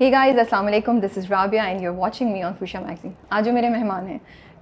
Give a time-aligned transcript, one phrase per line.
[0.00, 3.44] hey guys السلام علیکم this is Rabia and you watching me on Khusha magazine آج
[3.44, 4.18] جو میرے مہمان ہیں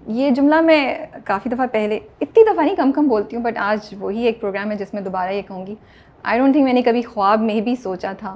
[0.08, 3.94] یہ جملہ میں کافی دفعہ پہلے اتنی دفعہ نہیں کم کم بولتی ہوں بٹ آج
[3.99, 5.75] وہی ایک پروگرام ہے جس میں دوبارہ یہ کہوں گی
[6.25, 8.34] آئی ڈونٹ تھنک میں نے کبھی خواب میں بھی سوچا تھا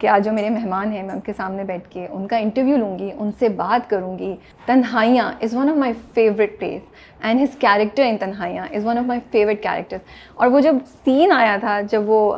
[0.00, 2.76] کہ آج جو میرے مہمان ہیں میں ان کے سامنے بیٹھ کے ان کا انٹرویو
[2.76, 4.34] لوں گی ان سے بات کروں گی
[4.66, 6.82] Tanhaiyan is one of my favourite place
[7.20, 9.96] and his character in Tanhaiyan is one of my favourite character
[10.34, 12.36] اور وہ جب سین آیا تھا جب وہ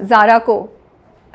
[0.00, 0.66] زارا کو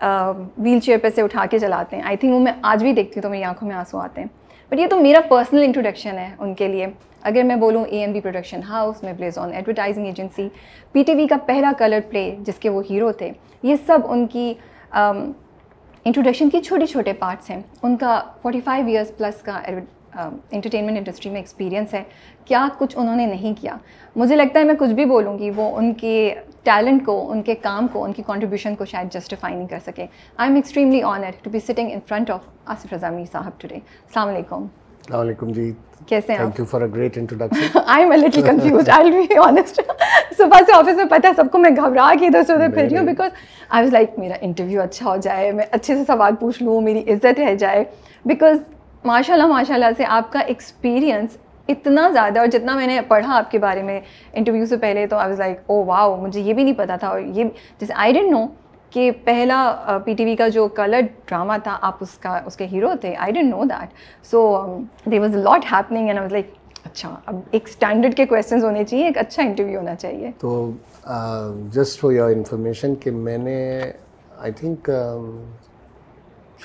[0.02, 3.16] ویل چیئر پہ سے اٹھا کے چلاتے ہیں آئی تھنک وہ میں آج بھی دیکھتی
[3.16, 4.28] ہوں تو میری آنکھوں میں آنسو آتے ہیں
[4.72, 6.88] بٹ یہ تو میرا پرسنل انٹروڈکشن ہے ان کے لیے
[7.24, 10.48] اگر میں بولوں A M B production house میں please on advertising agency
[10.96, 13.32] P T V کا پہلا کلر پلے جس کے وہ ہیرو تھے
[13.64, 14.54] یہ سب ان کی
[16.06, 19.60] انٹروڈکشن کی چھوٹے چھوٹے پارٹس ہیں ان کا فورٹی فائیو ایئرس پلس کا
[20.16, 22.04] انٹرٹینمنٹ انڈسٹری میں ایکسپیرینس ہے
[22.46, 23.76] کیا کچھ انہوں نے نہیں کیا؟
[24.16, 26.14] مجھے لگتا ہے میں کچھ بھی بولوں گی وہ ان کے
[26.64, 30.06] ٹیلنٹ کو ان کے کام کو ان کی کنٹریبیوشن کو شاید جسٹیفائی نہیں کر سکے۔
[30.38, 34.28] I am extremely honour to be sitting in front of Asif Razami صاحب ٹوڈے السلام
[34.28, 34.66] علیکم۔
[35.02, 35.72] السلام علیکم جی۔
[36.08, 39.80] کیسے ہیں you for great introduction I am little confused I be honest
[40.38, 42.88] صبح سے آفس میں پتہ ہے سب کو میں گھبرا کے ادھر سے ادھر پھر
[42.90, 43.32] رہی ہوں بیکاز
[43.70, 47.04] آئی واز لائک میرا انٹرویو اچھا ہو جائے میں اچھے سے سوال پوچھ لوں میری
[47.14, 47.84] عزت رہ جائے۔
[48.26, 48.58] بیکاز
[49.06, 53.36] ماشاء اللہ ماشاء اللہ سے آپ کا ایکسپیرینس اتنا زیادہ، اور جتنا میں نے پڑھا
[53.36, 54.00] آپ کے بارے میں
[54.34, 57.08] انٹرویو سے پہلے، تو I was like oh wow مجھے یہ بھی نہیں پتا تھا۔
[57.08, 57.44] اور یہ
[57.80, 58.46] جیسے آئی ڈنٹ نو
[58.92, 62.68] کہ پہلا پی ٹی وی کا جو کلر ڈرامہ تھا، آپ اس کا، اس کے
[62.72, 64.42] ہیرو تھے۔ I didn't know that so
[65.12, 66.54] they was lot happening and was like
[66.86, 70.72] اچھا اب ایک اسٹینڈرڈ کے کویشچنز ہونے چاہیے، ایک اچھا انٹرویو ہونا چاہیے۔ تو
[71.74, 73.60] جسٹ فار یور انفارمیشن کہ میں نے
[74.40, 74.90] آئی تھنک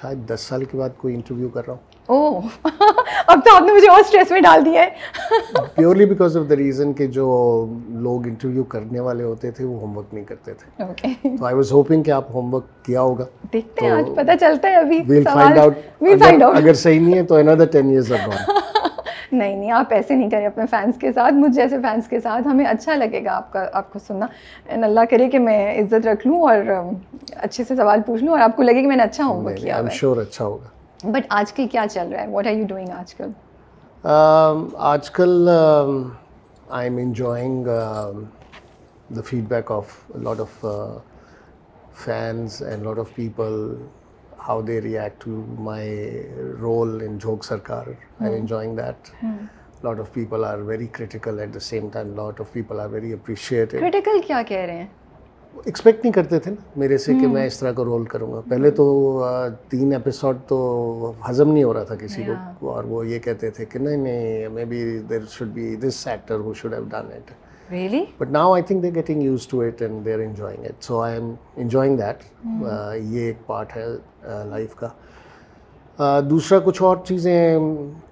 [0.00, 2.16] شاید دس سال کے بعد کوئی انٹرویو کر رہا ہوں۔ او
[3.26, 5.64] اب تو آپ نے مجھے اور اسٹریس میں ڈال دیا ہے.
[5.74, 7.26] Purely because of the reason کہ جو
[8.02, 10.84] لوگ انٹرویو کرنے والے ہوتے تھے وہ ہوم ورک نہیں کرتے تھے.
[10.84, 13.24] اوکے تو آئی واز ہوپنگ کہ آپ ہوم ورک کیا ہوگا.
[13.52, 17.00] دیکھتے ہیں آج پتہ چلتا ہے ابھی we'll find out we'll find out اگر صحیح
[17.00, 18.54] نہیں ہے تو اندر ٹین ایئرز آر گون
[19.32, 22.46] نہیں نہیں آپ ایسے نہیں کریں اپنے فینس کے ساتھ مجھ جیسے فینس کے ساتھ
[22.48, 24.26] ہمیں اچھا لگے گا آپ کا آپ کو سننا.
[24.66, 26.56] اینڈ اللہ کرے کہ میں عزت رکھ لوں اور
[27.36, 29.56] اچھے سے سوال پوچھ لوں اور آپ کو لگے کہ میں نے اچھا ہوم ورک
[29.56, 30.68] کیا اچھا ہوگا.
[31.12, 33.30] بٹ آج کل کیا چل رہا ہے؟ واٹ آر یو ڈوئنگ آج کل؟
[34.04, 37.66] آج کل I am enjoying
[39.16, 40.64] the feedback of lot of
[42.04, 43.74] fans and lot of people
[44.48, 46.22] how they react to my
[46.60, 49.10] role in Jhok Sarkar I am enjoying that
[49.84, 53.12] lot of people are very critical at the same time lot of people are very
[53.12, 54.86] appreciate critical کیا کہہ رہے ہیں
[55.64, 58.40] expect نہیں کرتے تھے نا میرے سے کہ میں اس طرح کا رول کروں گا۔
[58.48, 59.26] پہلے تو
[59.68, 63.64] تین ایپیسوڈ تو ہضم نہیں ہو رہا تھا کسی کو۔ اور وہ یہ کہتے تھے
[63.64, 67.30] کہ نہیں نہیں maybe they should be this actor who should have done it
[67.70, 70.84] really but now I think they getting used to it and they are enjoying it
[70.84, 72.22] so I am enjoying that
[73.02, 73.86] یہ ایک part ہے
[74.50, 74.88] life کا۔
[76.30, 77.58] دوسرا کچھ اور چیزیں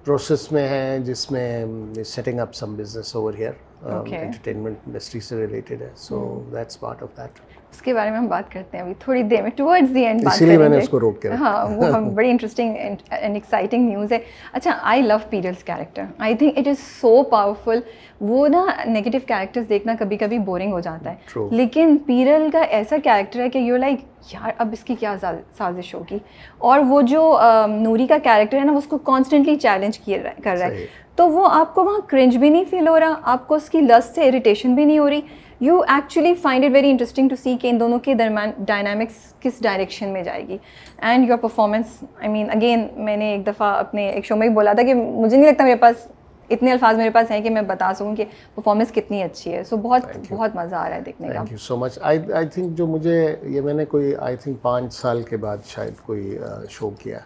[0.05, 1.65] process میں ہیں جس میں
[2.06, 3.53] setting up some business over here
[3.87, 6.22] entertainment industry سے ریلیٹڈ ہے so
[6.53, 7.41] that's part of that
[7.71, 10.22] اس کے بارے میں ہم بات کرتے ہیں ابھی تھوڑی دیر میں ٹورڈز دی اینڈ
[10.25, 13.03] بات اسی لیے میں نے اس کو روک کے ہاں وہ ہم بڑی انٹرسٹنگ اینڈ
[13.11, 14.19] ایکسائٹنگ نیوز ہے۔
[14.53, 17.81] اچھا I love character I think it is so powerful
[18.21, 22.97] وہ نا نگیٹو کیریکٹرز دیکھنا کبھی کبھی بورنگ ہو جاتا ہے۔ لیکن پیرل کا ایسا
[23.05, 25.15] کیریکٹر ہے کہ یو لائک یار اب اس کی کیا
[25.59, 26.19] سازش ہوگی؟
[26.59, 27.23] اور وہ جو
[27.69, 29.99] نوری کا کیریکٹر ہے نا اس کو کانسٹنٹلی چیلنج
[30.44, 30.87] کر رہا ہے۔
[31.17, 33.81] تو وہ آپ کو وہاں کرنج بھی نہیں فیل ہو رہا آپ کو اس کی
[33.81, 35.21] لس سے اریٹیشن بھی نہیں ہو رہی۔
[35.61, 39.63] You actually find it very interesting to see کہ ان دونوں کے درمیان ڈائنامکس کس
[39.63, 40.59] ڈائریکشن میں جائے گی۔
[40.99, 44.55] And your performance I mean again میں نے ایک دفعہ اپنے ایک شو میں بھی
[44.55, 46.07] بولا تھا کہ مجھے نہیں لگتا میرے پاس
[46.51, 48.25] اتنے الفاظ میرے پاس ہیں کہ میں بتا سکوں کہ
[48.55, 51.99] پرفارمنس کتنی اچھی ہے۔ سو بہت بہت مزہ آ رہا ہے دیکھنے کا۔ سو مچ
[52.03, 52.19] آئی
[52.53, 56.39] تھنک جو مجھے یہ میں نے کوئی آئی تھنک پانچ سال کے بعد شاید کوئی
[56.71, 57.19] شو کیا۔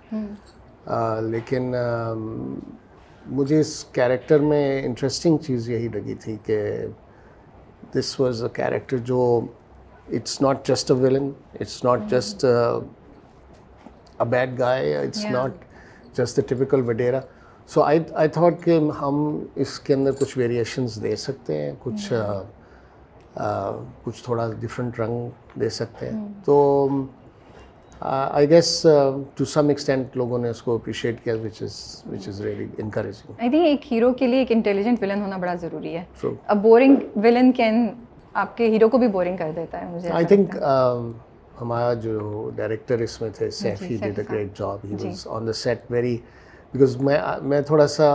[1.21, 1.75] لیکن
[3.28, 6.87] مجھے اس کیریکٹر میں انٹرسٹنگ چیز یہی لگی تھی کہ
[7.94, 9.41] دس واز اے کیریکٹر جو
[10.12, 11.31] it's not just a villain
[11.61, 15.53] it's not just a bad guy it's not
[16.19, 17.21] just a typical wadera
[17.66, 22.13] so I I thought کہ ہم اس کے اندر کچھ ویریشنز دے سکتے ہیں کچھ
[24.04, 25.28] کچھ تھوڑا ڈفرینٹ رنگ
[25.60, 26.89] دے سکتے ہیں۔ تو
[28.00, 28.86] I guess
[29.34, 31.74] to some extent لوگوں نے اس کو اپریشیٹ کیا which is
[32.12, 35.54] which is really encouraging I think ایک ہیرو کے لیے ایک انٹیلیجنٹ ولن ہونا بڑا
[35.60, 36.04] ضروری ہے.
[36.47, 37.86] اب بورنگ ولن کین
[38.42, 40.56] آپ کے ہیرو کو بھی بورنگ کر دیتا ہے مجھے آئی تھنک
[41.60, 45.53] ہمارا جو ڈائریکٹر اس میں تھے Saifi did a great job he was on the
[45.53, 46.16] set very
[46.72, 48.10] because میں میں تھوڑا سا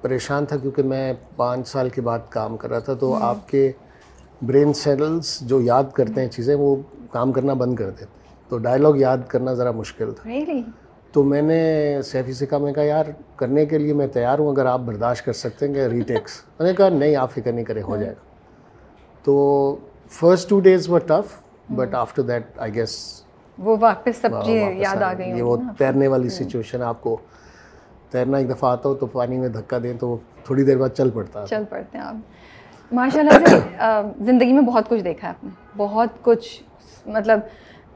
[0.00, 3.70] پریشان تھا کیونکہ میں پانچ سال کے بعد کام کر رہا تھا تو آپ کے
[4.42, 6.74] برین سیلس جو یاد کرتے ہیں چیزیں وہ
[7.10, 8.18] کام کرنا بند کر دیتے۔
[8.50, 10.30] تو ڈائلاگ یاد کرنا ذرا مشکل تھا۔
[11.12, 11.60] تو میں نے
[12.04, 13.04] سیفی سے کہا میں کہا یار
[13.36, 16.40] کرنے کے لیے میں تیار ہوں اگر آپ برداشت کر سکتے ہیں کہ ری ٹیکس
[16.58, 18.28] میں نے کہا نہیں آپ فکر نہیں کریں ہو جائے گا.
[19.24, 19.76] تو
[20.10, 21.36] first two days were tough
[21.70, 23.22] but after that I guess
[23.58, 24.30] وہ واپس سب
[24.78, 27.16] یاد آ گئی۔ یہ وہ تیرنے والی سچویشن آپ کو
[28.10, 31.10] تیرنا ایک دفعہ آتا ہو تو پانی میں دھکا دیں تو تھوڑی دیر بعد چل
[31.10, 33.58] پڑتا ہے۔ چل پڑتے ہیں آپ۔ ماشاء اللہ سے
[34.24, 36.62] زندگی میں بہت کچھ دیکھا ہے آپ نے۔ بہت کچھ
[37.06, 37.40] مطلب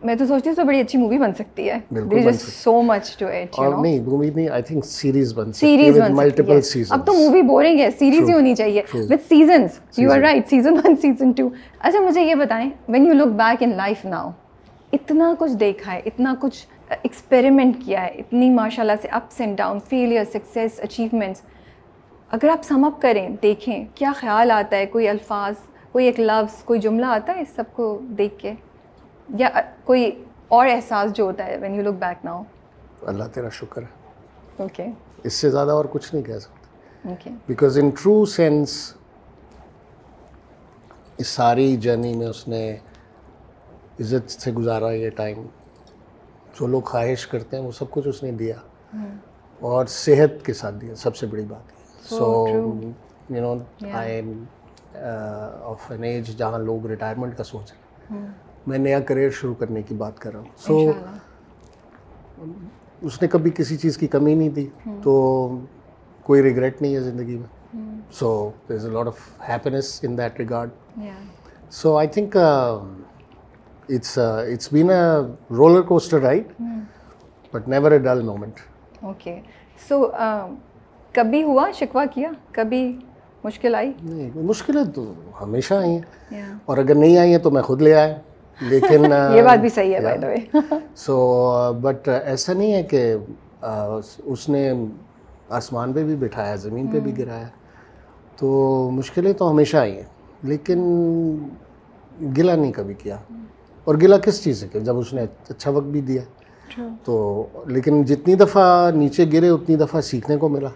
[0.04, 1.78] میں تو سوچتی ہوں تو بڑی اچھی مووی بن سکتی ہے۔
[2.40, 6.60] سو مچ ٹو اٹ اور نہیں مووی نہیں آئی تھنک سیریز بن سیریز بن ملٹیپل
[6.60, 10.20] سکتی ہے۔ اب تو مووی بورنگ ہے سیریز ہی ہونی چاہیے۔ With seasons you are
[10.20, 11.48] right season one season two
[11.78, 14.30] اچھا مجھے یہ بتائیں when you look back in life now
[14.92, 19.56] اتنا کچھ دیکھا ہے اتنا کچھ ایکسپیریمنٹ کیا ہے اتنی ماشاء اللہ سے ups and
[19.58, 21.42] down failure success achievements
[22.32, 25.54] اگر آپ سم اپ کریں دیکھیں کیا خیال آتا ہے؟ کوئی الفاظ
[25.92, 28.52] کوئی ایک لفظ کوئی جملہ آتا ہے اس سب کو دیکھ کے؟
[29.28, 29.48] یا
[29.84, 32.42] کوئی اور احساس جو ہوتا ہے when you look back now
[33.02, 33.86] اللہ تیرا شکر ہے۔
[34.56, 34.86] اوکے
[35.24, 38.94] اس سے زیادہ اور کچھ نہیں کہہ سکتے بیکاز ان ٹرو سینس
[41.16, 42.76] اس ساری جرنی میں اس نے
[44.00, 45.46] عزت سے گزارا یہ ٹائم
[46.60, 48.56] جو لوگ خواہش کرتے ہیں وہ سب کچھ اس نے دیا۔
[49.60, 51.72] اور صحت کے ساتھ دیا سب سے بڑی بات۔
[52.08, 53.54] So you know
[53.92, 54.44] I am
[55.62, 58.26] of an age جہاں لوگ ریٹائرمنٹ کا سوچ رہے ہیں۔
[58.66, 60.92] میں نیا کریئر شروع کرنے کی بات کر رہا ہوں۔ سو
[63.02, 64.66] اس نے کبھی کسی چیز کی کمی نہیں دی
[65.02, 65.12] تو
[66.22, 69.18] کوئی ریگریٹ نہیں ہے زندگی میں۔ So there is a lot of
[69.48, 70.70] happiness in that regard
[71.70, 75.02] so I think it's it's been a
[75.54, 76.62] roller coaster ride
[77.52, 78.60] but never a dull moment
[79.02, 79.40] okay
[79.88, 80.06] so
[81.12, 82.98] کبھی ہوا شکوہ کیا؟ کبھی
[83.44, 87.62] مشکل آئی؟ نہیں مشکلیں تو ہمیشہ آئی ہیں۔ اور اگر نہیں آئی ہیں تو میں
[87.62, 88.16] خود لے آیا۔
[88.60, 89.04] لیکن
[89.34, 90.34] یہ بات بھی صحیح ہے
[90.96, 93.16] سو بٹ ایسا نہیں ہے کہ
[94.24, 94.72] اس نے
[95.58, 97.48] آسمان پہ بھی بٹھایا زمین پہ بھی گرایا.
[98.36, 100.08] تو مشکلیں تو ہمیشہ آئی ہیں
[100.42, 100.78] لیکن
[102.36, 103.16] گلا نہیں کبھی کیا.
[103.84, 106.22] اور گلا کس چیز سے کہ جب اس نے اچھا وقت بھی دیا.
[107.04, 110.68] تو لیکن جتنی دفعہ نیچے گرے اتنی دفعہ سیکھنے کو ملا.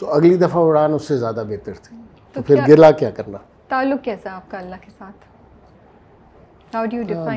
[0.00, 1.96] تو اگلی دفعہ اڑان اس سے زیادہ بہتر تھی.
[2.32, 3.38] تو پھر گلا کیا کرنا؟
[3.68, 5.33] تعلق کیسا آپ کا اللہ کے ساتھ؟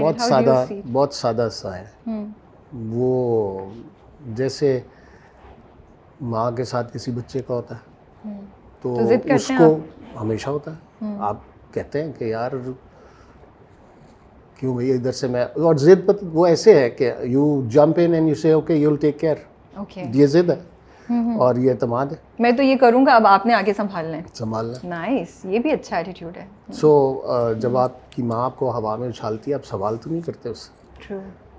[0.02, 1.86] بہت سادہ بہت سادہ سا ہے۔
[2.90, 3.70] وہ
[4.36, 4.80] جیسے
[6.22, 8.32] ماں کے ساتھ کسی بچے کا ہوتا ہے
[8.82, 8.96] تو
[9.36, 9.78] اس کو
[10.22, 11.38] ہمیشہ ہوتا ہے۔ آپ
[11.74, 12.52] کہتے ہیں کہ یار
[14.60, 18.30] کیوں بھائی ادھر سے میں اور ضد وہ ایسے ہے کہ you jump in and
[18.30, 19.36] you say okay you will take care
[20.14, 20.60] یہ ضد ہے۔
[21.12, 24.22] اور یہ اعتماد ہے؟ میں تو یہ کروں گا اب آپ نے آگے سنبھال لیں۔
[24.34, 27.22] سنبھال لیں۔ نائس یہ بھی اچھا ایٹیٹیوڈ ہے۔ سو
[27.60, 30.50] جب آپ کی ماں آپ کو ہوا میں اچھالتی ہے آپ سوال تو نہیں کرتے
[30.50, 31.14] اس سے؟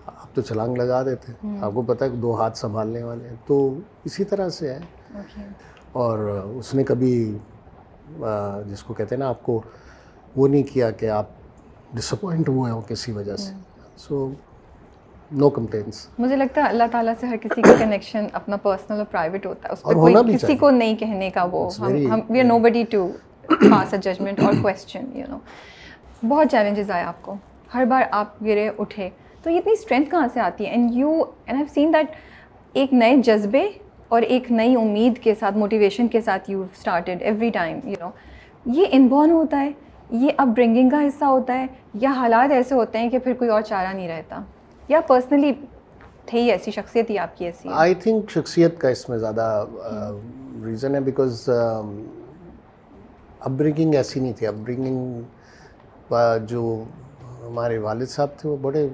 [0.07, 3.75] آپ تو چھلانگ لگا دیتے آپ کو پتہ ہے دو ہاتھ سنبھالنے والے ہیں۔ تو
[4.05, 4.79] اسی طرح سے ہے۔
[5.93, 6.19] اور
[6.57, 7.39] اس نے کبھی
[8.67, 9.61] جس کو کہتے ہیں نا آپ کو
[10.37, 11.27] وہ نہیں کیا کہ آپ
[11.93, 13.53] ڈس اپوائنٹ ہوئے ہوں کسی وجہ سے۔
[13.97, 14.29] سو
[15.31, 19.07] نو کمپلینس مجھے لگتا ہے اللہ تعالیٰ سے ہر کسی کا کنیکشن اپنا پرسنل اور
[19.11, 22.45] پرائیویٹ ہوتا ہے۔ اس پہ کوئی کسی کو نہیں کہنے کا وہ ہم we are
[22.59, 23.09] nobody to
[23.49, 25.39] pass a judgement اور کوشچن یو نو
[26.29, 27.35] بہت چیلنجز آئے آپ کو۔
[27.75, 29.09] ہر بار آپ گرے اٹھے۔
[29.43, 32.07] تو یہ اتنی اسٹرینتھ کہاں سے آتی ہے؟ And you and have seen that
[32.73, 33.69] ایک نئے جذبے
[34.09, 38.11] اور ایک نئی امید کے ساتھ موٹیویشن کے ساتھ you started every time you know
[38.67, 39.71] یہ انبورن ہوتا ہے
[40.11, 43.51] یہ اپ برنگنگ کا حصہ ہوتا ہے یا حالات ایسے ہوتے ہیں کہ پھر کوئی
[43.51, 44.43] اور چارہ نہیں رہتا۔
[44.89, 45.53] یا پرسنلی
[46.27, 49.65] تھی ایسی شخصیت ہی آپ کی ایسی آئی تھنک شخصیت کا اس میں زیادہ
[50.65, 55.23] ریزن ہے بیکاز اپ برنگنگ ایسی نہیں تھی۔ اپ برنگنگ
[56.47, 56.83] جو
[57.47, 58.89] ہمارے والد صاحب تھے وہ بڑے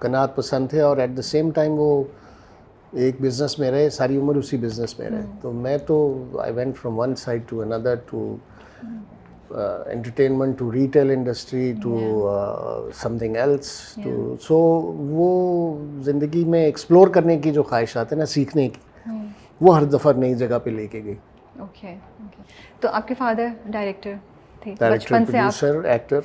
[0.00, 2.02] کنات پسند تھے اور ایٹ دا سیم ٹائم وہ
[3.02, 5.96] ایک بزنس میں رہے ساری عمر اسی بزنس میں رہے۔ تو میں تو
[6.40, 8.34] I went from one side to another to
[9.54, 11.98] entertainment to retail industry to
[13.18, 13.72] something else
[14.04, 14.58] to so
[15.10, 15.28] وہ
[16.02, 19.12] زندگی میں ایکسپلور کرنے کی جو خواہشات ہیں نا سیکھنے کی
[19.60, 21.14] وہ ہر دفعہ نئی جگہ پہ لے کے گئی
[21.58, 21.94] اوکے
[22.80, 24.14] تو آپ کے فادر ڈائریکٹر
[24.62, 26.20] تھے بچپن سے پروڈیوسر ایکٹر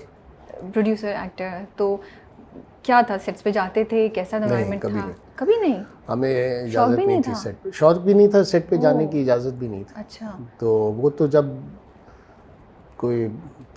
[0.64, 1.96] پروڈیوسر ایکٹر تو
[2.84, 7.34] کیا تھا سیٹس پہ جاتے تھے کیسا انوائرمنٹ تھا کبھی نہیں ہمیں اجازت نہیں تھی
[7.34, 10.32] سیٹ پہ شوق بھی نہیں تھا سیٹ پہ جانے کی اجازت بھی نہیں تھی اچھا
[10.60, 11.46] تو وہ تو جب
[12.98, 13.28] کوئی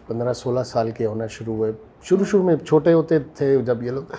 [0.06, 1.72] پندرہ سولہ سال کے ہونا شروع ہوئے۔
[2.02, 4.14] شروع شروع میں چھوٹے ہوتے تھے جب یہ لوگ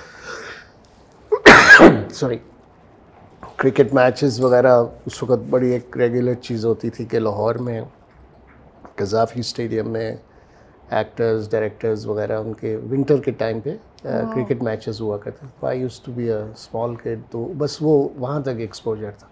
[2.12, 2.38] سوری
[3.58, 4.74] کرکٹ میچز وغیرہ
[5.05, 7.81] اس وقت بڑی ایک ریگولر چیز ہوتی تھی کہ لاہور میں
[8.96, 10.15] قذافی اسٹیڈیم میں
[10.89, 15.81] ایکٹرز ڈائریکٹرز وغیرہ ان کے ونٹر کے ٹائم پہ کرکٹ میچز ہوا کرتے تو I
[15.81, 19.27] used to be a small kid تو بس وہ وہاں تک ایکسپوجر تھا۔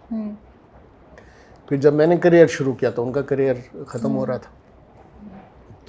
[1.70, 3.56] پھر جب میں نے کریئر شروع کیا تو ان کا کریئر
[3.88, 4.52] ختم ہو رہا تھا۔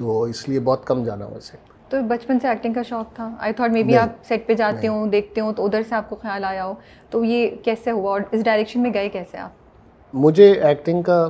[0.01, 3.29] تو اس لیے بہت کم جانا ہوا سیٹ تو بچپن سے ایکٹنگ کا شوق تھا۔
[3.39, 6.09] آئی تھاٹ مے بی آپ سیٹ پہ جاتے ہوں دیکھتے ہوں تو ادھر سے آپ
[6.09, 6.75] کو خیال آیا ہو۔
[7.11, 11.29] تو یہ کیسے ہوا اور اس ڈائریکشن میں گئے کیسے آپ؟ مجھے ایکٹنگ کا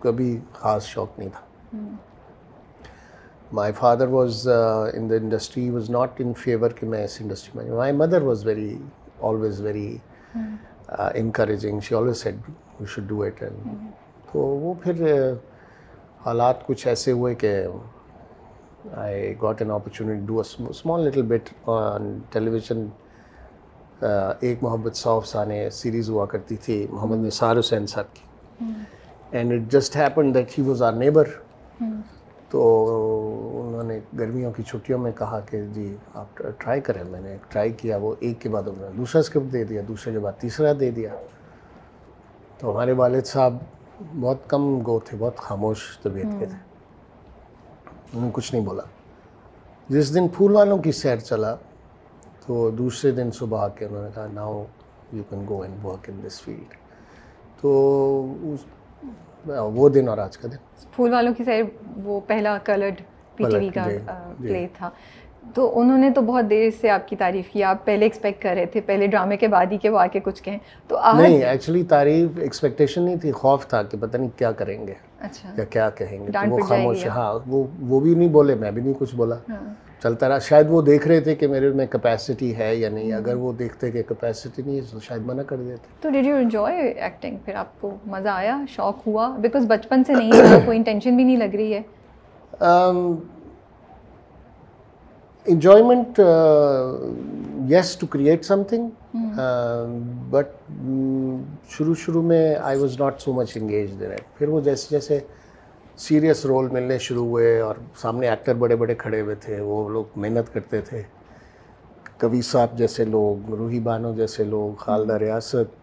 [0.00, 1.76] کبھی خاص شوق نہیں تھا۔
[3.52, 4.48] My father was
[4.94, 8.46] in the industry was not in favour کہ میں اس انڈسٹری میں my mother was
[8.46, 8.76] very
[9.20, 9.96] always very
[10.88, 13.86] encouraging she always said you should do it and
[14.32, 15.06] تو وہ پھر
[16.20, 17.54] حالات کچھ ایسے ہوئے کہ
[18.96, 22.18] I got an opportunity do small little bit on
[22.50, 22.86] television
[24.40, 28.64] ایک محبت سو افسانے سیریز ہوا کرتی تھی محمد نثار حسین صاحب کی
[29.30, 31.28] and it just happen that he was our neighbour
[32.50, 32.60] تو
[33.60, 37.72] انہوں نے گرمیوں کی چھٹیوں میں کہا کہ جی آپ ٹرائی کریں میں نے ٹرائی
[37.72, 40.72] کیا وہ ایک کے بعد انہوں نے دوسرا اسکرپٹ دے دیا دوسرے کے بعد تیسرا
[40.80, 41.14] دے دیا
[42.58, 43.56] تو ہمارے والد صاحب
[44.20, 46.56] بہت کم گو تھے بہت خاموش طبیعت کے تھے۔
[48.12, 48.82] انہوں نے کچھ نہیں بولا۔
[49.88, 51.54] جس دن پھول والوں کی سیر چلا
[52.46, 54.64] تو دوسرے دن صبح آ کے انہوں نے کہا now
[55.12, 56.74] you can go and work in this field
[57.60, 57.68] تو
[59.74, 60.56] وہ دن اور آج کا دن۔
[60.96, 61.62] پھول والوں کی سیر
[62.04, 63.00] وہ پہلا کلرڈ
[63.36, 63.86] پی ٹی وی کا
[64.38, 64.90] پلے تھا۔
[65.54, 68.54] تو انہوں نے تو بہت دیر سے آپ کی تعریف کی آپ پہلے ایکسپیکٹ کر
[68.54, 71.42] رہے تھے پہلے ڈرامے کے بعد ہی کہ وہ آ کے کچھ کہیں۔ تو نہیں
[71.42, 75.64] ایکچولی تعریف ایکسپیکٹیشن نہیں تھی خوف تھا کہ پتہ نہیں کیا کریں گے اچھا۔ یا
[75.64, 79.14] کیا کہیں گے وہ خاموش ہاں وہ وہ بھی نہیں بولے میں بھی نہیں کچھ
[79.16, 79.34] بولا۔
[80.02, 83.36] چلتا رہا۔ شاید وہ دیکھ رہے تھے کہ میرے میں کیپیسٹی ہے یا نہیں اگر
[83.36, 86.88] وہ دیکھتے کہ کیپیسٹی نہیں ہے تو شاید منع کر دیتے۔ تو ڈیڈ یو انجوائے
[86.88, 90.32] ایکٹنگ پھر آپ کو مزہ آیا؟ شوق ہوا؟ بیکاز بچپن سے نہیں
[90.64, 91.80] کوئی انٹینشن بھی نہیں لگ رہی ہے۔
[95.48, 96.20] Enjoyment
[97.70, 98.88] is to create something
[100.30, 100.72] but
[101.68, 105.20] شروع شروع میں I was not so much engage there پھر وہ جیسے جیسے
[105.96, 110.04] سیریس رول ملنے شروع ہوئے اور سامنے ایکٹر بڑے بڑے کھڑے ہوئے تھے وہ لوگ
[110.16, 111.02] محنت کرتے تھے۔
[112.18, 115.76] کبھی صاحب جیسے لوگ روحی بانو جیسے لوگ خالدہ ریاست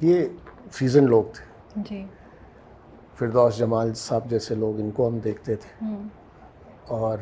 [0.00, 0.24] یہ
[0.72, 1.44] سیزن لوگ تھے۔
[1.90, 2.04] جی۔
[3.18, 5.84] فردوس جمال صاحب جیسے لوگ ان کو ہم دیکھتے تھے۔
[6.88, 7.18] اور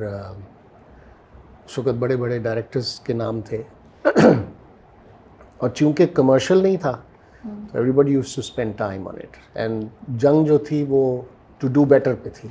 [1.73, 3.63] اس وقت بڑے بڑے ڈائریکٹرز کے نام تھے۔
[4.05, 6.91] اور چونکہ کمرشل نہیں تھا
[7.99, 9.85] everybody used to spend time on it and
[10.23, 11.01] جنگ جو تھی وہ
[11.59, 12.49] ٹو ڈو بیٹر پہ تھی۔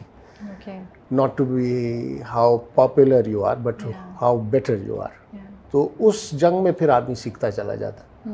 [1.12, 3.86] Not to be how popular you are but
[4.22, 5.36] how better you are
[5.72, 8.30] تو اس جنگ میں پھر آدمی سیکھتا چلا جاتا۔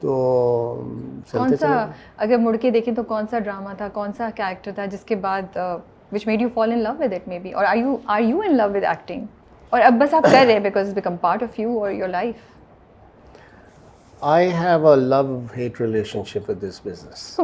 [0.00, 0.12] تو
[1.32, 4.86] کون سا اگر مڑ کے دیکھیں تو کون سا ڈرامہ تھا؟ کون سا کیریکٹر تھا
[4.86, 5.56] جس کے بعد
[6.12, 8.56] which made you fall in love with it maybe اور are you are you in
[8.56, 9.26] love with acting
[9.72, 12.34] اور اب بس آپ کر رہے ہیں because become part of you or your life
[14.20, 15.80] I have a love hate
[16.26, 17.40] relationship with this business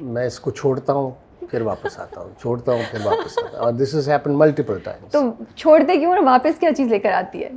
[0.00, 1.10] میں اس کو چھوڑتا ہوں
[1.50, 2.28] پھر واپس آتا ہوں.
[2.40, 3.64] چھوڑتا ہوں پھر واپس آتا ہوں.
[3.64, 5.20] اور this is happen multiple times تو
[5.56, 7.50] چھوڑتے کیوں اور واپس کیا چیز لے کر آتی ہے؟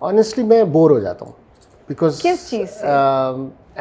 [0.00, 1.32] آنیسٹلی میں بور ہو جاتا ہوں.
[1.88, 2.86] بیکاز کس چیز سے؟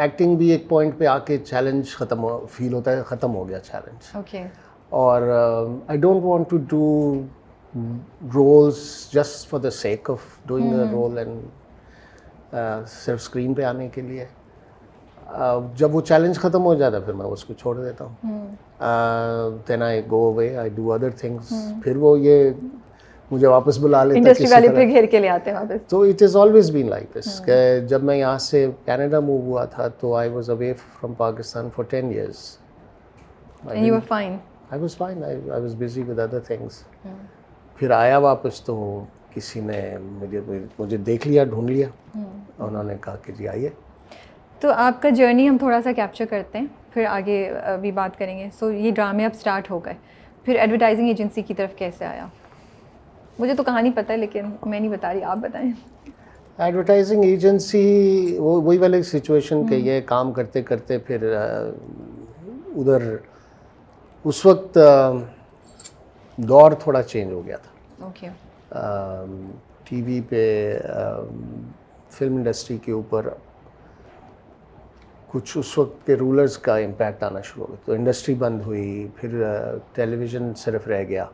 [0.01, 3.59] ایکٹنگ بھی ایک پوائنٹ پہ آ کے چیلنج ختم فیل ہوتا ہے ختم ہو گیا
[3.59, 4.43] چیلنج اوکے
[4.89, 5.21] اور
[5.87, 6.85] I don't want to do
[8.35, 11.39] roles just for the sake of doing a role and
[12.87, 14.25] صرف اسکرین پہ آنے کے لیے
[15.75, 19.81] جب وہ چیلنج ختم ہو جاتا ہے پھر میں اس کو چھوڑ دیتا ہوں then
[19.83, 22.49] I go away I do other things پھر وہ یہ
[23.31, 26.21] مجھے واپس بلا لیتے انڈسٹری والے پھر گھیر کے لے آتے ہیں واپس تو it
[26.23, 27.57] is always been like this کہ
[27.87, 31.85] جب میں یہاں سے کینیڈا موو ہوا تھا تو I was away from Pakistan for
[31.89, 32.45] ten years
[33.65, 34.07] I was
[34.97, 36.83] fine I was busy with other things
[37.77, 39.03] پھر آیا واپس تو
[39.33, 40.41] کسی نے مجھے
[40.79, 41.87] مجھے دیکھ لیا ڈھونڈ لیا۔
[42.59, 43.69] انہوں نے کہا کہ جی آئیے۔
[44.59, 48.39] تو آپ کا جرنی ہم تھوڑا سا کیپچر کرتے ہیں پھر آگے بھی بات کریں
[48.39, 49.93] گے۔ سو یہ ڈرامے اب اسٹارٹ ہو گئے۔
[50.43, 52.27] پھر ایڈورٹائزنگ ایجنسی کی طرف کیسے آیا؟
[53.39, 55.71] مجھے تو کہانی پتہ ہے لیکن میں نہیں بتا رہی آپ بتائیں۔
[56.57, 61.35] ایڈورٹائزنگ ایجنسی وہ وہی والی سچویشن کہ یہ کام کرتے کرتے پھر
[62.75, 63.15] ادھر
[64.23, 64.77] اس وقت
[66.37, 67.71] دور تھوڑا چینج ہو گیا تھا۔
[69.83, 70.41] ٹی وی پہ
[72.09, 73.27] فلم انڈسٹری کے اوپر
[75.31, 79.07] کچھ اس وقت کے رولرز کا امپیکٹ آنا شروع ہو گیا۔ تو انڈسٹری بند ہوئی
[79.15, 79.43] پھر
[79.93, 81.25] ٹیلی ویژن صرف رہ گیا۔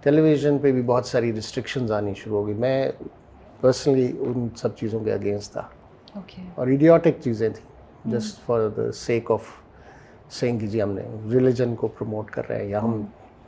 [0.00, 2.92] ٹیلی ویژن پہ بھی بہت ساری ریسٹرکشنز آنی شروع ہو گئی۔ میں
[3.60, 5.68] پرسنلی ان سب چیزوں کے اگینسٹ تھا۔
[6.54, 7.72] اور ایڈیوٹک چیزیں تھیں۔
[8.10, 9.42] Just for the sake of
[10.30, 13.02] saying کہ جی ہم نے ریلیجن کو پروموٹ کر رہے ہیں یا ہم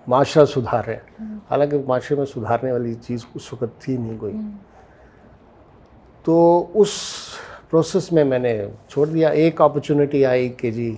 [0.07, 4.37] معاشرہ سدھار رہے ہیں حالانکہ معاشرے میں سدھارنے والی چیز اس وقت تھی نہیں کوئی۔
[6.25, 6.91] تو اس
[7.71, 10.97] پروسیس میں میں نے چھوڑ دیا۔ ایک اپرچونیٹی آئی کہ جی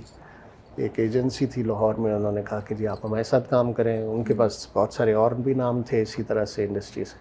[0.77, 4.03] ایک ایجنسی تھی لاہور میں، انہوں نے کہا کہ جی آپ ہمارے ساتھ کام کریں۔
[4.03, 7.19] ان کے پاس بہت سارے اور بھی نام تھے اسی طرح سے انڈسٹری سے۔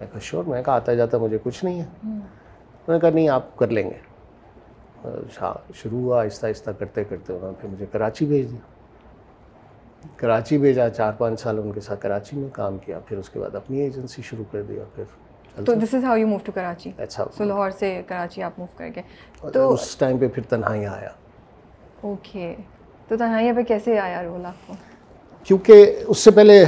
[0.00, 3.28] میں کہا شور میں کہا، آتا جاتا، مجھے کچھ نہیں ہے۔ انہوں نے کہا، نہیں،
[3.28, 3.98] آپ کر لیں گے۔
[5.42, 8.73] ہاں، شروع ہوا آہستہ آہستہ کرتے کرتے انہوں نے پھر مجھے کراچی بھیج دیا۔
[10.16, 13.38] کراچی بھیجا چار پانچ سال ان کے ساتھ کراچی میں کام کیا پھر اس کے
[13.40, 15.04] بعد اپنی ایجنسی شروع کر دیا پھر
[15.64, 16.90] تو this is how you move to Karachi?
[17.10, 19.02] So Lahore سے کراچی آپ موو کر گئے۔
[19.50, 21.08] تو اس ٹائم پہ پھر تنہائی آیا۔
[22.00, 22.54] اوکے
[23.08, 24.74] تو تنہائیاں پہ کیسے آیا رول آپ کو؟
[25.44, 26.64] کیونکہ اس سے پہلے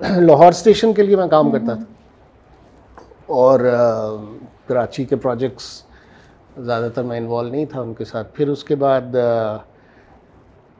[0.00, 1.84] لاہور اسٹیشن کے لیے میں کام کرتا تھا۔
[3.26, 3.60] اور
[4.66, 5.82] کراچی کے پروجیکٹس
[6.58, 9.16] زیادہ تر میں انوالو نہیں تھا ان کے ساتھ۔ پھر اس کے بعد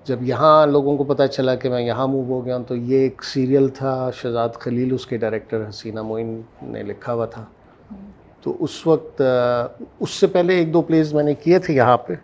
[0.05, 2.97] جب یہاں لوگوں کو پتہ چلا کہ میں یہاں موو ہو گیا ہوں تو یہ
[2.97, 7.45] ایک سیریل تھا شہزاد خلیل اس کے ڈائریکٹر حسینہ معین نے لکھا ہوا تھا۔
[8.43, 9.23] تو اس وقت
[10.01, 12.15] اس سے پہلے ایک دو پلیز میں نے کیے تھے یہاں پہ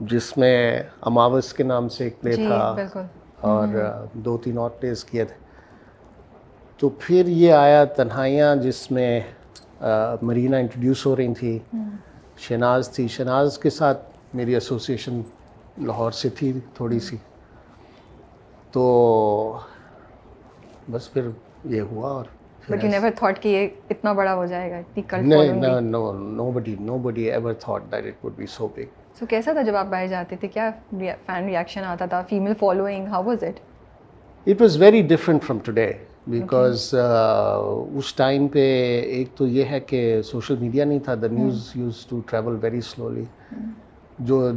[0.00, 3.00] جس میں اماوس کے نام سے ایک پلے جی تھا بالکل۔
[3.40, 3.66] اور
[4.12, 5.36] دو تین اور پلیز کیے تھے۔
[6.78, 9.20] تو پھر یہ آیا تنہائیاں جس میں
[10.22, 11.58] مرینا انٹروڈیوس ہو رہی تھی
[12.38, 14.02] شہناز تھی۔ شہناز کے ساتھ
[14.34, 15.20] میری ایسوسیشن
[15.80, 17.16] لاہور سے تھی تھوڑی سی۔
[18.72, 19.58] تو
[20.90, 21.28] بس پھر
[21.64, 22.24] یہ ہوا اور
[22.68, 26.12] بٹ یو نیور تھاٹ کہ یہ اتنا بڑا ہو جائے گا اتنی کلٹ نہیں no
[26.50, 28.84] nobody nobody ever thought that it would be so big
[29.18, 30.70] so کیسا تھا جب آپ باہر جاتے تھے؟ کیا
[31.26, 33.60] فین ریئیکشن آتا تھا؟ Female following how was it
[34.46, 35.92] it was very different from today
[36.26, 38.60] because us time پہ
[39.06, 42.80] ایک تو یہ ہے کہ سوشل میڈیا نہیں تھا۔ The news used to travel very
[42.80, 43.24] slowly
[44.20, 44.50] جو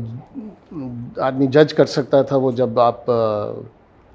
[1.18, 3.06] آدمی جج کر سکتا تھا وہ جب آپ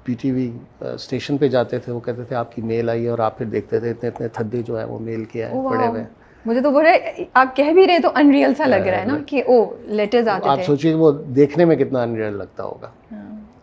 [0.03, 0.49] پی ٹی وی
[0.81, 3.45] اسٹیشن پہ جاتے تھے وہ کہتے تھے آپ کی میل آئی ہے اور آپ پھر
[3.45, 6.03] دیکھتے تھے اتنے اتنے تھدے جو ہیں وہ میل کے ہیں پڑے ہوئے
[6.45, 6.91] مجھے تو بولے
[7.33, 10.27] آپ کہہ بھی رہے تو ان ریئل سا لگ رہا ہے نا کہ او لیٹرز
[10.27, 12.89] آتے آپ سوچیے وہ دیکھنے میں کتنا ان ریئل لگتا ہوگا۔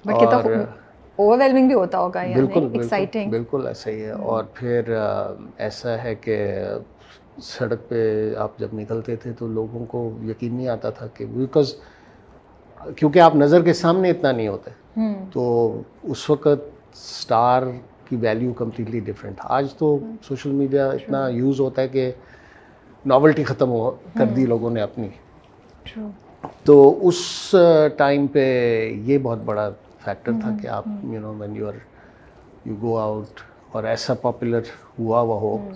[0.05, 0.37] بٹ کتنا
[1.17, 4.95] اوور ویلمنگ بھی ہوتا ہوگا بالکل ایکسائٹنگ بالکل ایسا ہی ہے۔ اور پھر
[5.59, 6.37] ایسا ہے کہ
[7.43, 11.75] سڑک پہ آپ جب نکلتے تھے تو لوگوں کو یقین نہیں آتا تھا کہ بیکاز
[12.97, 14.71] کیونکہ آپ نظر کے سامنے اتنا نہیں ہوتے۔
[15.33, 17.63] تو اس وقت اسٹار
[18.09, 22.13] کی ویلیو کمپلیٹلی ڈفرینٹ آج تو سوشل میڈیا اتنا یوز ہوتا ہے کہ
[23.07, 25.09] ناولٹی ختم ہو کر دی لوگوں نے اپنی۔
[26.65, 27.55] تو اس
[27.97, 28.45] ٹائم پہ
[29.03, 29.71] یہ بہت بڑا
[30.05, 31.73] فیکٹر تھا کہ آپ you know when you are
[32.65, 33.41] you go out
[33.73, 34.61] اور ایسا پاپولر
[34.99, 35.69] ہوا ہوا ہو۔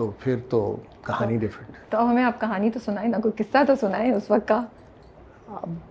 [0.00, 3.72] تو پھر تو کہانی ڈفرینٹ تو ہمیں آپ کہانی تو سنائیں نا کوئی قصہ تو
[3.80, 4.64] سنائیں اس وقت کا؟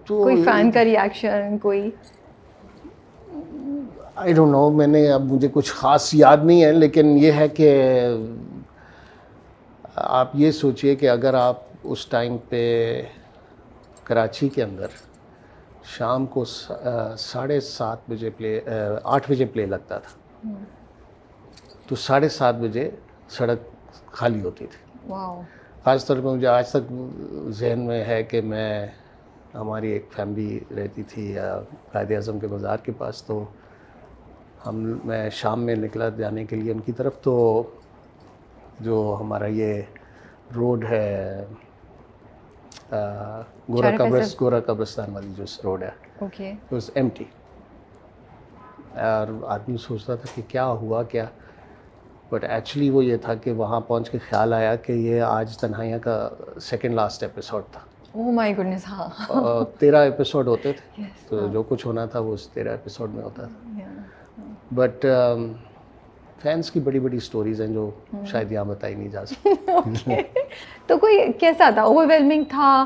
[0.08, 1.90] کوئی فین کا ریئیکشن کوئی؟
[4.16, 7.48] آئی ڈونٹ نو میں نے اب مجھے کچھ خاص یاد نہیں ہے لیکن یہ ہے
[7.48, 7.70] کہ
[9.96, 12.62] آپ یہ سوچئے کہ اگر آپ اس ٹائم پہ
[14.04, 14.88] کراچی کے اندر
[15.98, 16.46] شام کو
[17.18, 18.60] ساڑھے سات بجے پلے
[19.04, 20.50] آٹھ بجے پلے لگتا تھا۔
[21.88, 22.90] تو ساڑھے سات بجے
[23.30, 23.79] سڑک
[24.12, 25.10] خالی ہوتی تھی۔
[25.84, 26.92] خاص طور پہ مجھے آج تک
[27.50, 28.88] ذہن میں ہے کہ میں
[29.54, 31.36] ہماری ایک فیملی رہتی تھی
[31.92, 33.44] قائد اعظم کے بازار کے پاس تو
[34.66, 37.64] ہم میں شام میں نکلا جانے کے لیے ان کی طرف تو
[38.80, 39.82] جو ہمارا یہ
[40.56, 41.46] روڈ ہے
[43.70, 45.92] گورا قبرس گورا قبرستان والی جو روڈ ہے
[46.94, 47.24] ایم ٹی
[48.96, 51.26] اور آدمی سوچتا تھا کہ کیا ہوا کیا
[52.32, 56.00] بٹ ایکچولی وہ یہ تھا کہ وہاں پہنچ کے خیال آیا کہ یہ آج تنہائیاں
[56.00, 56.30] کا
[56.62, 57.80] سیکنڈ لاسٹ ایپیسوڈ تھا۔
[58.32, 62.70] مائی گڈنس ہاں۔ تیرہ ایپیسوڈ ہوتے تھے۔ تو جو کچھ ہونا تھا وہ اس تیرہ
[62.70, 63.80] ایپیسوڈ میں ہوتا تھا۔
[64.76, 65.06] بٹ
[66.42, 67.90] فینس کی بڑی بڑی اسٹوریز ہیں جو
[68.26, 70.16] شاید یہاں بتائی نہیں جا سکتی۔
[70.88, 72.86] تو کوئی کیسا تھا؟ اوور ویلمنگ تھا؟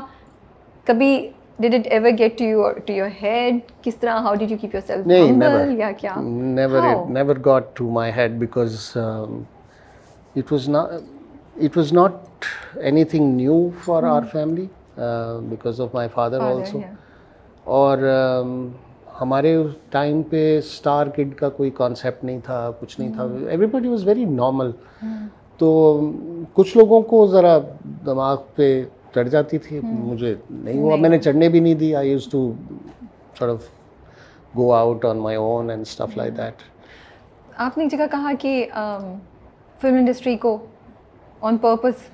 [0.84, 4.56] کبھی did it ever get to your to your head کس طرح how did you
[4.60, 10.92] keep yourself نہیں یا کیا؟ Never never got to my head because it was not
[11.56, 12.44] it was not
[13.12, 16.80] anything new for our family because of my father also
[17.76, 17.98] اور
[19.20, 19.56] ہمارے
[19.90, 23.24] time پہ star kid کا کوئی concept نہیں تھا کچھ نہیں تھا.
[23.50, 24.70] Everybody was very normal
[25.58, 25.70] تو
[26.54, 27.58] کچھ لوگوں کو ذرا
[28.06, 32.10] دماغ پہ چڑھ جاتی تھی مجھے نہیں ہوا۔ میں نے چڑھنے بھی نہیں دی۔ I
[32.10, 32.50] used to
[33.40, 33.68] off
[34.56, 36.62] go out on my own and stuff like that
[37.56, 38.66] آپ نے ایک جگہ کہا کہ
[39.80, 40.56] فلم انڈسٹری کو
[41.40, 42.08] آن پرپز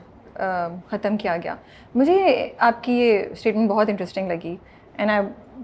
[0.90, 1.54] ختم کیا گیا۔
[1.94, 4.54] مجھے آپ کی یہ اسٹیٹمنٹ بہت انٹرسٹنگ لگی۔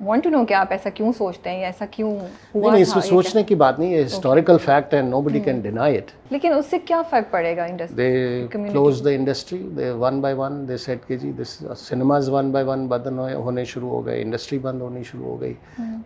[0.00, 2.10] وانٹ ٹو نو کہ آپ ایسا کیوں سوچتے ہیں ایسا کیوں
[2.54, 5.60] ہوا نہیں اس میں سوچنے کی بات نہیں ہے ہسٹوریکل فیکٹ ہے nobody can
[5.60, 9.90] deny it لیکن اس سے کیا فرق پڑے گا industry they close the industry they
[9.98, 13.90] one by one they said کے جی this cinemas one by one بند ہونے شروع
[13.90, 15.54] ہو گئے انڈسٹری بند ہونی شروع ہو گئی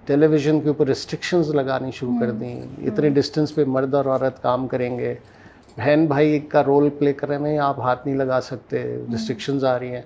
[0.06, 4.42] ٹیلی ویژن کے اوپر ریسٹرکشنز لگانی شروع کر دیں اتنے ڈسٹینس پہ مرد اور عورت
[4.42, 5.14] کام کریں گے
[5.76, 9.94] بہن بھائی کا رول پلے کرنے میں آپ ہاتھ نہیں لگا سکتے ریسٹرکشنز آ رہی
[9.94, 10.02] ہیں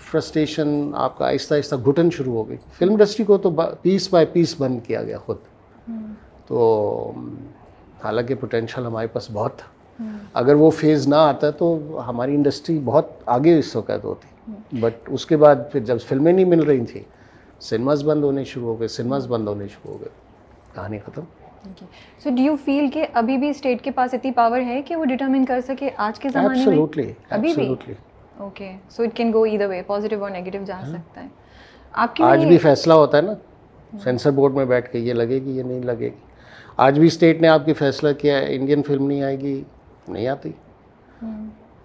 [0.00, 3.50] فرسٹریشن آپ کا آہستہ آہستہ گھٹن شروع ہو گئی۔ فلم انڈسٹری کو تو
[3.82, 5.36] پیس بائی پیس بند کیا گیا خود۔
[6.46, 7.12] تو
[8.04, 9.66] حالانکہ پوٹینشیل ہمارے پاس بہت تھا۔
[10.34, 15.26] اگر وہ فیز نہ آتا تو ہماری انڈسٹری بہت آگے اس وقت ہوتی۔ بٹ اس
[15.26, 17.02] کے بعد پھر جب فلمیں نہیں مل رہی تھیں
[17.60, 20.08] سنیماز بند ہونے شروع ہو گئے سنیماز بند ہونے شروع ہو گئے۔
[20.74, 21.22] کہانی ختم۔
[22.22, 25.04] سو ڈو یو فیل کہ ابھی بھی اسٹیٹ کے پاس اتنی پاور ہے کہ وہ
[25.04, 27.74] ڈیٹرمن کر سکے آج کے زمانے میں؟ ابھی بھی؟
[28.40, 31.28] Okay so it can go either way positive اور نیگیٹو جا سکتا ہے
[31.94, 33.34] آپ کی آج بھی فیصلہ ہوتا ہے نا
[33.92, 36.28] سینسر بورڈ میں بیٹھ کے یہ لگے گی یہ نہیں لگے گی
[36.76, 39.62] آج بھی اسٹیٹ نے آپ کی فیصلہ کیا ہے انڈین فلم نہیں آئے گی
[40.08, 40.52] نہیں آتی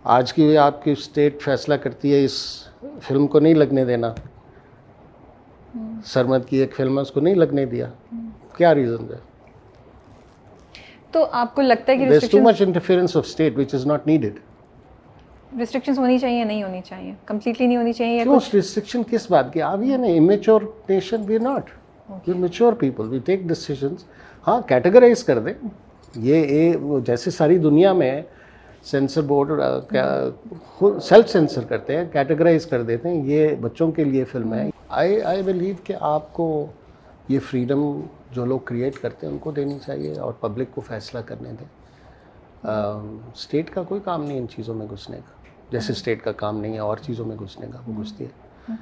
[0.05, 2.37] آج کی آپ کی اسٹیٹ فیصلہ کرتی ہے اس
[3.01, 4.13] فلم کو نہیں لگنے دینا
[6.05, 7.87] سرمد کی ایک فلم ہے اس کو نہیں لگنے دیا
[8.57, 9.17] کیا ریزن ہے
[11.13, 12.07] تو آپ کو لگتا ہے کہ
[15.59, 19.79] ریسٹرکشنز ہونی چاہیے نہیں ہونی چاہیے؟ کمپلیٹلی نہیں ہونی چاہیے ریسٹرکشن کس بات کی؟ آپ
[19.83, 21.69] یہ نا immature nation we not
[22.27, 24.03] we mature people we take decisions
[24.47, 25.53] ہاں کیٹیگرائز کر دیں۔
[26.15, 26.73] یہ
[27.05, 28.21] جیسے ساری دنیا میں
[28.91, 29.51] سینسر بورڈ
[31.03, 35.21] سیلف سینسر کرتے ہیں کیٹیگرائز کر دیتے ہیں۔ یہ بچوں کے لیے فلم ہے۔ آئی
[35.21, 36.65] آئی بلیو کہ آپ کو
[37.29, 37.81] یہ فریڈم
[38.31, 41.67] جو لوگ کریٹ کرتے ہیں ان کو دینی چاہیے اور پبلک کو فیصلہ کرنے دیں۔
[43.33, 45.34] اسٹیٹ کا کوئی کام نہیں ان چیزوں میں گھسنے کا۔
[45.71, 48.73] جیسے اسٹیٹ کا کام نہیں ہے اور چیزوں میں گھسنے کا وہ گھستی ہے۔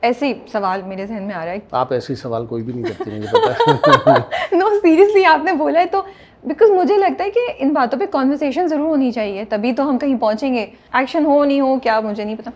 [0.00, 2.72] ایسے ہی سوال میرے ذہن میں آ رہا ہے۔ آپ ایسے ہی سوال کوئی بھی
[2.72, 4.12] نہیں کرتے مجھے پتا
[4.52, 6.02] نو سیریسلی آپ نے بولا ہے تو
[6.44, 9.98] بیکاز مجھے لگتا ہے کہ ان باتوں پہ کانورسیشن ضرور ہونی چاہیے تبھی تو ہم
[9.98, 12.50] کہیں پہنچیں گے۔ ایکشن ہو نہیں ہو کیا مجھے نہیں پتا۔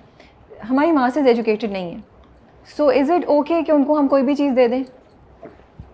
[0.70, 1.96] ہماری ماسز ایجوکیٹڈ نہیں ہے۔
[2.76, 4.82] سو از اٹ اوکے کہ ان کو ہم کوئی بھی چیز دے دیں؟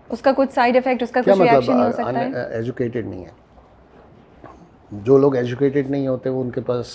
[0.09, 3.25] اس کا کچھ سائڈ افیکٹ اس کا کچھ مطلب، ریئیکشن ہو سکتا ہے؟ ایجوکیٹڈ نہیں
[3.25, 3.31] ہے۔
[4.93, 6.87] جو لوگ ایجوکیٹڈ نہیں ہوتے وہ ان کے پاس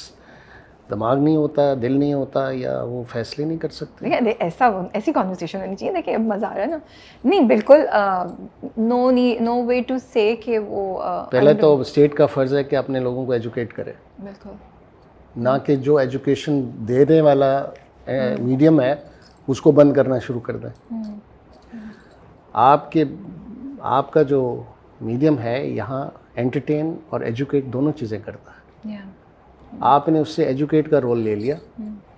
[0.89, 5.60] دماغ نہیں ہوتا دل نہیں ہوتا یا وہ فیصلے نہیں کر سکتے؟ ایسا ایسی کانورسیشن
[5.62, 6.78] ہونی چاہیے دیکھیں اب مزہ آ رہا ہے نا۔
[7.24, 7.86] نہیں بالکل
[8.78, 13.00] نو نو وے ٹو سے کہ وہ پہلے تو اسٹیٹ کا فرض ہے کہ اپنے
[13.00, 13.93] لوگوں کو ایجوکیٹ کرے۔
[14.24, 14.50] بالکل۔
[15.36, 17.63] نہ کہ جو ایجوکیشن دینے والا
[18.39, 18.96] میڈیم ہے
[19.48, 21.02] اس کو بند کرنا شروع کر دیں۔
[22.54, 23.04] آپ کے
[23.80, 24.63] آپ کا جو
[25.02, 28.96] میڈیم ہے یہاں انٹرٹین اور ایجوکیٹ دونوں چیزیں کرتا ہے۔
[29.79, 31.55] آپ نے اس سے ایجوکیٹ کا رول لے لیا.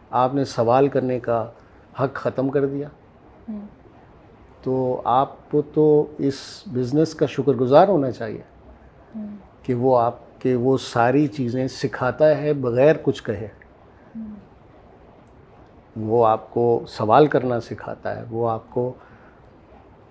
[0.09, 1.49] آپ نے سوال کرنے کا
[1.99, 2.87] حق ختم کر دیا.
[4.61, 8.41] تو آپ کو تو اس بزنس کا شکر گزار ہونا چاہیے
[9.63, 13.47] کہ وہ آپ کے وہ ساری چیزیں سکھاتا ہے بغیر کچھ کہے.
[15.95, 18.23] وہ آپ کو سوال کرنا سکھاتا ہے.
[18.29, 18.93] وہ آپ کو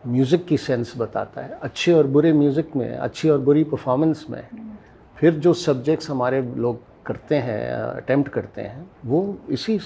[0.04, 1.54] میوزک کی سینس بتاتا ہے.
[1.60, 4.42] اچھے اور برے میوزک میں اچھی اور بری پرفارمنس میں
[5.14, 6.74] پھر جو سبجیکٹس ہمارے لوگ
[7.04, 9.78] کرتے ہیں اٹیمپٹ کرتے ہیں وہ اسی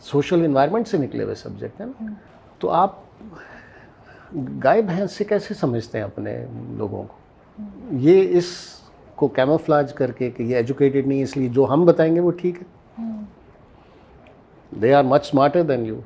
[0.00, 2.12] سوشل انوائرمنٹ سے نکلے ہوئے سبجیکٹ ہیں نا۔
[2.58, 2.96] تو آپ
[4.64, 7.14] گائے بھینس سے کیسے سمجھتے ہیں اپنے لوگوں کو؟
[7.90, 8.44] یہ اس
[9.14, 12.30] کو کیموفلاج کر کے کہ یہ ایجوکیٹڈ نہیں اس لیے جو ہم بتائیں گے وہ
[12.30, 12.78] ٹھیک ہے۔
[14.82, 16.00] They are much smarter than you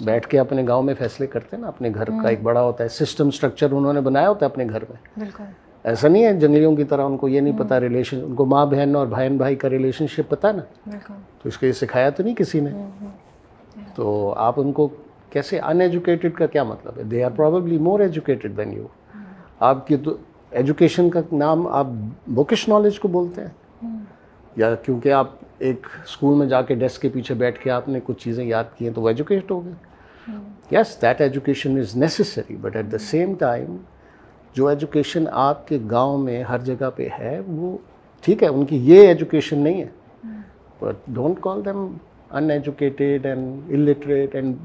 [0.00, 2.84] بیٹھ کے اپنے گاؤں میں فیصلے کرتے ہیں نا اپنے گھر کا ایک بڑا ہوتا
[2.84, 5.44] ہے سسٹم اسٹرکچر انہوں نے بنایا ہوتا ہے اپنے گھر میں۔ بالکل۔
[5.86, 8.66] ایسا نہیں ہے جنگلیوں کی طرح ان کو یہ نہیں پتا ریلیشن ان کو ماں
[8.66, 10.90] بہن اور بہن بھائی کا ریلیشن شپ پتہ نا
[11.42, 12.70] تو اس کے سکھایا تو نہیں کسی نے؟
[13.94, 14.88] تو آپ ان کو
[15.30, 18.86] کیسے ان ایجوکیٹڈ کا کیا مطلب ہے؟ They are probably more educated than you
[19.60, 20.16] آپ کی تو
[20.50, 21.86] ایجوکیشن کا نام آپ
[22.26, 23.98] بکش نالج کو بولتے ہیں؟
[24.56, 28.00] یا کیونکہ آپ ایک اسکول میں جا کے ڈیسک کے پیچھے بیٹھ کے آپ نے
[28.04, 29.72] کچھ چیزیں یاد کی ہیں تو وہ ایجوکیٹ ہو گئے۔
[30.70, 33.76] Yes that education is necessary but at the same time
[34.56, 37.76] جو ایجوکیشن آپ کے گاؤں میں ہر جگہ پہ ہے وہ
[38.24, 39.88] ٹھیک ہے ان کی یہ ایجوکیشن نہیں ہے۔
[40.80, 41.86] But don't call them
[42.50, 44.56] uneducated and illiterate and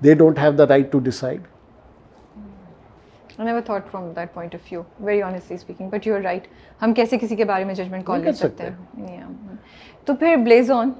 [0.00, 1.40] they don't have the right to decide
[3.66, 6.46] that from that point of view very honestly speaking but you are right
[6.82, 9.24] ہم کیسے کسی کے بارے میں ججمنٹ کال کر سکتے ہیں؟
[10.06, 10.90] تو پھر بلیز آن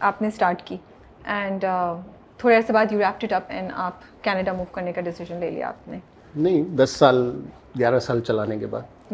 [0.00, 0.76] آپ نے اسٹارٹ کی
[1.24, 2.00] اینڈ uh,
[2.38, 5.50] تھوڑے عرصے بعد you wrapped it up and آپ کینیڈا موو کرنے کا ڈیسیجن لے
[5.50, 5.98] لیا آپ نے۔
[6.34, 7.30] نہیں دس سال
[7.78, 9.12] گیارہ سال چلانے کے بعد۔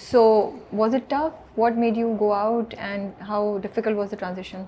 [0.00, 0.22] So
[0.76, 4.62] was it tough what made you go out and how difficult was the transition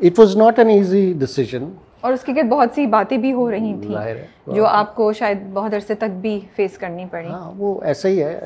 [0.00, 1.68] it was not an easy decision
[2.00, 5.46] اور اس کے گرد بہت سی باتیں بھی ہو رہی تھیں جو آپ کو شاید
[5.52, 8.38] بہت عرصے تک بھی فیس کرنی پڑی ہاں، وہ ایسا ہی ہے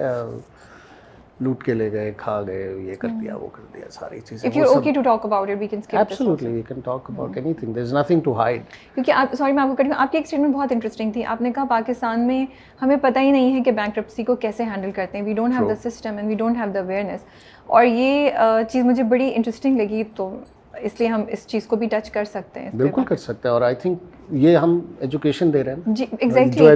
[1.41, 4.57] لوٹ کے لے گئے کھا گئے یہ کر دیا وہ کر دیا ساری چیزیں if
[4.57, 7.73] you okay to talk about it we can skip absolutely we can talk about anything
[7.73, 8.63] there is nothing to hide
[8.95, 11.41] کیونکہ آپ سوری میں آپ کو ہوں آپ کی ایک اسٹیٹمنٹ بہت انٹرسٹنگ تھی۔ آپ
[11.43, 12.45] نے کہا پاکستان میں
[12.83, 15.55] ہمیں پتہ ہی نہیں ہے کہ بینک کرپسی کو کیسے ہینڈل کرتے ہیں۔ We don't
[15.59, 17.25] have the system and we don't have the awareness
[17.67, 18.31] اور یہ
[18.71, 20.31] چیز مجھے بڑی انٹرسٹنگ لگی تو
[20.83, 23.53] اس لیے ہم اس چیز کو بھی ٹچ کر سکتے ہیں بالکل کر سکتے ہیں
[23.55, 26.69] اور آئی تھنک یہ ہم ایجوکیشن دے رہے ہیں۔ جی exactly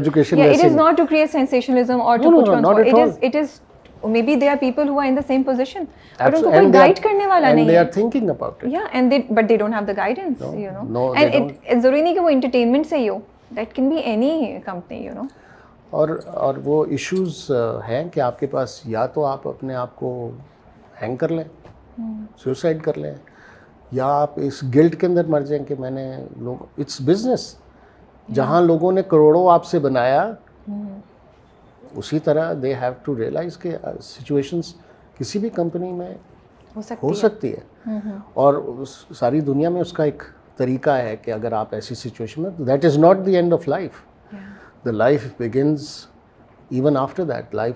[0.48, 2.48] it is not to create sensationalism or to put
[2.79, 3.61] it is it is
[4.23, 5.85] maybe they are people who are in the same position
[6.19, 9.11] but ان کو کوئی گائڈ کرنے والا نہیں they are thinking about it یا and
[9.11, 12.87] they but they don't have the guidance you know and ضروری نہیں کہ وہ انٹرٹینمنٹ
[12.87, 13.19] سے ہی ہو
[13.57, 15.23] that can be any company you know
[15.90, 17.51] اور اور وہ ایشوز
[17.88, 20.31] ہیں کہ آپ کے پاس یا تو آپ اپنے آپ کو
[21.03, 21.45] ہینگ کر لیں
[22.37, 23.14] سوسائڈ کر لیں
[23.93, 27.55] یا آپ اس گلٹ کے اندر مر جائیں کہ میں نے لوگ اٹس بزنس
[28.29, 30.31] جہاں لوگوں نے کروڑوں آپ سے بنایا
[31.96, 34.74] اسی طرح دے ہیو ٹو ریئلائز کہ سچویشنس
[35.18, 36.14] کسی بھی کمپنی میں
[37.02, 37.90] ہو سکتی ہے۔
[38.35, 40.22] اور ساری دنیا میں اس کا ایک
[40.57, 43.90] طریقہ ہے کہ اگر آپ ایسی سچویشن میں that is not the end of life
[44.85, 45.88] the life begins
[46.68, 47.74] even after that life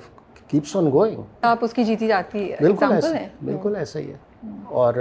[0.49, 4.13] keeps on going آپ اس کی جیتی جاتی بالکل ایگزامپل ایسا ہے۔ بالکل ایسا ہی
[4.13, 4.17] ہے۔
[4.65, 4.95] اور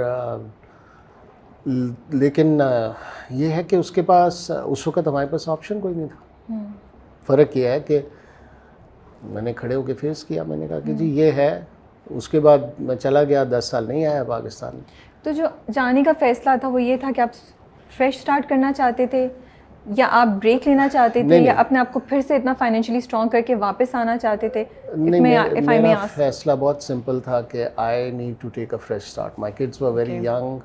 [2.10, 2.62] لیکن
[3.30, 6.56] یہ ہے کہ اس کے پاس اس وقت ہمارے پاس آپشن کوئی نہیں تھا۔
[7.25, 7.99] فرق یہ ہے کہ
[9.23, 11.60] میں نے کھڑے ہو کے فیس کیا میں نے کہا کہ جی یہ ہے۔
[12.08, 16.03] اس کے بعد میں چلا گیا دس سال نہیں آیا پاکستان۔ میں تو جو جانے
[16.03, 17.30] کا فیصلہ تھا وہ یہ تھا کہ آپ
[17.97, 19.27] فریش اسٹارٹ کرنا چاہتے تھے
[19.86, 23.30] یا آپ بریک لینا چاہتے تھے یا اپنے آپ کو پھر سے اتنا فائنینشلی اسٹرانگ
[23.30, 24.63] کر کے واپس آنا چاہتے تھے؟
[24.95, 29.82] میرا فیصلہ بہت سمپل تھا کہ I need to take a fresh start my kids
[29.82, 30.60] were very young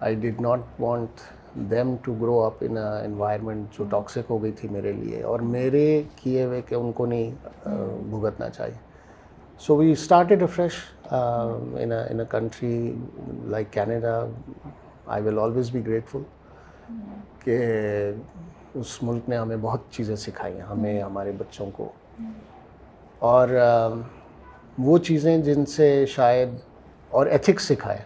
[0.00, 1.20] I did not want
[1.54, 6.02] them to grow up in environment جو ٹاکسک ہو گئی تھی میرے لیے اور میرے
[6.16, 7.30] کیے ہوئے کہ ان کو نہیں
[8.10, 8.78] بھگتنا چاہیے۔
[9.60, 10.72] So we started a fresh
[11.12, 12.92] in a country
[13.44, 14.18] like Canada
[15.06, 16.22] I will always be grateful
[17.44, 17.58] کہ
[18.74, 21.88] اس ملک نے ہمیں بہت چیزیں سکھائی ہیں، ہمیں، ہمارے بچوں کو۔
[23.18, 23.48] اور
[24.78, 26.48] وہ چیزیں جن سے شاید
[27.08, 27.98] اور ایتھکس سکھائے،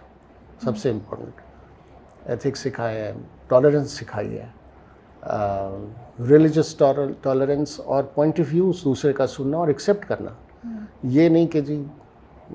[0.65, 1.41] سب سے امپورٹنٹ
[2.27, 3.13] ایتھکس سکھائے ہیں
[3.49, 4.47] ٹالرنس سکھائی ہے
[6.29, 6.75] ریلیجس
[7.23, 10.31] ٹالرنس اور پوائنٹ آف ویو دوسرے کا سننا اور ایکسیپٹ کرنا
[11.03, 11.83] یہ نہیں کہ جی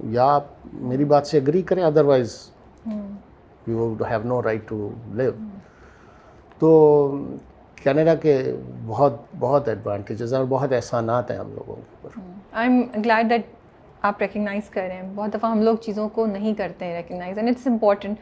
[0.03, 2.35] یا آپ میری بات سے اگری کریں otherwise
[3.67, 5.31] you have no right to live
[6.59, 6.71] تو
[7.83, 8.41] کینیڈا کے
[8.85, 12.19] بہت بہت ایڈوانٹیجز ہیں اور بہت احسانات ہیں ہم لوگوں کے اوپر.
[12.51, 13.45] آئی ایم گلیڈ دیٹ
[14.01, 15.09] آپ ریکگنائز کر رہے ہیں.
[15.15, 18.17] بہت دفعہ ہم لوگ چیزوں کو نہیں کرتے ہیں ریکگنائز اینڈ اٹس امپورٹنٹ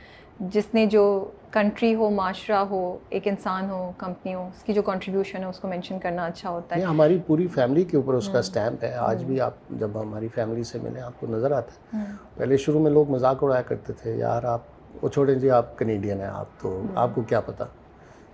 [0.53, 1.03] جس نے جو
[1.51, 5.59] کنٹری ہو معاشرہ ہو ایک انسان ہو کمپنی ہو اس کی جو کنٹریبیوشن ہے اس
[5.59, 8.93] کو مینشن کرنا اچھا ہوتا ہے۔ ہماری پوری فیملی کے اوپر اس کا اسٹیمپ ہے۔
[8.93, 12.03] آج بھی آپ جب ہماری فیملی سے ملیں آپ کو نظر آتا ہے۔
[12.35, 14.61] پہلے شروع میں لوگ مذاق اڑایا کرتے تھے یار آپ
[15.01, 17.63] وہ چھوڑیں جی آپ کنیڈین ہیں آپ تو آپ کو کیا پتہ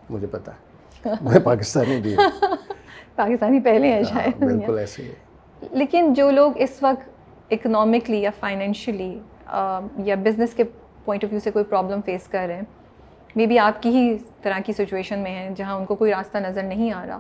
[0.09, 2.45] مجھے پتہ ہے۔ میں پاکستانی بھی ہوں۔
[3.15, 5.11] پاکستانی پہلے ہیں شاید۔ بالکل ایسے ہی۔
[5.71, 7.09] لیکن جو لوگ اس وقت
[7.51, 9.19] اکنامکلی یا فائنینشلی
[9.97, 10.63] یا بزنس کے
[11.05, 12.82] پوائنٹ آف ویو سے کوئی پرابلم فیس کر رہے ہیں
[13.35, 16.37] مے بی آپ کی ہی طرح کی سچویشن میں ہیں جہاں ان کو کوئی راستہ
[16.37, 17.19] نظر نہیں آ رہا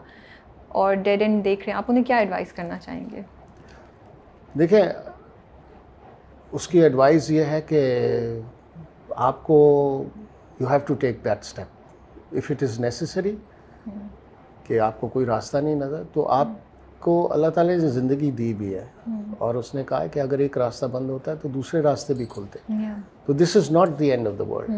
[0.67, 3.21] اور ڈیڈ اینڈ دیکھ رہے ہیں آپ انہیں کیا ایڈوائز کرنا چاہیں گے؟
[4.59, 4.81] دیکھیں
[6.51, 7.81] اس کی ایڈوائز یہ ہے کہ
[9.09, 9.57] آپ کو
[10.59, 13.35] you have to take that step if it is necessary
[14.63, 16.47] کہ آپ کو کوئی راستہ نہیں نظر تو آپ
[16.99, 18.85] کو اللہ تعالیٰ نے زندگی دی بھی ہے۔
[19.37, 22.25] اور اس نے کہا کہ اگر ایک راستہ بند ہوتا ہے تو دوسرے راستے بھی
[22.25, 22.59] کھلتے۔
[23.25, 24.71] تو this is not the end of the world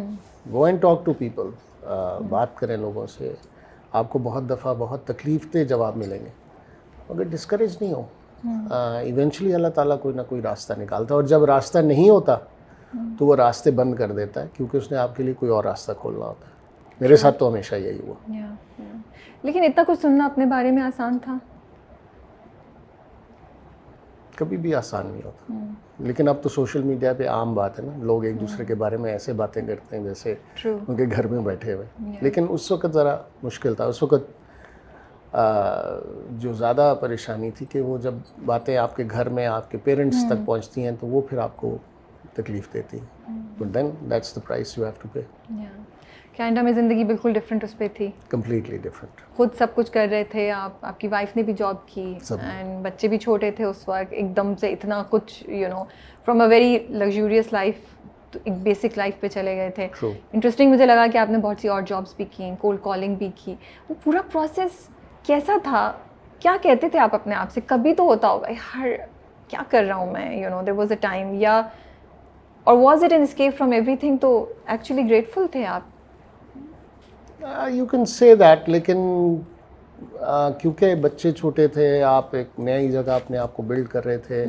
[0.53, 1.49] go and talk to people
[2.29, 3.34] بات کریں لوگوں سے
[3.91, 6.29] آپ کو بہت دفعہ بہت تکلیف دہ جواب ملیں گے
[7.10, 8.03] مگر ڈسکریج نہیں ہو
[8.97, 12.38] ایونچولی اللہ تعالیٰ کوئی نہ کوئی راستہ نکالتا ہے اور جب راستہ نہیں ہوتا
[13.19, 15.63] تو وہ راستے بند کر دیتا ہے کیونکہ اس نے آپ کے لیے کوئی اور
[15.63, 16.53] راستہ کھولنا ہوتا ہے
[17.01, 18.13] میرے ساتھ تو ہمیشہ یہی ہوا
[19.43, 21.38] لیکن اتنا کچھ سننا اپنے بارے میں آسان تھا
[24.36, 25.53] کبھی بھی آسان نہیں ہوتا
[25.99, 28.97] لیکن اب تو سوشل میڈیا پہ عام بات ہے نا۔ لوگ ایک دوسرے کے بارے
[28.97, 30.36] میں ایسے باتیں کرتے ہیں جیسے
[30.88, 31.86] ان کے گھر میں بیٹھے ہوئے۔
[32.21, 35.36] لیکن اس وقت ذرا مشکل تھا۔ اس وقت
[36.29, 38.13] جو زیادہ پریشانی تھی کہ وہ جب
[38.45, 41.58] باتیں آپ کے گھر میں آپ کے پیرنٹس تک پہنچتی ہیں تو وہ پھر آپ
[41.58, 41.77] کو
[42.34, 43.05] تکلیف دیتی۔ ہیں
[43.58, 45.21] تو then that's the price you have to pay
[46.36, 50.24] Canada میں زندگی بالکل ڈفرینٹ اس پہ تھی۔ کمپلیٹلی ڈفرینٹ خود سب کچھ کر رہے
[50.24, 53.88] تھے آپ آپ کی وائف نے بھی جاب کی اینڈ بچے بھی چھوٹے تھے اس
[53.89, 55.84] وقت ایک دم سے اتنا کچھ you know
[56.26, 57.76] from a very luxurious life
[58.43, 61.67] ایک بیسک لائف پہ چلے گئے تھے۔ انٹرسٹنگ مجھے لگا کہ آپ نے بہت سی
[61.67, 63.56] اور جابس بھی کی کولڈ کالنگ بھی کی۔
[63.89, 64.88] وہ پورا پروسیس
[65.24, 65.91] کیسا تھا؟
[66.39, 68.89] کیا کہتے تھے آپ اپنے آپ سے؟ کبھی تو ہوتا ہوگا ہر
[69.48, 71.62] کیا کر رہا ہوں میں؟ You know there was a time یا
[72.63, 75.94] or was it an escape from everything تو ایکچولی گریٹفل تھے آپ۔
[77.45, 78.97] یو کین سے دیٹ لیکن
[80.23, 84.17] ah, کیونکہ بچے چھوٹے تھے آپ ایک نئی جگہ اپنے آپ کو بلڈ کر رہے
[84.17, 84.45] تھے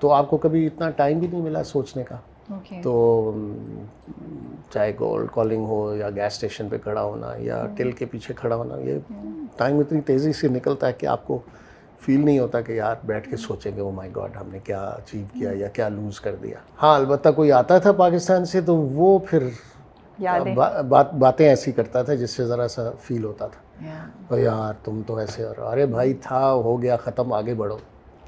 [0.00, 2.16] تو آپ کو کبھی اتنا ٹائم بھی نہیں ملا سوچنے کا۔
[2.82, 2.92] تو
[4.70, 8.56] چاہے گولڈ کالنگ ہو یا گیس اسٹیشن پہ کھڑا ہونا یا ٹل کے پیچھے کھڑا
[8.56, 8.98] ہونا یہ
[9.56, 11.38] ٹائم اتنی تیزی سے نکلتا ہے کہ آپ کو
[12.00, 14.80] فیل نہیں ہوتا کہ یار بیٹھ کے سوچیں گے وہ مائی گاڈ ہم نے کیا
[14.82, 18.76] اچیو کیا یا کیا لوز کر دیا۔ ہاں البتہ کوئی آتا تھا پاکستان سے تو
[18.76, 19.48] وہ پھر
[20.88, 25.16] بات باتیں ایسی کرتا تھا جس سے ذرا سا فیل ہوتا تھا۔ یار تم تو
[25.16, 27.76] ایسے ارے بھائی تھا ہو گیا ختم آگے بڑھو۔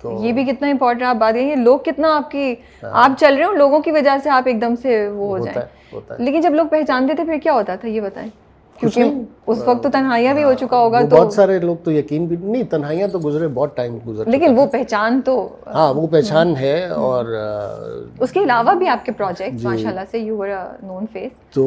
[0.04, 3.44] یہ بھی کتنا امپورٹنٹ آپ بات یہ لوگ کتنا آپ کی ہاں۔ آپ چل رہے
[3.44, 6.66] ہو لوگوں کی وجہ سے آپ ایک دم سے وہ ہو جائیں۔ لیکن جب لوگ
[6.70, 8.30] پہچانتے تھے پھر کیا ہوتا تھا؟ یہ بتائیں۔
[8.78, 9.02] کیونکہ
[9.46, 12.36] اس وقت تو تنہائیاں بھی ہو چکا ہوگا تو بہت سارے لوگ تو یقین بھی
[12.36, 15.34] نہیں تنہائیاں تو گزرے بہت ٹائم گزر لیکن وہ پہچان تو
[15.66, 17.24] ہاں وہ پہچان ہے اور
[18.20, 20.44] اس کے علاوہ بھی آپ کے پروجیکٹ ماشاء اللہ سے یو
[20.82, 21.64] نون فیس تو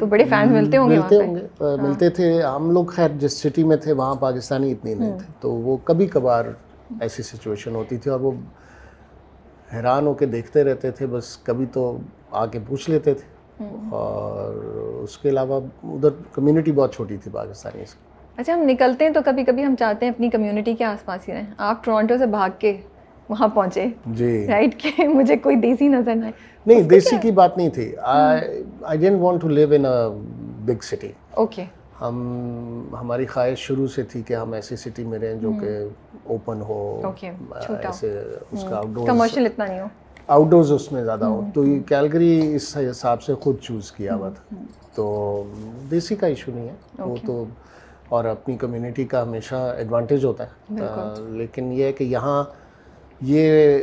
[0.00, 3.08] تو بڑے فینس ملتے ہوں گے ملتے ہوں گے۔ ہاں۔ ملتے تھے ہم لوگ خیر
[3.18, 6.44] جس سٹی میں تھے وہاں پاکستانی اتنے نہیں تھے۔ تو وہ کبھی کبھار
[7.00, 8.32] ایسی سچویشن ہوتی تھی اور وہ
[9.74, 11.96] حیران ہو کے دیکھتے رہتے تھے بس کبھی تو
[12.32, 13.39] آ کے پوچھ لیتے تھے۔
[13.90, 14.54] اور
[15.02, 18.04] اس کے علاوہ ادھر کمیونٹی بہت چھوٹی تھی پاکستانی۔ اس کی
[18.36, 21.28] اچھا ہم نکلتے ہیں تو کبھی کبھی ہم چاہتے ہیں اپنی کمیونٹی کے آس پاس
[21.28, 22.76] ہی رہیں۔ آپ ٹورانٹو سے بھاگ کے
[23.28, 26.32] وہاں پہنچے۔ جی۔ رائٹ کہ مجھے کوئی دیسی نظر نہ آئے۔
[26.66, 29.84] نہیں دیسی کی بات نہیں تھی۔ I didn't want to live in
[30.64, 31.64] big city okay
[32.00, 32.16] ہم
[33.00, 35.84] ہماری خواہش شروع سے تھی کہ ہم ایسی سٹی میں رہیں جو کہ
[36.24, 37.00] اوپن ہو۔
[37.82, 38.20] ایسے
[38.50, 39.86] اس کا آؤٹ ڈور کمرشل اتنا نہیں ہو۔
[40.30, 44.14] آؤٹ ڈورز اس میں زیادہ ہو تو یہ کیلگری اس حساب سے خود چوز کیا
[44.14, 44.54] ہوا تھا۔
[44.94, 45.44] تو
[45.90, 47.44] دیسی کا ایشو نہیں ہے۔ وہ تو
[48.08, 50.74] اور اپنی کمیونٹی کا ہمیشہ ایڈوانٹیج ہوتا ہے۔
[51.28, 52.44] لیکن یہ ہے کہ یہاں
[53.20, 53.78] یہ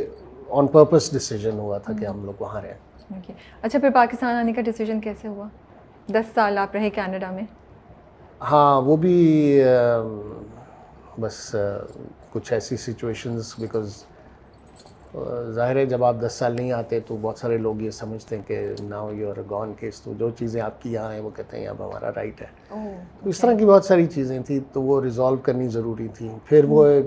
[0.48, 3.20] آن پرپز ڈیسیجن ہوا تھا کہ ہم لوگ وہاں رہیں۔
[3.62, 5.48] اچھا پھر پاکستان آنے کا ڈیسیجن کیسے ہوا؟
[6.08, 7.44] دس سال آپ رہے کینیڈا میں۔
[8.40, 9.60] ہاں وہ بھی
[11.20, 11.56] بس
[12.32, 13.92] کچھ ایسی سچویشنز بیکاز
[15.50, 18.42] ظاہر ہے جب آپ دس سال نہیں آتے تو بہت سارے لوگ یہ سمجھتے ہیں
[18.46, 21.58] کہ now you are gone case تو جو چیزیں آپ کی یہاں ہیں وہ کہتے
[21.58, 24.82] ہیں اب ہمارا رائٹ ہے۔ oh, تو اس طرح کی بہت ساری چیزیں تھیں تو
[24.82, 27.06] وہ ریزالو کرنی ضروری تھیں۔ پھر وہ hmm.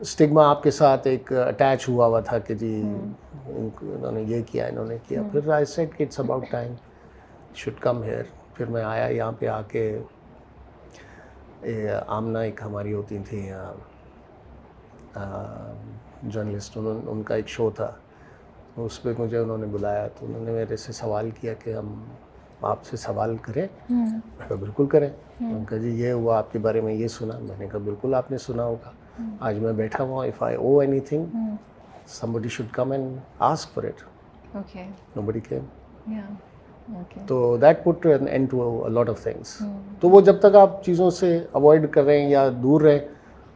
[0.00, 3.12] اسٹگما آپ کے ساتھ ایک اٹیچ ہوا ہوا تھا کہ جی hmm.
[3.46, 5.30] انہوں نے یہ کیا انہوں نے کیا۔ hmm.
[5.32, 6.72] پھر آئی سیٹ کہ it's about time
[7.54, 8.22] should come here
[8.54, 9.98] پھر میں آیا یہاں پہ آ کے
[12.06, 13.52] آمنا ایک ہماری ہوتی تھیں
[16.22, 17.92] جرنلسٹ انہوں ان کا ایک شو تھا۔
[18.76, 22.04] اس پہ مجھے انہوں نے بلایا۔ تو انہوں نے میرے سے سوال کیا کہ ہم
[22.62, 25.08] آپ سے سوال کریں۔ میں کہا بالکل کریں۔
[25.40, 28.14] ان کا جی یہ ہوا آپ کے بارے میں یہ سنا۔ میں نے کہا بالکل
[28.14, 28.90] آپ نے سنا ہوگا۔
[29.40, 31.24] آج میں بیٹھا ہوا if I owe anything
[32.32, 34.02] somebody should come and ask for it
[35.22, 35.64] nobody came
[37.26, 39.62] تو that put end to lot of things
[40.00, 42.98] تو وہ جب تک آپ چیزوں سے اوائڈ کر رہے ہیں یا دور رہیں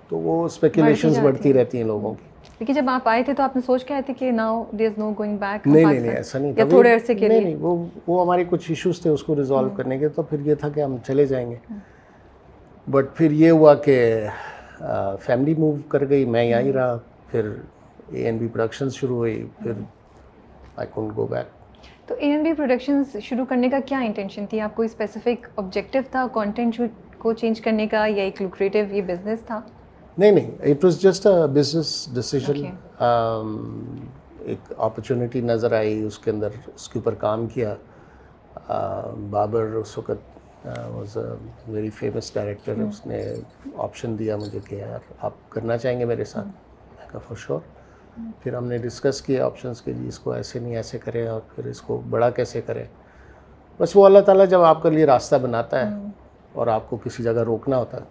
[0.08, 2.24] تو وہ اسپیکولیشنز بڑھتی رہتی ہیں لوگوں کی۔
[2.60, 4.86] لیکن جب آپ آئے تھے تو آپ نے سوچ کے آئے تھے کہ now there
[4.86, 7.84] is no going back نہیں نہیں ایسا نہیں یا تھوڑے عرصے کے لیے؟ نہیں وہ
[8.06, 10.68] وہ ہمارے کچھ ایشوز تھے اس کو ریزالو ہاں۔ کرنے کے تو پھر یہ تھا
[10.68, 11.78] کہ ہم چلے جائیں گے۔ ہاں۔
[12.90, 14.26] بٹ پھر یہ ہوا کہ
[15.20, 16.96] فیملی موو کر گئی میں یہاں ہی ہاں۔ رہا۔
[17.30, 17.50] پھر
[18.12, 19.72] اے این بی پروڈکشنز شروع ہوئی پھر
[20.76, 21.46] آئی کونٹ گو بیک
[22.06, 26.02] تو اے این بی پروڈکشنز شروع کرنے کا کیا انٹینشن تھی؟ آپ کو اسپیسیفک آبجیکٹیو
[26.10, 26.80] تھا کانٹینٹ
[27.18, 29.60] کو چینج کرنے کا یا ایک لوکریٹیو یہ بزنس تھا؟
[30.18, 32.64] نہیں نہیں it was just a business decision
[34.38, 37.74] ایک اپرچونیٹی نظر آئی اس کے اندر اس کے اوپر کام کیا۔
[38.70, 41.24] um, بابر اس وقت was a
[41.68, 43.34] very famous director اس نے
[43.76, 46.98] آپشن دیا مجھے کہ یار آپ کرنا چاہیں گے میرے ساتھ؟ hmm.
[46.98, 47.60] میں کہا فور شور
[48.20, 48.30] hmm.
[48.40, 51.40] پھر ہم نے ڈسکس کیا آپشنس کے لیے اس کو ایسے نہیں ایسے کریں اور
[51.54, 52.84] پھر اس کو بڑا کیسے کریں؟
[53.78, 56.08] بس وہ اللہ تعالیٰ جب آپ کے لیے راستہ بناتا ہے hmm.
[56.52, 58.06] اور آپ کو کسی جگہ روکنا ہوتا ہے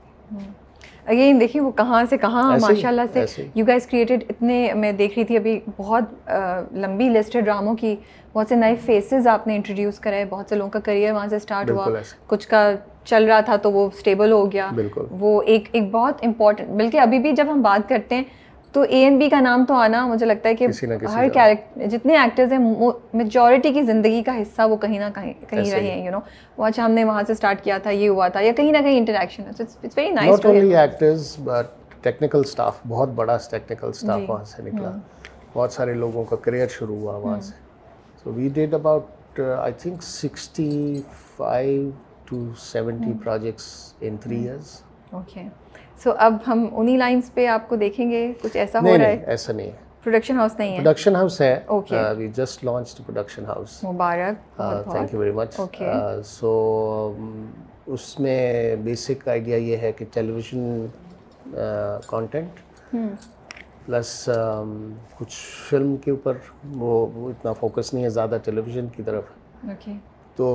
[1.05, 5.17] اگین دیکھیے وہ کہاں سے کہاں ماشاء اللہ سے یو گیز کریٹڈ اتنے میں دیکھ
[5.17, 6.31] رہی تھی ابھی بہت
[6.73, 7.95] لمبی لسٹ ہے ڈراموں کی۔
[8.33, 11.35] بہت سے نئے فیسز آپ نے انٹروڈیوس کرائے بہت سے لوگوں کا کریئر وہاں سے
[11.35, 11.87] اسٹارٹ ہوا۔
[12.27, 12.71] کچھ کا
[13.05, 14.69] چل رہا تھا تو وہ اسٹیبل ہو گیا۔
[15.11, 18.23] وہ ایک ایک بہت امپورٹنٹ بلکہ ابھی بھی جب ہم بات کرتے ہیں
[18.75, 20.67] تو اے این بی کا نام تو آنا مجھے لگتا ہے کہ
[21.07, 25.71] ہر کیریکٹر جتنے ایکٹرز ہیں میجورٹی کی زندگی کا حصہ وہ کہیں نہ کہیں کہیں
[25.71, 26.19] رہے ہیں یو نو
[26.57, 28.77] وہ اچھا ہم نے وہاں سے اسٹارٹ کیا تھا یہ ہوا تھا یا کہیں نہ
[28.77, 29.43] کہیں انٹریکشن
[32.01, 34.99] ٹیکنیکل اسٹاف بہت بڑا ٹیکنیکل جی۔ اسٹاف وہاں سے نکلا۔ ہاں۔
[35.55, 37.53] بہت سارے لوگوں کا کریئر شروع ہوا وہاں ہاں۔ سے۔
[38.23, 41.01] So we did about I think sixty
[41.37, 41.89] five
[42.25, 45.43] to seventy projects in three years okay
[46.05, 49.23] so اب ہم انہی لائنس پہ آپ کو دیکھیں گے کچھ ایسا ہو رہا ہے
[49.27, 52.01] ایسا نہیں ہے پروڈکشن ہاؤس نہیں ہے پروڈکشن ہاؤس ہے Okay.
[52.17, 54.57] We just launch production house Mubarak
[54.91, 55.55] thank you very much.
[56.25, 56.51] So
[57.87, 60.85] اس میں بیسک آئیڈیا یہ ہے کہ ٹیلی ویژن
[62.07, 62.59] کانٹینٹ
[63.85, 64.29] پلس
[65.17, 65.35] کچھ
[65.69, 66.37] فلم کے اوپر
[66.75, 69.23] وہ اتنا فوکس نہیں ہے زیادہ ٹیلی ویژن کی طرف
[69.63, 69.93] اوکے
[70.35, 70.47] تو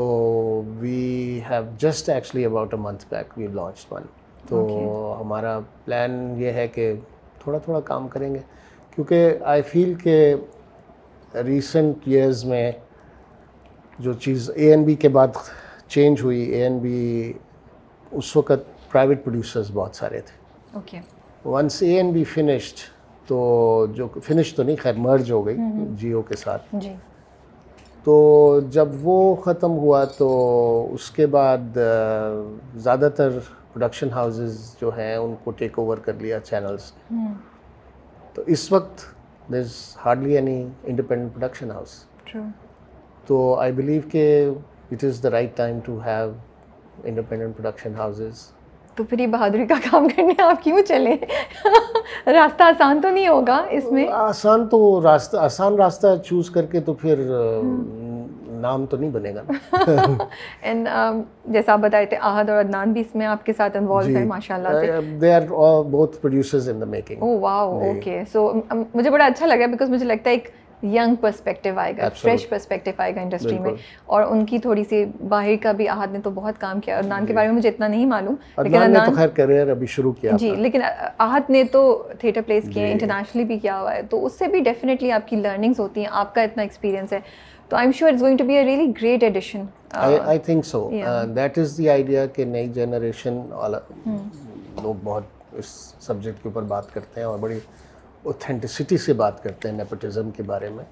[0.78, 4.02] we have just actually about a month back we launch one
[4.48, 6.94] تو ہمارا پلان یہ ہے کہ
[7.42, 8.38] تھوڑا تھوڑا کام کریں گے۔
[8.94, 10.34] کیونکہ آئی فیل کہ
[11.46, 12.72] ریسنٹ ایئرز میں
[13.98, 15.28] جو چیز اے این بی کے بعد
[15.88, 17.32] چینج ہوئی اے این بی
[18.12, 20.38] اس وقت پرائیویٹ پروڈیوسرز بہت سارے تھے۔
[20.72, 21.00] Okay
[21.44, 22.78] once A and B finished
[23.26, 25.56] تو جو فنش تو نہیں خیر مرج ہو گئی
[25.90, 26.92] جیو کے ساتھ۔ جی۔
[28.04, 31.78] تو جب وہ ختم ہوا تو اس کے بعد
[32.74, 33.30] زیادہ تر
[33.74, 36.92] پروڈکشن ہاؤسز جو ہیں ان کو ٹیک اوور کر لیا چینلس
[38.34, 39.04] تو اس وقت
[39.48, 42.04] there is hardly any independent production house
[43.26, 44.24] تو آئی بلیو کہ
[44.92, 46.32] it is the right time to have
[47.04, 48.46] independent production houses
[48.96, 51.14] تو پھر یہ بہادری کا کام کرنے آپ کیوں چلے؟
[52.26, 56.80] راستہ آسان تو نہیں ہوگا اس میں؟ آسان تو راستہ آسان راستہ چوز کر کے
[56.80, 57.20] تو پھر
[58.60, 59.42] نام تو نہیں بنے گا
[60.62, 60.88] اینڈ
[61.46, 64.24] جیسا آپ بتائے تھے آہد اور عدنان بھی اس میں آپ کے ساتھ انوالو ہے
[64.26, 65.42] ماشاء اللہ they are
[65.90, 68.50] both producers in the making oh wow okay so
[68.94, 70.48] مجھے بڑا اچھا لگا بیکاز مجھے لگتا ہے ایک
[70.84, 73.70] ینگ پرسپیکٹیو آئے گا فریش پرسپیکٹیو آئے گا انڈسٹری میں۔
[74.06, 77.26] اور ان کی تھوڑی سی باہر کا بھی آہد نے تو بہت کام کیا۔ عدنان
[77.26, 80.36] کے بارے میں مجھے اتنا نہیں معلوم لیکن عدنان تو خیر کریئر ابھی شروع کیا
[80.36, 80.80] جی لیکن
[81.18, 81.82] آہد نے تو
[82.18, 85.28] تھیٹر پلیس کیے ہیں انٹرنیشنلی بھی کیا ہوا ہے۔ تو اس سے بھی ڈیفینیٹلی آپ
[85.28, 87.20] کی لرننگس ہوتی ہیں آپ کا اتنا ایکسپیرینس ہے۔
[87.70, 90.88] تو I am sure it's going to be a really great addition I think so
[91.36, 93.40] that is the idea کہ نئی جنریشن
[94.82, 95.24] لوگ بہت
[95.58, 95.66] اس
[96.00, 97.58] سبجیکٹ کے اوپر بات کرتے ہیں اور بڑی
[98.22, 100.84] اوتھینٹسٹی سے بات کرتے ہیں نیپوٹزم کے بارے میں.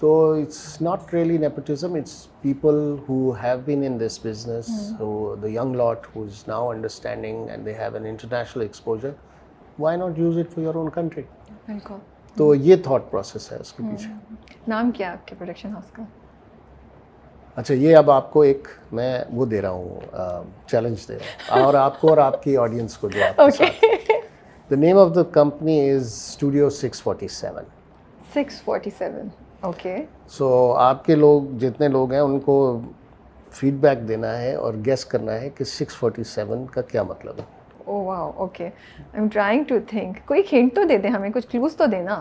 [0.00, 2.76] تو it's not really nepotism it's people
[3.08, 4.68] who have been in this business
[5.42, 9.10] the young lot who is now understanding and they have an international exposure
[9.78, 11.22] why not use it for your own country
[11.66, 11.94] بالکل
[12.36, 14.34] تو یہ thought process ہے اس کے پیچھے۔
[14.68, 16.02] نام کیا آپ کے پروڈکشن ہاؤس کا؟
[17.56, 20.00] اچھا یہ اب آپ کو ایک میں وہ دے رہا ہوں
[20.66, 23.20] چیلنج دے رہا ہوں۔ اور آپ کو اور آپ کی آڈینس کو جو
[24.70, 27.64] the name of the company is studio six forty seven
[28.34, 29.28] six forty seven
[29.60, 29.96] okay
[30.28, 32.80] so آپ کے لوگ جتنے لوگ ہیں ان کو
[33.50, 37.38] فیڈ بیک دینا ہے اور گیس کرنا ہے کہ سکس فورٹی سیون کا کیا مطلب
[37.38, 37.57] ہے۔
[37.88, 38.64] او wow okay
[39.14, 42.20] I'm trying to think کوئی ہنٹ تو دے دیں ہمیں کچھ کلوز تو دینا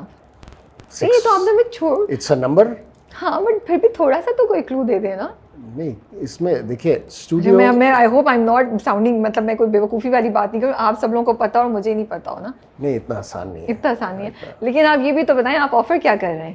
[1.01, 2.73] یہ تو آپ نے ہمیں چھوڑ اٹس اے نمبر
[3.21, 5.27] ہاں بٹ پھر بھی تھوڑا سا تو کوئی کلو دے دینا
[5.75, 9.69] نہیں اس میں دیکھیے اسٹوڈیو میں میں I hope I'm not sounding مطلب میں کوئی
[9.69, 12.39] بیوقوفی والی بات نہیں کروں آپ سب لوگوں کو پتا اور مجھے نہیں پتا ہو
[12.39, 15.57] نا نہیں اتنا آسان نہیں اتنا آسان نہیں ہے لیکن آپ یہ بھی تو بتائیں
[15.57, 16.53] آپ آفر کیا کر رہے ہیں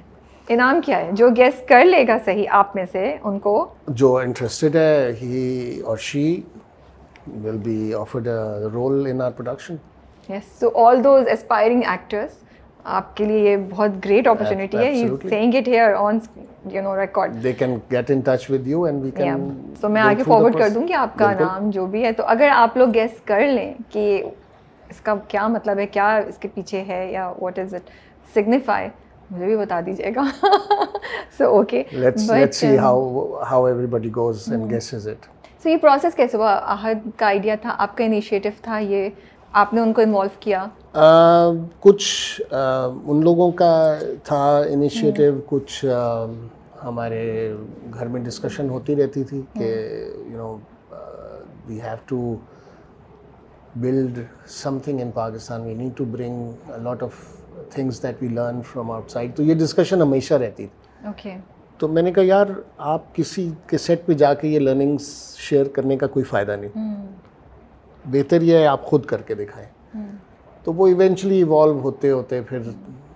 [0.48, 3.54] انعام کیا ہے جو گیس کر لے گا صحیح آپ میں سے ان کو
[3.88, 6.24] جو انٹرسٹڈ ہے ہی اور she
[7.26, 8.28] will be offered
[8.74, 9.76] role in our production
[10.28, 12.40] yes so all those aspiring actress
[12.84, 16.18] آپ کے لیے یہ بہت گریٹ اپرچونیٹی ہے you seeing it here on
[16.70, 19.48] you know record they can get in touch with you and we can
[19.80, 22.48] so میں آگے forward کر دوں گی آپ کا نام جو بھی ہے تو اگر
[22.52, 24.22] آپ لوگ گیس کر لیں کہ
[24.90, 27.90] اس کا کیا مطلب ہے کیا اس کے پیچھے ہے یا واٹ از اٹ
[28.34, 28.88] سگنیفائی
[29.30, 30.24] مجھے بھی بتا دیجیے گا
[31.38, 31.82] so okay
[32.78, 35.26] how everybody goes and guesses it
[35.62, 39.08] so یہ پروسیس کیسے ہوا؟ احد کا آئیڈیا تھا آپ کا انیشیٹو تھا یہ
[39.60, 40.64] آپ نے ان کو انوالو کیا؟
[41.80, 43.72] کچھ ان لوگوں کا
[44.24, 45.84] تھا انیشیٹو کچھ
[46.84, 47.22] ہمارے
[47.94, 49.70] گھر میں ڈسکشن ہوتی رہتی تھی کہ
[50.30, 50.56] you know
[51.66, 52.34] we have to
[53.82, 54.18] build
[54.84, 57.24] something in Pakistan we need to bring lot of
[57.74, 61.36] things that we learn from outside تو یہ ڈسکشن ہمیشہ رہتی تھی۔ اوکے
[61.82, 62.46] تو میں نے کہا یار
[62.90, 65.06] آپ کسی کے سیٹ پہ جا کے یہ لرننگس
[65.38, 67.06] شیئر کرنے کا کوئی فائدہ نہیں.
[68.04, 69.66] بہتر یہ ہے آپ خود کر کے دکھائیں۔
[70.64, 72.58] تو وہ ایونچولی ایوالو ہوتے ہوتے پھر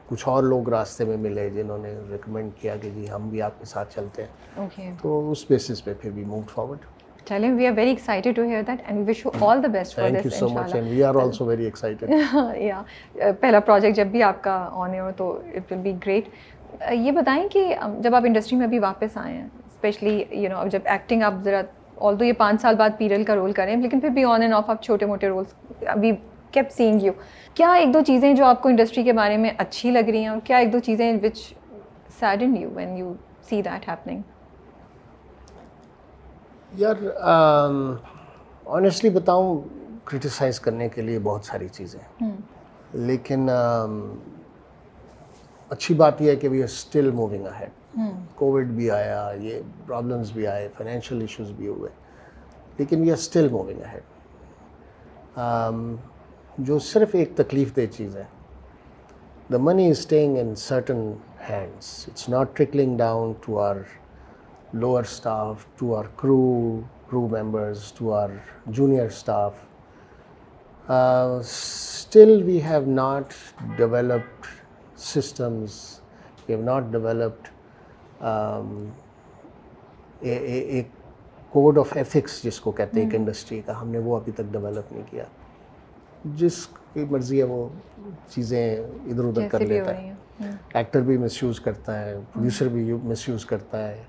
[0.07, 3.59] کچھ اور لوگ راستے میں ملے جنہوں نے ریکمینڈ کیا کہ جی ہم بھی آپ
[3.59, 6.79] کے ساتھ چلتے ہیں۔ تو اس بیسس پہ پھر بھی موو فارورڈ
[7.25, 10.11] چلیں we are very excited to hear that and wish you all the best for
[10.11, 12.11] this so much and we are also very excited
[12.57, 12.83] یا
[13.41, 16.29] پہلا پروجیکٹ جب بھی آپ کا آن ہو تو اٹ ول بی گریٹ
[16.93, 20.81] یہ بتائیں کہ جب آپ انڈسٹری میں ابھی واپس آئے ہیں اسپیشلی یو نو جب
[20.85, 21.61] ایکٹنگ آپ ذرا
[21.97, 24.55] آل دو یہ پانچ سال بعد پیریل کا رول کریں لیکن پھر بھی آن اینڈ
[24.55, 25.55] آف آپ چھوٹے موٹے رولس
[25.87, 26.13] ابھی
[26.51, 27.13] کیپ سینگ یو
[27.55, 30.29] کیا ایک دو چیزیں جو آپ کو انڈسٹری کے بارے میں اچھی لگ رہی ہیں
[30.29, 31.39] اور کیا ایک دو چیزیں which
[32.21, 33.13] sudden you when you
[33.49, 34.23] see that happening
[36.73, 36.97] یار
[38.67, 39.61] آنیسٹلی بتاؤں
[40.05, 42.01] کرٹیسائز کرنے کے لیے بہت ساری چیزیں
[42.95, 43.49] لیکن
[45.71, 47.71] اچھی بات یہ ہے کہ we are still moving ahead
[48.35, 51.91] Covid بھی آیا یہ پرابلمس بھی آئے فائنینشیل ایشوز بھی ہوئے
[52.79, 54.03] لیکن we are still moving ahead
[56.59, 58.25] جو صرف ایک تکلیف دہ چیز ہے
[59.53, 61.13] the money is staying in certain
[61.49, 63.77] hands it's not trickling down to our
[64.73, 66.41] lower staff to our crew
[67.09, 68.29] crew members to our
[68.67, 69.53] junior staff
[70.89, 73.33] still we have not
[73.77, 74.56] developed
[74.97, 75.67] systems.
[76.49, 77.47] We have not developed
[78.23, 78.85] um,
[80.21, 80.89] ایک
[81.51, 84.43] code of ethics جس کو کہتے ہیں ایک industry کا۔ ہم نے وہ ابھی تک
[84.51, 85.25] ڈیولپ نہیں کیا۔
[86.25, 87.69] جس کی مرضی ہے وہ
[88.29, 88.77] چیزیں
[89.07, 90.13] ادھر ادھر کر لیتا ہے۔
[90.75, 94.03] ایکٹر بھی مس یوز کرتا ہے پروڈیوسر بھی مس یوز کرتا ہے۔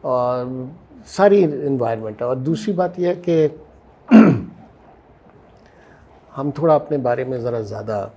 [0.00, 0.46] اور
[1.06, 3.48] ساری انوائرمنٹ ہے۔ اور دوسری بات یہ ہے کہ
[6.38, 8.08] ہم تھوڑا اپنے بارے میں ذرا زیادہ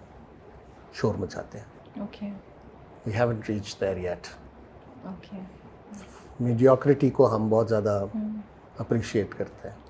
[0.94, 4.28] شور مچاتے ہیں۔ We haven't reach there yet
[6.40, 8.04] mediocrity کو ہم بہت زیادہ
[8.80, 9.84] اپریشیٹ کرتے ہیں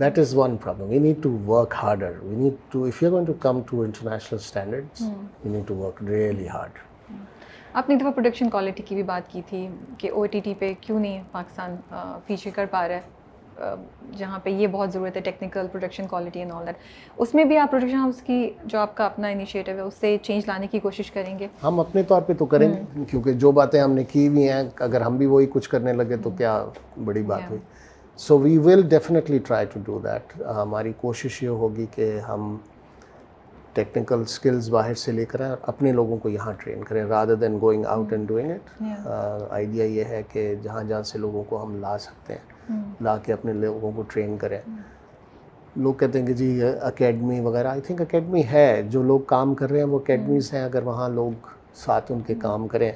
[0.00, 3.24] that is one problem we need to work harder we need to if you going
[3.24, 5.02] to come to international standard
[5.44, 6.78] we need to work really hard
[7.72, 9.66] آپ نے ایک دفعہ پروڈکشن کوالٹی کی بھی بات کی تھی
[9.98, 11.76] کہ او ٹی ٹی پہ کیوں نہیں پاکستان
[12.26, 13.15] فیچر کر پا رہا ہے
[14.18, 16.76] جہاں پہ یہ بہت ضرورت ہے technical production quality and all that
[17.16, 20.16] اس میں بھی آپ پروڈکشن ہاؤس کی جو آپ کا اپنا انیشیٹو ہے اس سے
[20.22, 23.52] چینج لانے کی کوشش کریں گے؟ ہم اپنے طور پہ تو کریں گے کیونکہ جو
[23.52, 26.64] باتیں ہم نے کی ہوئی ہیں اگر ہم بھی وہی کچھ کرنے لگے تو کیا
[27.04, 27.60] بڑی بات ہوئی۔
[28.18, 32.56] So we will definitely try to do that ہماری کوشش یہ ہوگی کہ ہم
[33.74, 37.58] ٹیکنیکل اسکلز باہر سے لے کر آئیں اپنے لوگوں کو یہاں ٹرین کریں rather than
[37.60, 39.06] going out and doing it
[39.50, 42.54] idea یہ ہے کہ جہاں جہاں سے لوگوں کو ہم لا سکتے ہیں۔
[43.00, 44.60] لا کے اپنے لوگوں کو ٹرین کریں۔
[45.76, 49.70] لوگ کہتے ہیں کہ جی اکیڈمی وغیرہ۔ آئی تھنک اکیڈمی ہے۔ جو لوگ کام کر
[49.70, 52.92] رہے ہیں وہ اکیڈمیز ہیں۔ اگر وہاں لوگ ساتھ ان کے کام کریں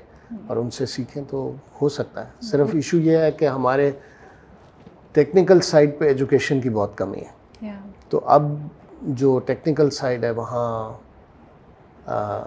[0.47, 1.53] اور ان سے سیکھیں تو
[1.83, 3.91] ہو سکتا ہے۔ صرف ایشو یہ ہے کہ ہمارے
[5.13, 7.41] ٹیکنیکل سائڈ پہ ایجوکیشن کی بہت کمی ہے۔
[8.09, 8.43] تو اب
[9.03, 10.93] جو ٹیکنیکل سائڈ ہے وہاں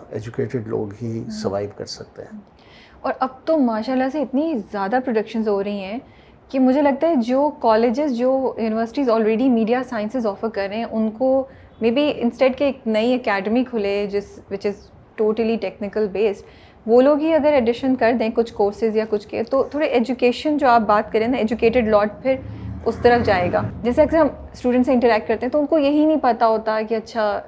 [0.10, 2.40] ایجوکیٹڈ لوگ ہی سروائیو کر سکتے ہیں۔
[3.02, 6.00] اور اب تو ماشاء اللہ سے اتنی زیادہ پروڈکشنز ہو رہی ہیں
[6.54, 10.86] کہ مجھے لگتا ہے جو کالجز جو universities already media sciences offer کر رہے ہیں،
[10.86, 11.30] ان کو
[11.82, 17.02] مے بی انسٹیڈ کے ایک نئی اکیڈمی کھلے، جس وچ از ٹوٹلی ٹیکنیکل بیسڈ وہ
[17.02, 20.68] لوگ ہی اگر ایڈیشن کر دیں کچھ کورسز یا کچھ کے تو تھوڑے ایجوکیشن جو
[20.70, 22.36] آپ بات کریں نا ایجوکیٹڈ لاٹ پھر
[22.86, 25.78] اس طرف جائے گا۔ جیسے اکثر ہم اسٹوڈنٹ سے انٹریکٹ کرتے ہیں تو ان کو
[25.78, 27.40] یہی نہیں پتہ ہوتا کہ اچھا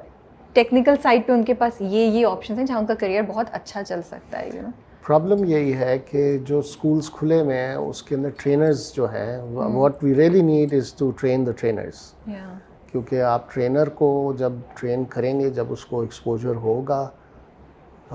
[0.55, 3.47] ٹیکنیکل سائڈ پہ ان کے پاس یہ یہ آپشنس ہیں جہاں ان کا کریئر بہت
[3.51, 4.69] اچھا چل سکتا ہے یو نو
[5.05, 9.41] پرابلم یہی ہے کہ جو اسکولس کھلے ہوئے ہیں اس کے اندر ٹرینرز جو ہیں
[9.53, 12.13] what we really need is to train the trainers
[12.91, 17.09] کیونکہ آپ ٹرینر کو جب ٹرین کریں گے جب اس کو ایکسپوجر ہوگا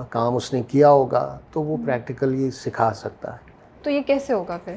[0.09, 3.49] کام اس نے کیا ہوگا تو وہ پریکٹیکلی سکھا سکتا ہے۔
[3.83, 4.75] تو یہ کیسے ہوگا پھر؟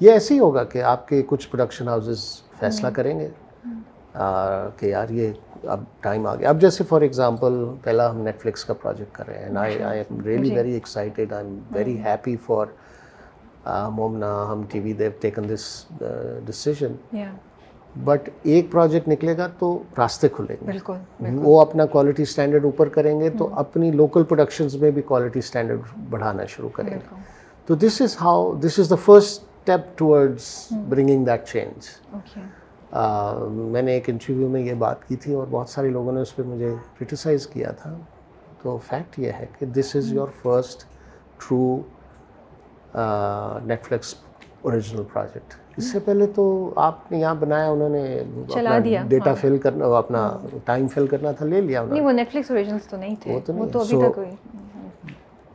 [0.00, 2.24] یہ ایسے ہی ہوگا کہ آپ کے کچھ پروڈکشن ہاؤسز
[2.58, 3.28] فیصلہ کریں گے
[4.76, 5.32] کہ یار یہ
[5.64, 9.26] اب ٹائم آ گیا۔ اب جیسے فار ایگزامپل پہلا ہم نیٹ فلکس کا پروجیکٹ کر
[9.28, 12.66] رہے ہیں I I'm really very excited I'm very happy for
[13.94, 15.64] Momina ہم T we they've taken this
[16.46, 16.94] decision
[18.04, 20.78] but ایک پروجیکٹ نکلے گا تو راستے کھلیں گے
[21.42, 25.80] وہ اپنا کوالٹی اسٹینڈرڈ اوپر کریں گے تو اپنی لوکل پروڈکشنز میں بھی کوالٹی اسٹینڈرڈ
[26.10, 27.20] بڑھانا شروع کریں گے۔
[27.66, 30.44] تو this is how this is the first step towards
[30.88, 31.88] bringing that change
[32.92, 36.34] میں نے ایک انٹرویو میں یہ بات کی تھی اور بہت سارے لوگوں نے اس
[36.36, 37.94] پہ مجھے کرٹیسائز کیا تھا۔
[38.62, 40.84] تو فیکٹ یہ ہے کہ this is your first
[41.38, 41.76] true
[43.84, 44.14] Netflix
[44.62, 46.44] original project اس سے پہلے تو
[46.76, 48.22] آپ نے یہاں بنایا انہوں نے
[49.08, 50.28] ڈیٹا فل کرنا اپنا
[50.64, 53.66] ٹائم فل کرنا تھا لے لیا نہیں وہ نیٹ فلکس اوریجنلس تو نہیں تھے وہ
[53.66, 54.18] تو ابھی تک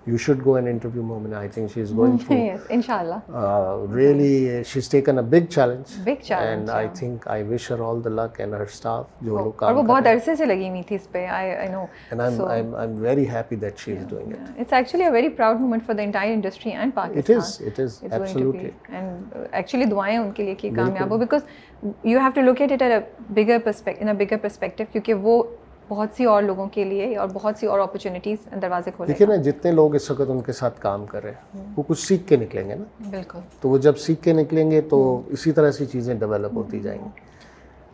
[0.07, 4.63] you should go and interview Momin I think she is going to yes انشاءاللہ really
[4.63, 8.03] she is taken a big challenge big challenge and I think I wish her all
[8.03, 10.45] the luck and her staff جو لوگ کام کر رہے ہیں وہ بہت عرصے سے
[10.45, 13.79] لگی ہوئی تھی اس پہ I I know and I'm I'm I'm very happy that
[13.79, 16.95] she is doing it it's actually a very proud moment for the entire industry and
[16.95, 21.17] Pakistan it is it is absolutely and actually دعائیں ان کے لیے کہ کامیاب ہو
[21.17, 21.41] because
[21.83, 22.99] you have to look at it a
[23.33, 25.43] bigger perspective in a bigger perspective کیونکہ وہ
[25.89, 29.35] بہت سی اور لوگوں کے لیے اور بہت سی اور اپرچونیٹیز دروازے کھولے دیکھیے نا
[29.35, 32.35] جتنے لوگ اس وقت ان کے ساتھ کام کر رہے ہیں وہ کچھ سیکھ کے
[32.35, 35.85] نکلیں گے نا۔ بالکل۔ تو وہ جب سیکھ کے نکلیں گے تو اسی طرح سی
[35.85, 37.09] چیزیں ڈیولپ ہوتی جائیں گی۔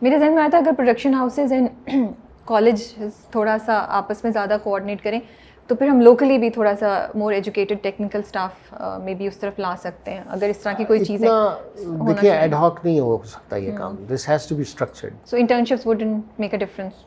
[0.02, 1.68] میرے ذہن میں آتا ہے اگر پروڈکشن ہاؤسز اینڈ
[2.44, 2.82] کالج
[3.30, 5.20] تھوڑا سا آپس میں زیادہ کوآڈینیٹ کریں
[5.68, 8.72] تو پھر ہم لوکلی بھی تھوڑا سا مور ایجوکیٹڈ ٹیکنیکل اسٹاف
[9.04, 12.54] میں بھی اس طرف لا سکتے ہیں۔ اگر اس طرح کی کوئی چیز دیکھیے ایڈ
[12.54, 16.02] ہاک نہیں ہو سکتا یہ کام۔ This has to be structured so internships would
[16.38, 17.04] make a difference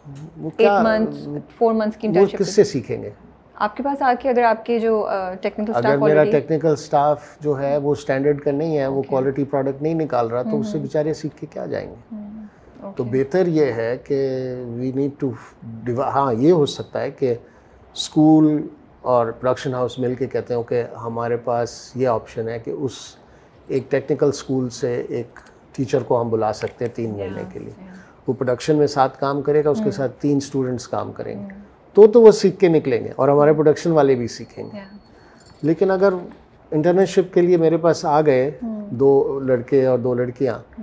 [0.57, 1.27] eight months
[1.57, 3.09] four months کی انٹرنشپ کس سے سیکھیں گے؟
[3.57, 5.05] آپ کے پاس آ کے اگر آپ کے جو
[5.41, 9.81] ٹیکنیکل اگر میرا ٹیکنیکل اسٹاف جو ہے وہ اسٹینڈرڈ کا نہیں ہے وہ کوالٹی پروڈکٹ
[9.81, 12.15] نہیں نکال رہا تو اس سے بیچارے سیکھ کے کیا جائیں گے؟
[12.95, 14.19] تو بہتر یہ ہے کہ
[14.69, 15.31] وی نیڈ ٹو
[16.13, 17.33] ہاں یہ ہو سکتا ہے کہ
[17.97, 18.67] اسکول
[19.01, 22.91] اور پروڈکشن ہاؤس مل کے کہتے ہیں کہ ہمارے پاس یہ آپشن ہے کہ اس
[23.67, 25.39] ایک ٹیکنیکل اسکول سے ایک
[25.71, 27.73] ٹیچر کو ہم بلا سکتے ہیں تین مہینے کے لیے۔
[28.27, 31.53] وہ پروڈکشن میں ساتھ کام کرے گا اس کے ساتھ تین اسٹوڈنٹس کام کریں گے۔
[31.93, 34.79] تو تو وہ سیکھ کے نکلیں گے اور ہمارے پروڈکشن والے بھی سیکھیں گے۔
[35.61, 36.13] لیکن اگر
[36.71, 38.51] انٹرنشپ کے لیے میرے پاس آ گئے
[38.89, 40.81] دو لڑکے اور دو لڑکیاں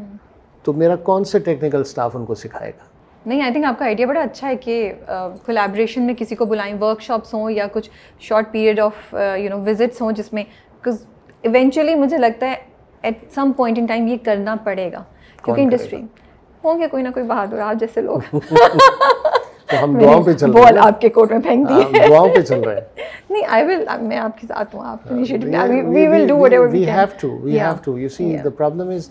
[0.63, 2.85] تو میرا کون سے ٹیکنیکل اسٹاف ان کو سکھائے گا؟
[3.27, 4.93] نہیں آئی تھنک آپ کا آئیڈیا بڑا اچھا ہے کہ
[5.47, 9.61] کولیبریشن میں کسی کو بلائیں ورک شاپس ہوں یا کچھ short period of you know
[9.67, 10.45] visits ہوں جس میں
[10.81, 11.05] بکاز
[11.43, 12.55] ایونچولی مجھے لگتا ہے
[13.03, 15.03] at some point in time یہ کرنا پڑے گا
[15.45, 16.03] کیونکہ انڈسٹری
[16.65, 18.37] ہوں گے کوئی نہ کوئی بہادر آپ جیسے لوگ۔
[19.83, 22.75] ہم دعاؤں پہ چل بال آپ کے کوٹ میں پھینک دیے دعاؤں پہ چل رہے
[22.75, 25.47] ہیں۔ نہیں آئی ول میں آپ کے ساتھ ہوں آپ initiative
[25.89, 29.09] we will do whatever we have to we have to you see the problem is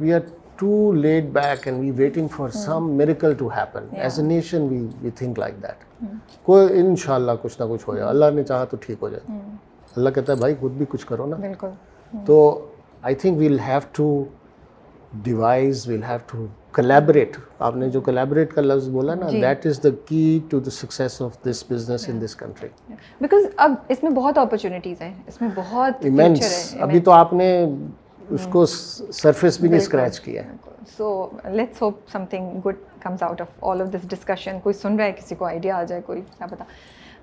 [0.00, 0.20] we are
[0.60, 4.86] too late back and we waiting for some miracle to happen as a nation we
[5.02, 6.04] we think like that
[6.44, 9.08] کوئی ان شاء اللہ کچھ نہ کچھ ہو جائے اللہ نے چاہا تو ٹھیک ہو
[9.08, 9.38] جائے.
[9.96, 11.36] اللہ کہتا ہے بھائی خود بھی کچھ کرو نا.
[11.36, 11.68] بالکل.
[12.26, 12.68] تو
[13.02, 14.24] I think we'll have to
[15.22, 19.82] devise we'll have to collaborate آپ نے جو کلیبریٹ کا لفظ بولا نا that is
[19.82, 22.68] the key to the success of this business in this country
[23.20, 25.12] because اب اس میں بہت اپرچونیٹیز ہیں.
[25.26, 26.06] اس میں بہت
[26.80, 27.48] ابھی تو آپ نے
[28.30, 30.42] اس کو سرفیس بھی نہیں اسکریچ کیا.
[30.96, 31.98] So let's hope
[32.30, 35.44] something good comes out of all of this discussion کوئی سن رہا ہے کسی کو
[35.44, 36.64] آئیڈیا آ جائے کوئی کیا پتا.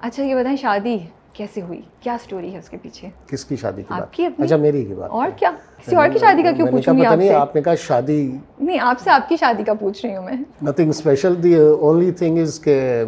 [0.01, 0.97] اچھا یہ بتائیں شادی
[1.33, 4.55] کیسے ہوئی؟ کیا اسٹوری ہے اس کے پیچھے؟ کس کی شادی کی آپ کی اچھا
[4.57, 5.09] میری کی بات.
[5.11, 7.75] اور کیا؟ کسی اور کی شادی کا کیوں پوچھوں گی آپ سے؟ آپ نے کہا
[7.81, 8.21] شادی
[8.59, 12.11] نہیں آپ سے آپ کی شادی کا پوچھ رہی ہوں میں۔ Nothing special the only
[12.11, 13.03] thing is کہ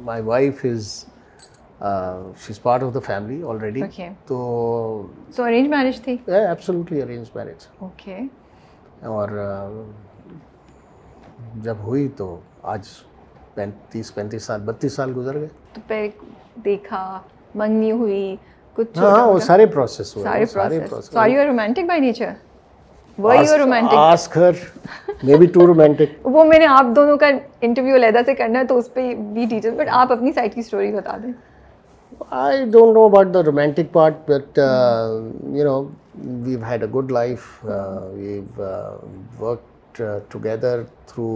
[0.00, 1.04] my wife is
[1.84, 3.82] she is part of the family already
[4.26, 4.36] تو
[5.30, 8.18] سو ارینج میرج تھی ایبسلیٹلی ارینج میرج اوکے
[9.02, 9.28] اور
[11.62, 12.88] جب ہوئی تو آج
[13.54, 16.08] پینتیس پینتیس سال بتیس سال گزر گئے تو پھر
[16.64, 17.20] دیکھا
[17.54, 18.36] منگنی ہوئی
[18.74, 22.32] کچھ ہاں وہ سارے پروسیس ہوئے سارے process are you romantic by nature
[26.24, 27.26] وہ میں نے آپ دونوں کا
[27.60, 30.60] انٹرویو علیحدہ سے کرنا ہے تو اس پہ بھی ڈیٹیل بٹ آپ اپنی سائڈ کی
[30.60, 31.32] اسٹوری بتا دیں
[32.34, 35.82] I don't know about the romantic part but you know
[36.44, 38.42] we've had a good life we've
[39.40, 41.28] work together through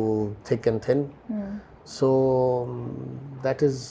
[0.44, 1.03] thick and thin
[1.88, 2.11] so
[3.44, 3.82] that is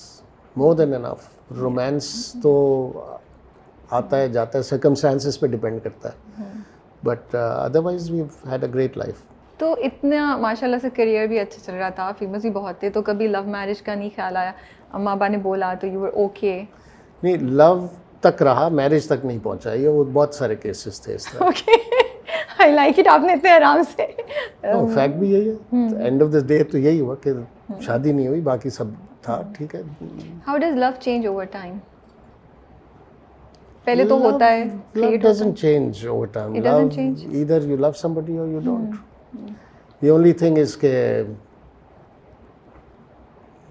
[0.56, 1.30] more than enough
[1.60, 2.12] romance
[2.44, 2.52] تو
[3.90, 6.46] آتا ہے جاتا ہے circumstances پہ depend کرتا ہے
[7.04, 9.22] but otherwise we've had a great life
[9.58, 12.90] تو اتنا ماشاء اللہ سے کیریئر بھی اچھا چل رہا تھا فیمس بھی بہت تھے
[12.90, 14.52] تو کبھی لو میرج کا نہیں خیال آیا
[14.94, 16.62] اماں ابا نے بولا تو یو ار اوکے
[17.24, 17.88] نہیں لو
[18.20, 21.50] تک رہا میرج تک نہیں پہنچا یہ وہ بہت سارے کیسز تھے اس طرح۔
[22.60, 24.06] آئی لائک اٹ آپ نے اتنے آرام سے۔
[24.96, 27.34] فیکٹ بھی یہی ہے۔ اینڈ آف دا ڈے تو یہی ہوا کہ
[27.82, 28.86] شادی نہیں ہوئی باقی سب
[29.22, 29.82] تھا ٹھیک ہے۔
[30.48, 31.78] How does love change over time
[33.84, 34.64] پہلے تو ہوتا ہے
[34.96, 36.78] love doesn't change over time love
[37.32, 38.96] either you love somebody or you don't
[40.02, 41.24] the only thing is کہ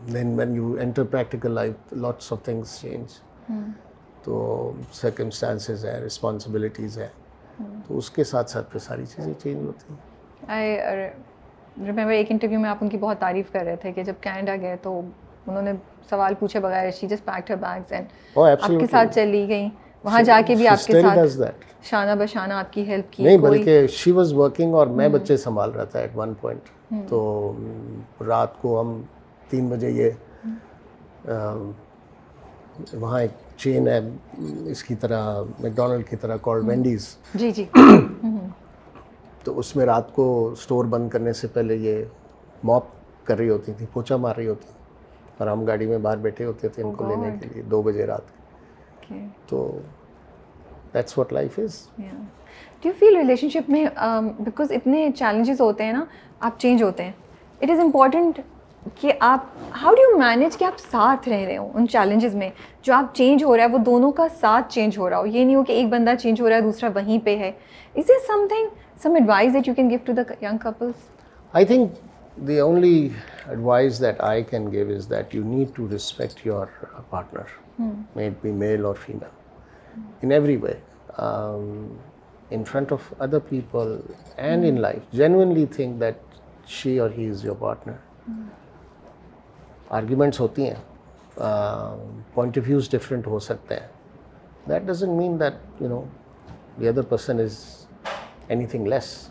[0.08, 3.14] then when you enter practical life lots of things change.
[4.24, 7.08] تو circumstances ہیں responsibilities ہیں
[7.88, 10.00] تو اس کے ساتھ ساتھ پھر ساری چیزیں چینج ہوتی ہیں۔
[10.48, 10.76] آئی
[11.86, 14.56] ریمبر ایک انٹرویو میں آپ ان کی بہت تعریف کر رہے تھے کہ جب کینیڈا
[14.56, 15.00] گئے تو
[15.46, 15.72] انہوں نے
[16.10, 18.06] سوال پوچھے بغیر she just packed her bags and
[18.38, 19.68] آپ کے ساتھ چلی گئی
[20.04, 21.50] وہاں جا کے بھی آپ کے ساتھ
[21.82, 25.70] شانہ بشانہ آپ کی ہیلپ کی نہیں بلکہ شی واز ورکنگ اور میں بچے سنبھال
[25.70, 27.52] رہا تھا ایٹ ون پوائنٹ تو
[28.26, 29.02] رات کو ہم
[29.48, 30.10] تین بجے یہ
[32.92, 34.00] وہاں ایک چین ہے
[34.70, 37.64] اس کی طرح میکڈونلڈ کی طرح کال وینڈیز جی جی۔
[39.44, 42.04] تو اس میں رات کو اسٹور بند کرنے سے پہلے یہ
[42.64, 42.84] موپ
[43.24, 44.72] کر رہی ہوتی تھی پوچھا مار رہی ہوتی
[45.38, 48.06] اور ہم گاڑی میں باہر بیٹھے ہوتے تھے ان کو لینے کے لیے دو بجے
[48.06, 49.10] رات۔
[49.48, 49.78] تو
[50.94, 53.16] that's what life is do you feel
[53.48, 53.84] relationship میں
[54.38, 56.04] بیکاز اتنے چیلنجز ہوتے ہیں نا
[56.40, 57.12] آپ چینج ہوتے ہیں۔
[57.60, 58.40] اٹ از امپورٹنٹ
[58.94, 59.44] کہ آپ
[59.82, 62.50] ہاؤ ڈو یو مینیج کہ آپ ساتھ رہ رہے ہوں ان چیلنجز میں؟
[62.82, 65.44] جو آپ چینج ہو رہا ہے وہ دونوں کا ساتھ چینج ہو رہا ہو۔ یہ
[65.44, 67.52] نہیں ہو کہ ایک بندہ چینج ہو رہا ہے دوسرا وہیں پہ ہے۔
[67.94, 68.68] Is it something
[69.02, 71.08] some advice that you can give to the young couples
[71.52, 71.90] I think
[72.38, 73.12] the only
[73.48, 77.44] advice that I can give is that you need to respect your uh, partner,
[78.14, 79.32] may it be male or female,
[80.22, 80.76] in every way,
[81.18, 81.96] um,
[82.50, 83.96] in front of other people
[84.36, 85.02] and in life.
[85.12, 86.16] Genuinely think that
[86.66, 87.08] she or
[89.90, 90.74] arguments ہوتی ہیں
[92.34, 93.86] point of views different ہو سکتے ہیں۔
[94.68, 96.02] That doesn't mean that you know
[96.80, 97.58] the other person is
[98.66, 99.28] anything less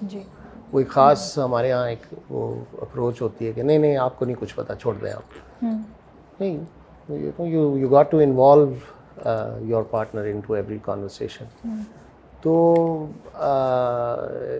[0.71, 4.35] کوئی خاص ہمارے یہاں ایک وہ اپروچ ہوتی ہے کہ نہیں نہیں آپ کو نہیں
[4.39, 5.63] کچھ پتا چھوڑ دیں آپ۔
[6.39, 6.57] نہیں
[7.39, 8.73] you you got to involve
[9.61, 11.45] your partner into every conversation
[12.41, 12.53] تو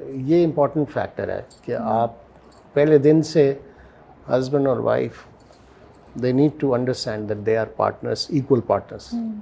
[0.08, 2.12] یہ امپورٹنٹ فیکٹر ہے کہ آپ
[2.74, 3.54] پہلے دن سے
[4.30, 5.24] ہسبینڈ اور wife
[6.16, 9.10] they need to understand that they are partners, equal partners.
[9.10, 9.40] Hmm.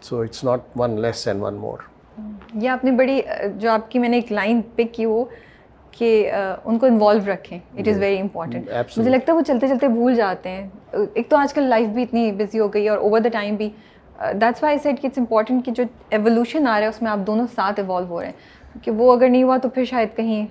[0.00, 1.78] So it's not one less and one more.
[2.54, 3.20] یہ آپ نے بڑی
[3.58, 5.24] جو آپ کی میں نے ایک لائن پک کی وہ
[5.92, 9.88] کہ ان کو انوالو رکھیں اٹ از ویری امپورٹنٹ مجھے لگتا ہے وہ چلتے چلتے
[9.88, 10.68] بھول جاتے ہیں
[11.14, 13.70] ایک تو آج کل لائف بھی اتنی بزی ہو گئی اور اوور دا ٹائم بھی
[14.40, 17.26] دیٹس وائی سیٹ کہ اٹس امپورٹنٹ کہ جو ایولیوشن آ رہا ہے اس میں آپ
[17.26, 20.46] دونوں ساتھ ایوالو ہو رہے ہیں کہ وہ اگر نہیں ہوا تو پھر شاید کہیں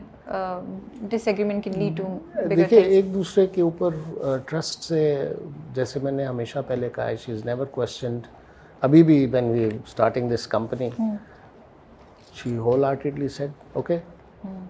[1.10, 3.96] disagreement can lead to دیکھیں ایک دوسرے کے اوپر
[4.48, 5.02] ٹرسٹ سے
[5.76, 8.28] جیسے میں نے ہمیشہ پہلے کہا ہے شی از نیور کوشچنڈ
[8.82, 10.90] ابھی بھی when we starting this company
[12.34, 13.98] she wholeheartedly said okay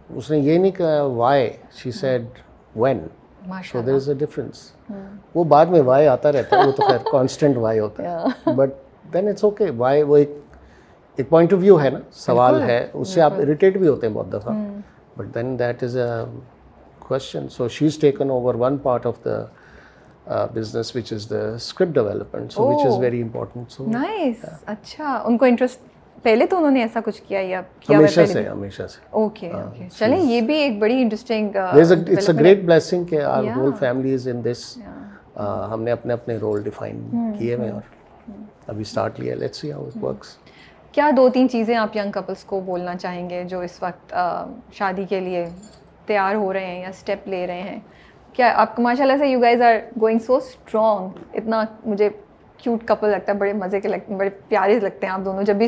[0.09, 2.39] اس نے یہ نہیں کہا why she said
[2.75, 3.07] when
[3.63, 4.69] so there is a difference
[5.35, 8.73] وہ بعد میں وائی آتا رہتا ہے وہ تو خیر کانسٹنٹ وائی ہوتا ہے but
[9.13, 10.37] then it's okay why وہ ایک
[11.17, 14.13] ایک پوائنٹ آف ویو ہے نا سوال ہے اس سے آپ اریٹیٹ بھی ہوتے ہیں
[14.13, 14.53] بہت دفعہ
[15.19, 16.29] But then that is a
[17.01, 17.49] question.
[17.49, 19.37] So she's taken over one part of the
[20.27, 23.71] uh, business, which is the script development, so oh, which is very important.
[23.71, 24.45] So nice.
[24.65, 25.87] اچھا ان کو انٹرسٹ
[26.23, 29.87] پہلے تو انہوں نے ایسا کچھ کیا یا کیا ہمیشہ سے ہمیشہ سے اوکے اوکے
[29.97, 34.27] چلیں یہ بھی ایک بڑی interesting it's a great blessing کہ our whole family is
[34.27, 34.65] in this
[35.71, 37.81] ہم نے اپنے اپنے رول ڈیفائن کیے ہوئے اور
[38.67, 40.37] ابھی اسٹارٹ لیا let's see how it works
[40.91, 44.13] کیا دو تین چیزیں آپ ینگ کپلس کو بولنا چاہیں گے جو اس وقت
[44.71, 45.45] شادی کے لیے
[46.05, 47.79] تیار ہو رہے ہیں یا اسٹیپ لے رہے ہیں؟
[48.33, 52.09] کیا آپ ماشاء اللہ سے you guys are going so strong اتنا مجھے
[52.57, 55.43] کیوٹ کپل لگتا ہے بڑے مزے کے لگتے ہیں بڑے پیارے لگتے ہیں آپ دونوں
[55.43, 55.67] جب بھی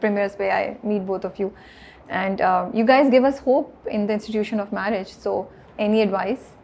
[0.00, 1.48] پریمیئرس پہ آئے meet both of you
[2.08, 2.40] and
[2.74, 5.42] you guys give us hope in the institution of marriage so
[5.76, 6.54] any advice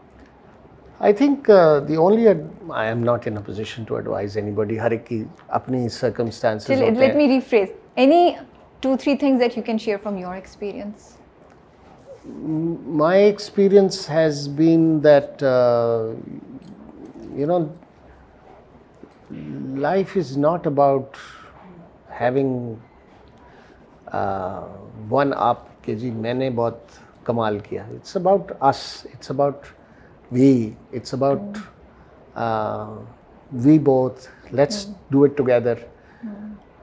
[1.00, 1.50] I think
[1.88, 2.28] the only
[2.88, 7.68] I'm not in position to advise anybody ہر ایک کی اپنی circumstance let me rephrase
[7.97, 8.30] any
[8.82, 11.11] two three things that you can share from your experience
[12.97, 15.43] my experience has been that
[17.32, 17.59] you know
[19.80, 21.16] life is not about
[22.20, 22.74] having
[25.11, 28.84] one آپ کہ جی میں نے بہت کمال کیا it's about us
[29.14, 29.66] it's about
[30.30, 31.59] we it's about
[33.64, 35.74] we both let's do it together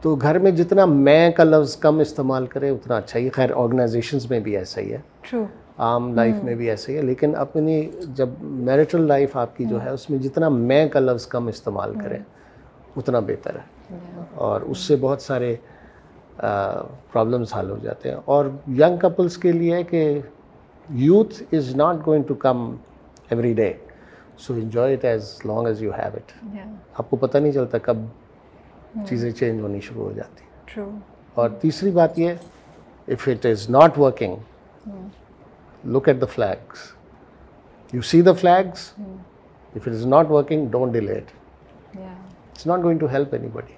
[0.01, 4.29] تو گھر میں جتنا میں کا لفظ کم استعمال کرے اتنا اچھا ہی خیر آرگنائزیشنز
[4.29, 5.35] میں بھی ایسا ہی ہے۔
[5.77, 6.43] عام لائف hmm.
[6.43, 9.73] میں بھی ایسا ہی ہے۔ لیکن اپنی جب میرٹل لائف آپ کی hmm.
[9.73, 12.03] جو ہے اس میں جتنا میں کا لفظ کم استعمال hmm.
[12.03, 12.19] کریں
[12.97, 14.25] اتنا بہتر ہے۔ Yeah.
[14.35, 15.55] اور اس سے بہت سارے
[17.11, 20.19] پرابلمس حل ہو جاتے ہیں۔ اور ینگ کپلس کے لیے کہ
[20.89, 22.75] youth is not going to come
[23.29, 23.73] every day
[24.37, 26.55] so enjoy it as long as you have it
[26.97, 27.97] آپ کو پتہ نہیں چلتا کب
[28.97, 29.05] Hmm.
[29.05, 30.43] چیزیں چینج ہونی شروع ہو جاتی
[30.77, 30.89] ہیں۔
[31.33, 32.33] اور تیسری بات یہ
[33.07, 34.35] if it is not working
[35.83, 36.77] look at the flags
[37.93, 41.31] you see the flags if it is not working don't delay it
[41.97, 43.73] it's not going to help anybody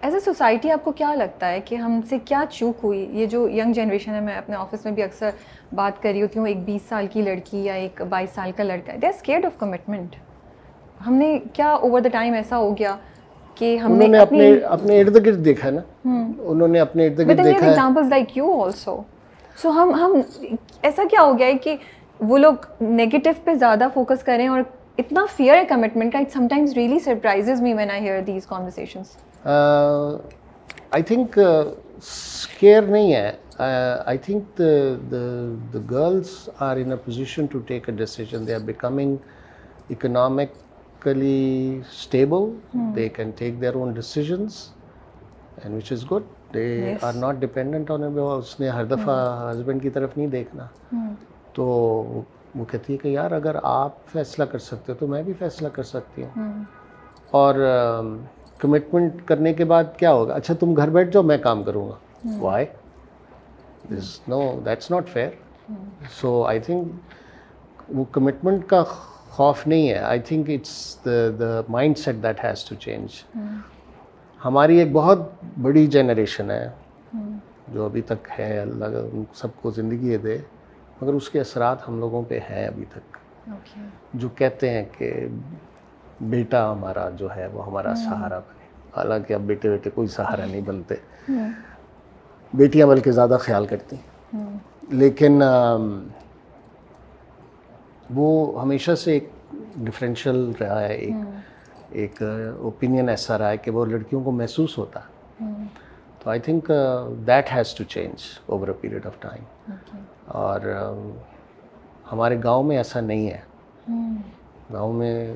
[0.00, 3.26] as a society آپ کو کیا لگتا ہے کہ ہم سے کیا چوک ہوئی؟ یہ
[3.26, 5.30] جو ینگ جنریشن ہے میں اپنے آفس میں بھی اکثر
[5.74, 8.64] بات کر رہی ہوتی ہوں ایک بیس سال کی لڑکی یا ایک بائیس سال کا
[8.64, 10.16] لڑکا ہے they are scared of commitment
[11.06, 12.96] ہم نے کیا اوور دا ٹائم ایسا ہو گیا
[13.54, 17.66] کہ ہم نے اپنے اپنے ارد گرد دیکھا نا؟ انہوں نے اپنے ارد گرد دیکھا
[17.66, 19.00] examples like you also
[19.56, 20.20] so ہم ہم
[20.82, 21.76] ایسا کیا ہو گیا ہے کہ
[22.20, 24.60] وہ لوگ نگیٹو پہ زیادہ فوکس کریں اور
[24.98, 29.16] اتنا فیئر ہے کمٹمنٹ کا it sometimes really surprises me when I hear these conversations
[30.90, 31.38] I think
[32.02, 33.30] scare نہیں ہے۔
[34.04, 35.16] I think the
[35.72, 36.28] the girls
[36.58, 39.16] are in a position to take a decision they are becoming
[39.90, 40.52] economic
[41.08, 42.50] politically stable
[42.96, 44.46] they can take their own own
[45.62, 49.90] and which is good they are not dependent on اس نے ہر دفعہ husband کی
[49.90, 50.66] طرف نہیں دیکھنا
[51.52, 51.64] تو
[52.54, 55.68] وہ کہتی ہے کہ یار اگر آپ فیصلہ کر سکتے ہو تو میں بھی فیصلہ
[55.68, 56.62] کر سکتی ہوں۔ hmm.
[57.30, 57.54] اور
[58.58, 61.94] کمٹمنٹ کرنے کے بعد کیا ہوگا؟ اچھا تم گھر بیٹھ جاؤ میں کام کروں گا۔
[62.38, 62.66] Why
[63.90, 65.28] this no that's not fair
[66.20, 66.88] so I think
[67.88, 68.84] وہ کمٹمنٹ کا
[69.32, 71.10] خوف نہیں ہے۔ I think it's the
[71.40, 71.60] the
[71.98, 73.08] mindset that has to change
[74.44, 75.18] ہماری ایک بہت
[75.62, 76.68] بڑی جنریشن ہے۔
[77.68, 78.84] جو ابھی تک ہے اللہ
[79.34, 80.38] سب کو زندگی دے۔
[81.02, 83.16] مگر اس کے اثرات ہم لوگوں پہ ہیں ابھی تک۔
[84.14, 85.26] جو کہتے ہیں کہ
[86.20, 88.66] بیٹا ہمارا جو ہے وہ ہمارا سہارا بنے۔
[88.96, 90.94] حالانکہ اب بیٹے بیٹے کوئی سہارا نہیں بنتے۔
[92.54, 93.96] بیٹیاں بلکہ زیادہ خیال کرتی۔
[94.88, 95.42] لیکن
[98.14, 99.30] وہ ہمیشہ سے ایک
[99.76, 101.14] ڈفرینشیل رہا ہے ایک
[101.90, 102.22] ایک
[102.58, 105.00] اوپینین ایسا رہا ہے کہ وہ لڑکیوں کو محسوس ہوتا۔
[106.18, 106.70] تو I think
[107.26, 108.14] that has to change
[108.46, 109.72] over a period of time
[110.26, 110.60] اور
[112.12, 113.40] ہمارے گاؤں میں ایسا نہیں ہے۔
[114.72, 115.34] گاؤں میں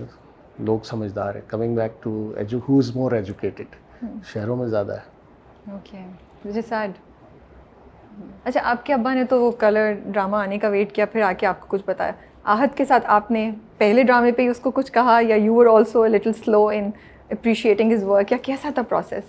[0.58, 3.74] لوگ سمجھدار ہیں۔ Coming back to ایجو who is more educated
[4.26, 6.90] شہروں میں زیادہ ہے۔ اوکے سیڈ
[8.44, 11.32] اچھا آپ کے ابا نے تو وہ کلر ڈرامہ آنے کا ویٹ کیا پھر آ
[11.38, 12.12] کے آپ کو کچھ بتایا۔
[12.46, 15.60] آہد کے ساتھ آپ نے پہلے ڈرامے پہ ہی اس کو کچھ کہا یا you
[15.60, 16.90] are also little slow in
[17.30, 19.24] appreciating his work یا کیسا تھا پروسیس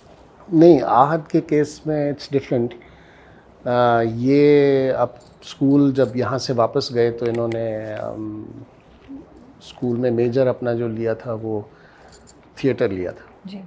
[0.52, 2.74] نہیں آہد کے کیس میں اٹس ڈفرینٹ
[4.14, 5.08] یہ اب
[5.40, 7.94] اسکول جب یہاں سے واپس گئے تو انہوں نے
[9.58, 11.60] اسکول میں میجر اپنا جو لیا تھا وہ
[12.54, 13.60] تھیٹر لیا تھا۔ جی۔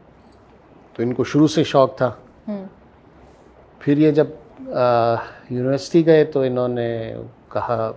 [0.94, 2.12] تو ان کو شروع سے شوق تھا۔
[3.80, 4.28] پھر یہ جب
[5.50, 7.14] یونیورسٹی گئے تو انہوں نے
[7.50, 7.92] کہا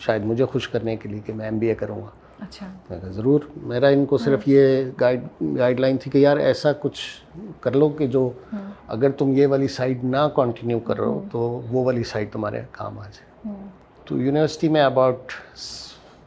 [0.00, 2.08] شاید مجھے خوش کرنے کے لیے کہ میں ایم بی اے کروں گا۔
[2.40, 5.20] اچھا۔ میں کہا ضرور میرا ان کو صرف یہ گائیڈ
[5.58, 7.00] گائیڈ لائن تھی کہ یار ایسا کچھ
[7.60, 8.30] کر لو کہ جو
[8.88, 11.40] اگر تم یہ والی سائڈ نہ کنٹینیو کر رہے ہو تو
[11.70, 13.54] وہ والی سائڈ تمہارے کام آ جائے۔
[14.04, 15.32] تو یونیورسٹی میں about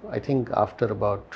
[0.10, 1.36] I think after about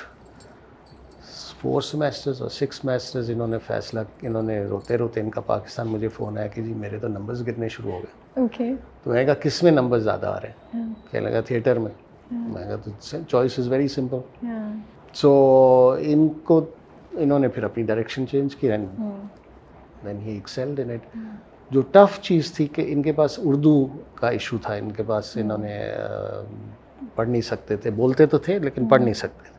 [1.60, 5.88] four semesters اور سکس سیمیسٹرز انہوں نے فیصلہ انہوں نے روتے روتے ان کا پاکستان
[5.88, 8.72] مجھے فون آیا کہ جی میرے تو نمبرز گرنے شروع ہو گئے۔ اوکے
[9.04, 12.64] تو میں کہا کس میں نمبر زیادہ آ رہے ہیں؟ کہنے لگا تھیٹر میں۔ میں
[12.64, 12.90] کہا تو
[13.28, 14.46] choice is very simple
[15.14, 15.30] so
[16.00, 16.64] ان کو
[17.12, 18.68] انہوں نے پھر اپنی ڈائریکشن چینج کی
[20.04, 21.16] دین ہی ایکسیلڈ ان اٹ
[21.70, 25.36] جو ٹف چیز تھی کہ ان کے پاس اردو کا ایشو تھا ان کے پاس
[25.36, 25.78] انہوں نے
[27.14, 29.56] پڑھ نہیں سکتے تھے بولتے تو تھے لیکن پڑھ نہیں سکتے تھے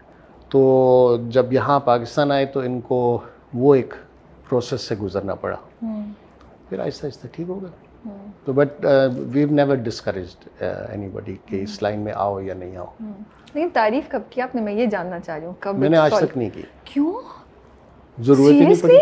[0.49, 3.19] تو جب یہاں پاکستان آئے تو ان کو
[3.53, 3.93] وہ ایک
[4.49, 5.55] پروسیس سے گزرنا پڑا
[6.69, 7.88] پھر آہستہ آہستہ ٹھیک ہو گیا
[8.45, 8.85] تو but
[9.31, 10.61] we've never discouraged
[11.07, 12.85] anybody کہ اس لائن میں آؤ یا نہیں آؤ
[13.53, 15.97] لیکن تعریف کب کی آپ نے میں یہ جاننا چاہ رہی ہوں کب میں نے
[15.97, 17.13] آج تک نہیں کی کیوں
[18.17, 18.97] ضرورت ہی نہیں پڑی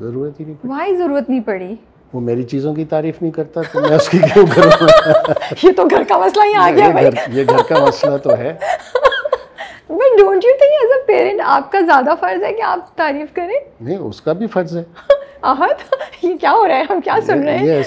[0.00, 1.74] ضرورت ہی نہیں پڑی وائی ضرورت نہیں پڑی
[2.12, 4.70] وہ میری چیزوں کی تعریف نہیں کرتا تو میں اس کی کیوں کروں
[5.64, 8.56] یہ تو گھر کا مسئلہ ہی آ گیا یہ گھر کا مسئلہ تو ہے
[9.88, 13.34] but don't you think as a parent آپ کا زیادہ فرض ہے کہ آپ تعریف
[13.34, 14.82] کریں نہیں اس کا بھی فرض ہے
[15.42, 17.82] آہد یہ کیا ہو رہا ہے ہم کیا سن رہے ہیں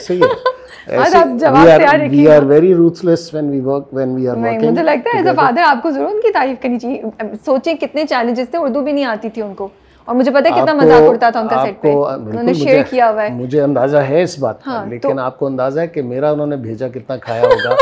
[4.62, 8.50] مجھے لگتا ہے فادر آپ کو ضرور ان کی تعریف کرنی چاہیے سوچیں کتنے چیلنجز
[8.52, 9.70] تھے اردو بھی نہیں آتی تھی ان کو
[10.08, 12.82] اور مجھے پتا ہے کتنا مذاق اڑتا تھا ان کا سیٹ پہ انہوں نے شیئر
[12.90, 16.02] کیا ہوا ہے مجھے اندازہ ہے اس بات کا لیکن آپ کو اندازہ ہے کہ
[16.04, 17.76] میرا انہوں نے بھیجا کتنا کھایا ہوگا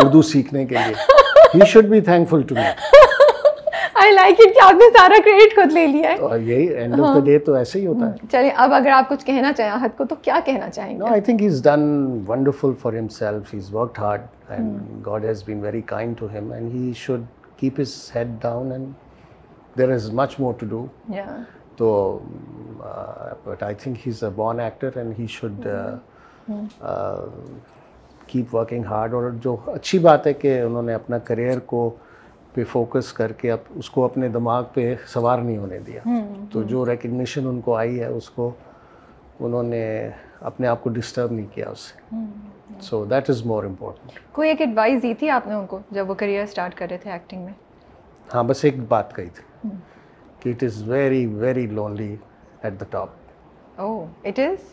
[0.00, 0.94] اردو سیکھنے کے لیے
[1.54, 3.02] he should be thankful to me
[4.02, 6.94] I like it کہ آپ نے سارا کریڈٹ خود لے لیا ہے۔ اور یہی اینڈ
[6.94, 9.52] آف دا ڈے تو ایسے ہی ہوتا ہے۔ ہاں۔ چلیے اب اگر آپ کچھ کہنا
[9.52, 11.82] چاہیں احد کو تو کیا کہنا چاہیں گے؟ I think he is done
[12.28, 16.52] wonderful for himself he is worked hard and God has been very kind to him
[16.52, 17.24] and he should
[17.56, 18.92] keep his head down and
[19.78, 20.86] there is much more to do
[21.76, 22.18] تو
[23.44, 25.66] but I think he is a born actor and he should
[28.26, 31.90] keep working hard اور جو اچھی بات ہے کہ انہوں نے اپنا کریئر کو
[32.54, 36.00] پہ فوکس کر کے اب اس کو اپنے دماغ پہ سوار نہیں ہونے دیا۔
[36.52, 38.50] تو جو ریکگنیشن ان کو آئی ہے اس کو
[39.40, 39.84] انہوں نے
[40.50, 42.16] اپنے آپ کو ڈسٹرب نہیں کیا اس سے۔
[42.80, 46.10] So that is more important کوئی ایک ایڈوائس دی تھی آپ نے ان کو جب
[46.10, 47.52] وہ کریئر اسٹارٹ کر رہے تھے ایکٹنگ میں؟
[48.34, 49.70] ہاں بس ایک بات کہی تھی
[50.40, 52.14] کہ it is very very lonely
[52.62, 54.72] at the top oh it is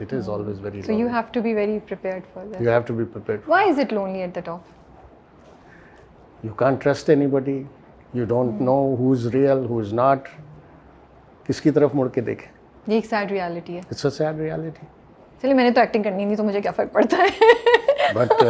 [0.00, 2.82] it is always very so you have to be very prepared for that you have
[2.86, 4.81] to be prepared why is it lonely at the top
[6.42, 7.62] you can't trust anybody
[8.14, 10.28] you don't know who is real who is not
[11.46, 12.50] کس کی طرف مڑ کے دیکھیں
[12.86, 14.86] یہ ایک sad reality ہے it's a sad reality
[15.42, 18.42] چلیے میں نے تو ایکٹنگ کرنی نہیں تو مجھے کیا فرق پڑتا ہے but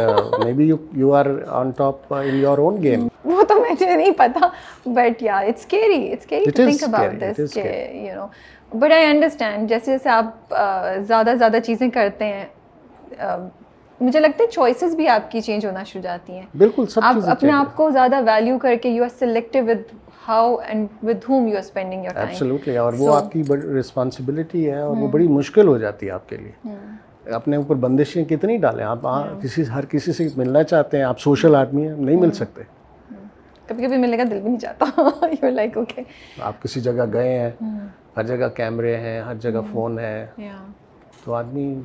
[0.53, 4.47] maybe you you are on top in your own game وہ تو مجھے نہیں پتا
[4.85, 7.63] but yeah it's scary it's scary to think about this کہ
[7.93, 8.27] you know
[8.71, 10.53] but I understand جیسے جیسے آپ
[10.99, 12.45] زیادہ زیادہ چیزیں کرتے ہیں
[14.03, 17.15] مجھے لگتا ہے چوائسیز بھی آپ کی چینج ہونا شروع جاتی ہیں۔ بالکل سب آپ
[17.27, 19.93] اپنے آپ کو زیادہ ویلیو کر کے you are selective with
[20.27, 24.71] how and with whom you are spending your time اور وہ آپ کی بڑی رسپانسبلٹی
[24.71, 26.75] ہے اور وہ بڑی مشکل ہو جاتی ہے آپ کے لیے۔
[27.31, 28.99] اپنے اوپر بندشیں کتنی ڈالیں؟ آپ
[29.41, 32.61] کسی ہر کسی سے ملنا چاہتے ہیں آپ سوشل آدمی ہیں نہیں مل سکتے۔
[33.67, 34.85] کبھی کبھی ملنے کا دل بھی نہیں چاہتا۔
[35.25, 36.01] یو لائک اوکے
[36.41, 37.51] آپ کسی جگہ گئے ہیں
[38.17, 40.25] ہر جگہ کیمرے ہیں ہر جگہ فون ہے۔
[41.25, 41.79] تو آدمی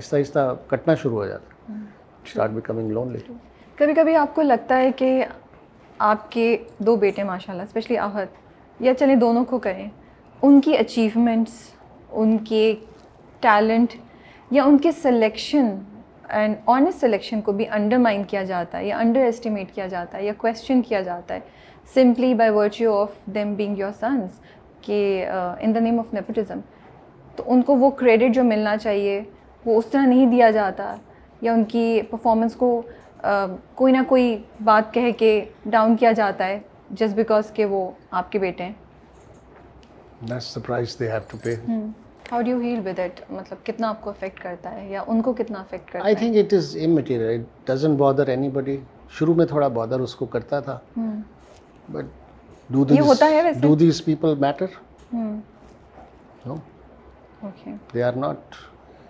[0.00, 1.78] آہستہ آہستہ کٹنا شروع ہو جاتا ہے۔
[2.24, 3.18] اسٹارٹ بیکمنگ لون لے
[3.78, 5.24] کبھی کبھی آپ کو لگتا ہے کہ
[5.98, 9.88] آپ کے دو بیٹے ماشاء اللہ اسپیشلی آہت یا چلیں دونوں کو کریں،
[10.42, 11.52] ان کی اچیومنٹس
[12.10, 12.74] ان کے
[13.40, 13.94] ٹیلنٹ
[14.50, 15.74] یا ان کے سلیکشن
[16.28, 20.18] اینڈ آنیسٹ سلیکشن کو بھی انڈر مائن کیا جاتا ہے، یا انڈر اسٹیمیٹ کیا جاتا
[20.18, 21.40] ہے، یا کویشچن کیا جاتا ہے۔
[21.94, 24.40] Simply by virtue of them being your sons
[24.82, 26.60] کہ in the name of nepotism
[27.36, 29.22] تو ان کو وہ کریڈٹ جو ملنا چاہیے
[29.64, 30.94] وہ اس طرح نہیں دیا جاتا
[31.42, 32.70] یا ان کی پرفارمنس کو
[33.74, 35.32] کوئی نہ کوئی بات کہہ کے
[35.66, 36.58] ڈاؤن کیا جاتا ہے
[36.90, 38.72] جسٹ بیکاز کہ وہ آپ کے بیٹے ہیں۔
[42.32, 45.32] How do deal with it مطلب کتنا آپ کو افیکٹ کرتا ہے یا ان کو
[45.32, 48.76] کتنا افیکٹ کرتا ہے؟ I think it is immaterial it doesn't bother anybody
[49.18, 50.78] شروع میں تھوڑا بادر اس کو کرتا تھا
[51.92, 52.04] but
[52.70, 52.84] do
[53.60, 54.66] do these people matter
[57.94, 58.54] they are not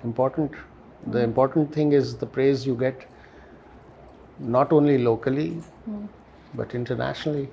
[0.04, 0.56] important
[1.14, 3.04] the important thing is the praise you get
[4.48, 5.48] not only locally
[6.56, 7.44] but internationally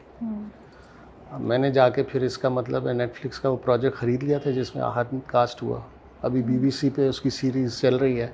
[1.40, 4.24] میں نے جا کے پھر اس کا مطلب ہے نیٹ فلکس کا وہ پروجیکٹ خرید
[4.24, 5.80] لیا تھا جس میں آہت کاسٹ ہوا
[6.22, 8.30] ابھی بی بی سی پہ اس کی سیریز چل رہی ہے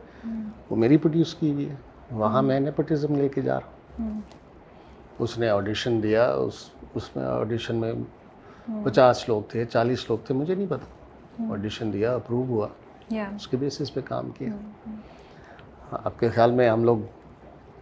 [0.70, 1.76] وہ میری پروڈیوس کی ہوئی ہے
[2.12, 4.20] وہاں میں نیپوٹزم لے کے جا رہا ہوں
[5.20, 6.64] اس نے آڈیشن دیا اس
[6.96, 7.92] اس میں آڈیشن میں
[8.84, 12.68] پچاس لوگ تھے چالیس لوگ تھے مجھے نہیں پتا آڈیشن دیا اپروو ہوا
[13.36, 14.50] اس کے بیسس پہ کام کیا۔
[15.92, 16.98] آپ کے خیال میں ہم لوگ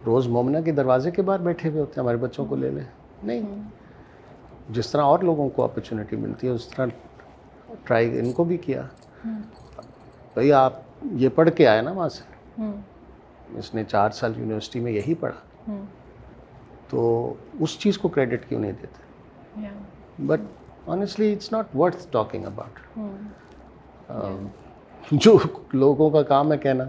[0.06, 2.84] روز مومنہ کے دروازے کے باہر بیٹھے ہوئے ہوتے ہیں ہمارے بچوں کو لے لیں؟
[3.22, 3.62] نہیں۔
[4.70, 6.86] جس طرح اور لوگوں کو اپرچونیٹی ملتی ہے اس طرح
[7.84, 8.82] ٹرائی ان کو بھی کیا۔
[10.34, 10.72] بھائی آپ
[11.12, 12.22] یہ پڑھ کے آئے نا وہاں سے؟
[13.58, 15.72] اس نے چار سال یونیورسٹی میں یہی پڑھا۔
[16.88, 19.02] تو اس چیز کو کریڈٹ کیوں نہیں دیتے؟
[20.26, 20.40] But
[20.86, 23.00] honestly it's not worth talking about
[25.10, 25.38] جو
[25.72, 26.84] لوگوں کا کام ہے کہنا۔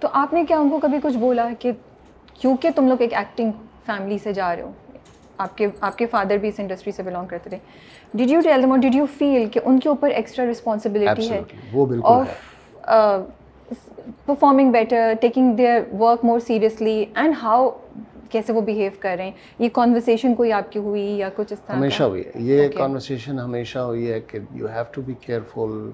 [0.00, 1.72] تو آپ نے کیا ان کو کبھی کچھ بولا کہ
[2.40, 3.50] کیونکہ تم لوگ ایک ایکٹنگ
[3.86, 4.70] فیملی سے جا رہے ہو؟
[5.38, 7.58] آپ کے آپ کے فادر بھی اس انڈسٹری سے بلانگ کرتے تھے۔
[8.14, 11.40] ڈیڈ یو ٹیل دم اور ڈیڈ یو فیل کہ ان کے اوپر ایکسٹرا رسپانسبلٹی ہے؟
[12.02, 12.28] Of
[14.26, 17.68] performing better taking their work more seriously and how
[18.30, 21.58] کیسے وہ بیہیو کر رہے ہیں؟ یہ کانورسیشن کوئی آپ کی ہوئی یا کچھ اس
[21.66, 25.90] طرح ہمیشہ ہوئی ہے۔ یہ کانورسیشن ہمیشہ ہوئی ہے کہ you have to be careful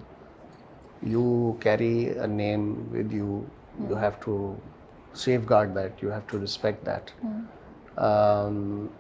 [1.06, 3.40] you carry a name with you
[3.88, 4.54] you have to
[5.50, 7.10] safeguard that you have to respect that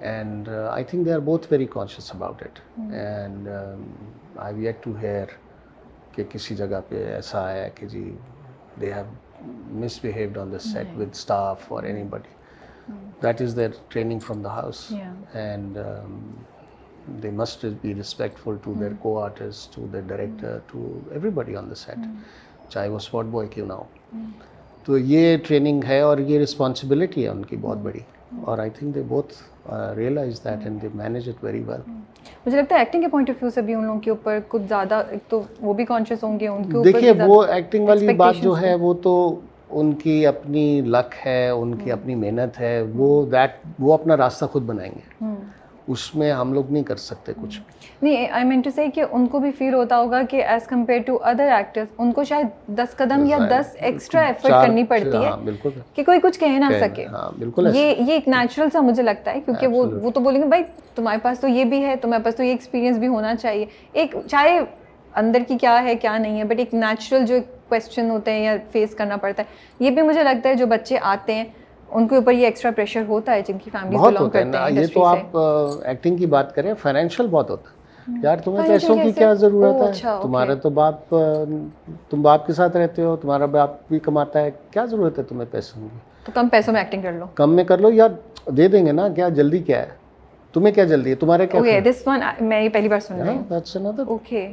[0.00, 2.58] and I think they are both very conscious about it
[2.92, 3.48] and
[4.36, 5.34] I wait to hear
[6.14, 8.10] کہ کسی جگہ پہ ایسا آیا کہ جی
[8.80, 9.04] they have
[10.02, 12.92] misbehaved on the set with staff اور anybody
[13.22, 14.92] that is there training from the house
[15.32, 15.78] and
[17.22, 20.86] they must be respectful to their co artist to their director to
[21.30, 22.06] everybody on the set
[22.68, 23.84] چاہے وہ spot boy کیوں نہ ہو
[24.86, 28.00] تو یہ training ہے اور یہ رسپانسبلٹی ہے ان کی بہت بڑی
[28.42, 29.34] اور I think they both
[29.96, 31.90] realise that and they manage it very well
[32.46, 34.62] مجھے لگتا ہے ایکٹنگ کے پوائنٹ آف ویو سے بھی ان لوگوں کے اوپر کچھ
[34.68, 38.42] زیادہ ایک تو وہ بھی کانشیس ہوں گے ان کے دیکھیے وہ ایکٹنگ والی بات
[38.42, 39.14] جو ہے وہ تو
[39.70, 44.44] ان کی اپنی لک ہے ان کی اپنی محنت ہے وہ دیٹ وہ اپنا راستہ
[44.44, 45.33] خود بنائیں گے
[45.88, 47.58] اس میں ہم لوگ نہیں کر سکتے کچھ
[48.02, 51.00] نہیں آئی مین ٹو سے کہ ان کو بھی فیل ہوتا ہوگا کہ as compare
[51.06, 52.46] to other actors ان کو شاید
[52.78, 55.30] دس قدم یا دس ایکسٹرا ایفرٹ کرنی پڑتی ہے
[55.96, 57.04] کہ کوئی کچھ کہہ نہ سکے۔
[57.56, 60.62] یہ یہ ایک نیچرل سا مجھے لگتا ہے کیونکہ وہ وہ تو بولیں گے بھائی
[60.96, 64.14] تمہارے پاس تو یہ بھی ہے تمہارے پاس تو یہ ایکسپیرینس بھی ہونا چاہیے۔ ایک
[64.30, 64.58] چاہے
[65.14, 67.36] اندر کی کیا ہے کیا نہیں ہے بٹ ایک نیچرل جو
[67.68, 70.98] کویشچن ہوتے ہیں یا فیس کرنا پڑتا ہے یہ بھی مجھے لگتا ہے جو بچے
[71.12, 71.44] آتے ہیں
[71.94, 74.86] ان کے اوپر یہ ایکسٹرا پریشر ہوتا ہے جن کی فیملی بہت ہوتا ہے یہ
[74.94, 75.36] تو آپ
[75.84, 77.84] ایکٹنگ کی بات کریں فائنینشیل بہت ہوتا ہے۔
[78.22, 81.14] یار تمہیں پیسوں کی کیا ضرورت ہے؟ اچھا، تمہارا تو باپ
[82.10, 85.52] تم باپ کے ساتھ رہتے ہو تمہارا باپ بھی کماتا ہے کیا ضرورت ہے تمہیں
[85.52, 88.10] پیسوں کی؟ تو کم پیسوں میں ایکٹنگ کر لو۔ کم میں کر لو یار
[88.50, 89.88] دے دیں گے نا کیا جلدی کیا ہے؟
[90.52, 94.04] تمہیں کیا جلدی ہے؟ تمہارے کیا دس ون میں یہ پہلی بار سن رہی ہوں۔
[94.06, 94.52] اوکے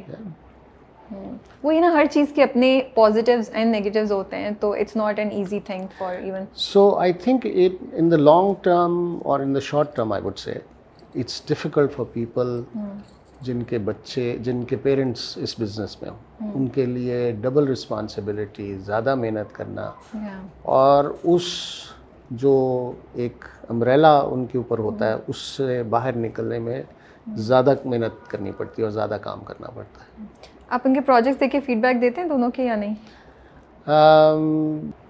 [1.62, 5.28] وہی نا ہر چیز کے اپنے پازیٹیوز اینڈ نیگیٹیوز ہوتے ہیں تو it's not an
[5.30, 9.60] easy thing for even so I think it in the long term اور in the
[9.60, 10.52] short term I would say
[11.14, 12.60] it's difficult for people
[13.40, 18.78] جن کے بچے جن کے پیرنٹس اس بزنس میں ہوں۔ ان کے لیے ڈبل رسپانسبلٹی
[18.78, 19.90] زیادہ محنت کرنا۔
[20.62, 21.42] اور اس
[22.30, 26.82] جو ایک امبریلا ان کے اوپر ہوتا ہے اس سے باہر نکلنے میں
[27.26, 30.24] زیادہ محنت کرنی پڑتی ہے اور زیادہ کام کرنا پڑتا ہے۔
[30.72, 32.94] آپ ان کے پروجیکٹس دیکھ کے فیڈ بیک دیتے ہیں دونوں کے یا نہیں؟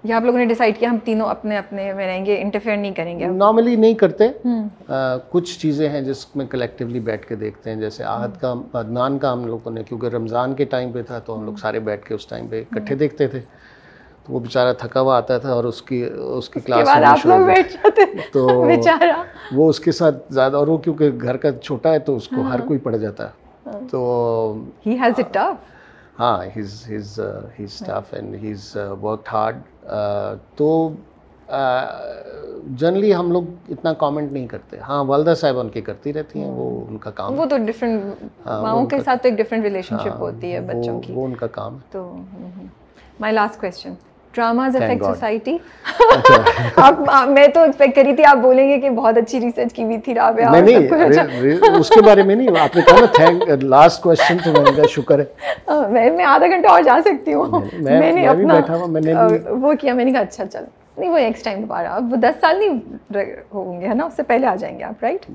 [0.04, 2.92] یا آپ لوگوں نے ڈیسائڈ کیا ہم تینوں اپنے اپنے میں رہیں گے انٹرفیئر نہیں
[2.92, 4.28] کریں گے نارملی نہیں کرتے۔
[5.30, 9.32] کچھ چیزیں ہیں جس میں کلیکٹیولی بیٹھ کے دیکھتے ہیں جیسے آہد کا عدنان کا
[9.32, 12.14] ہم لوگوں نے کیونکہ رمضان کے ٹائم پہ تھا تو ہم لوگ سارے بیٹھ کے
[12.14, 13.40] اس ٹائم پہ اکٹھے دیکھتے تھے۔
[14.26, 16.04] تو وہ بیچارہ تھکا ہوا آتا تھا اور اس کی
[16.36, 16.88] اس کی کلاس
[18.32, 18.46] تو
[19.52, 22.42] وہ اس کے ساتھ زیادہ اور وہ کیونکہ گھر کا چھوٹا ہے تو اس کو
[22.42, 23.41] ہر کوئی پڑ جاتا ہے۔
[23.90, 24.00] تو
[26.18, 27.18] ہاں he's he's
[27.58, 29.56] he's tough and he's work hard
[30.56, 30.68] تو
[32.78, 36.50] جنرلی ہم لوگ اتنا کامنٹ نہیں کرتے۔ ہاں والدہ صاحب ان کی کرتی رہتی ہیں
[36.50, 40.20] وہ ان کا کام۔ وہ تو ڈفرینٹ ماؤں کے ساتھ تو ایک ڈفرینٹ ریلیشن شپ
[40.20, 42.10] ہوتی ہے بچوں کی۔ وہ ان کا کام تو
[43.20, 43.94] my last question
[44.34, 45.56] dramas affect society
[47.28, 50.14] میں تو ایکسپیکٹ کری تھی آپ بولیں گے کہ بہت اچھی ریسرچ کی ہوئی تھی
[50.14, 54.38] رابعہ میں نہیں اس کے بارے میں نہیں آپ نے کہا نا تھینک لاسٹ کوشچن
[54.44, 58.12] تو میں نے کہا شکر ہے میں میں آدھا گھنٹہ اور جا سکتی ہوں میں
[58.12, 58.60] نے اپنا
[59.60, 60.64] وہ کیا میں نے کہا اچھا چل
[60.96, 62.78] نہیں وہ نیکسٹ ٹائم دوبارہ وہ دس سال نہیں
[63.54, 65.26] ہوں گے ہے نا اس سے پہلے آ جائیں گے آپ رائٹ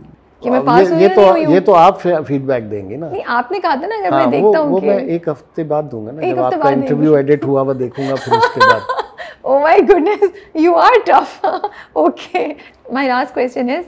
[0.42, 3.52] کہ میں پاس یہ تو یہ تو آپ فیڈ بیک دیں گے نا۔ نہیں آپ
[3.52, 6.12] نے کہا تھا نا اگر میں دیکھتا ہوں وہ میں ایک ہفتے بعد دوں گا
[6.12, 8.80] نا جب آپ کا انٹرویو ایڈٹ ہوا وہ دیکھوں گا پھر اس کے بعد۔
[9.42, 10.24] او my goodness
[10.54, 12.48] you are tough okay
[12.94, 13.84] my last question is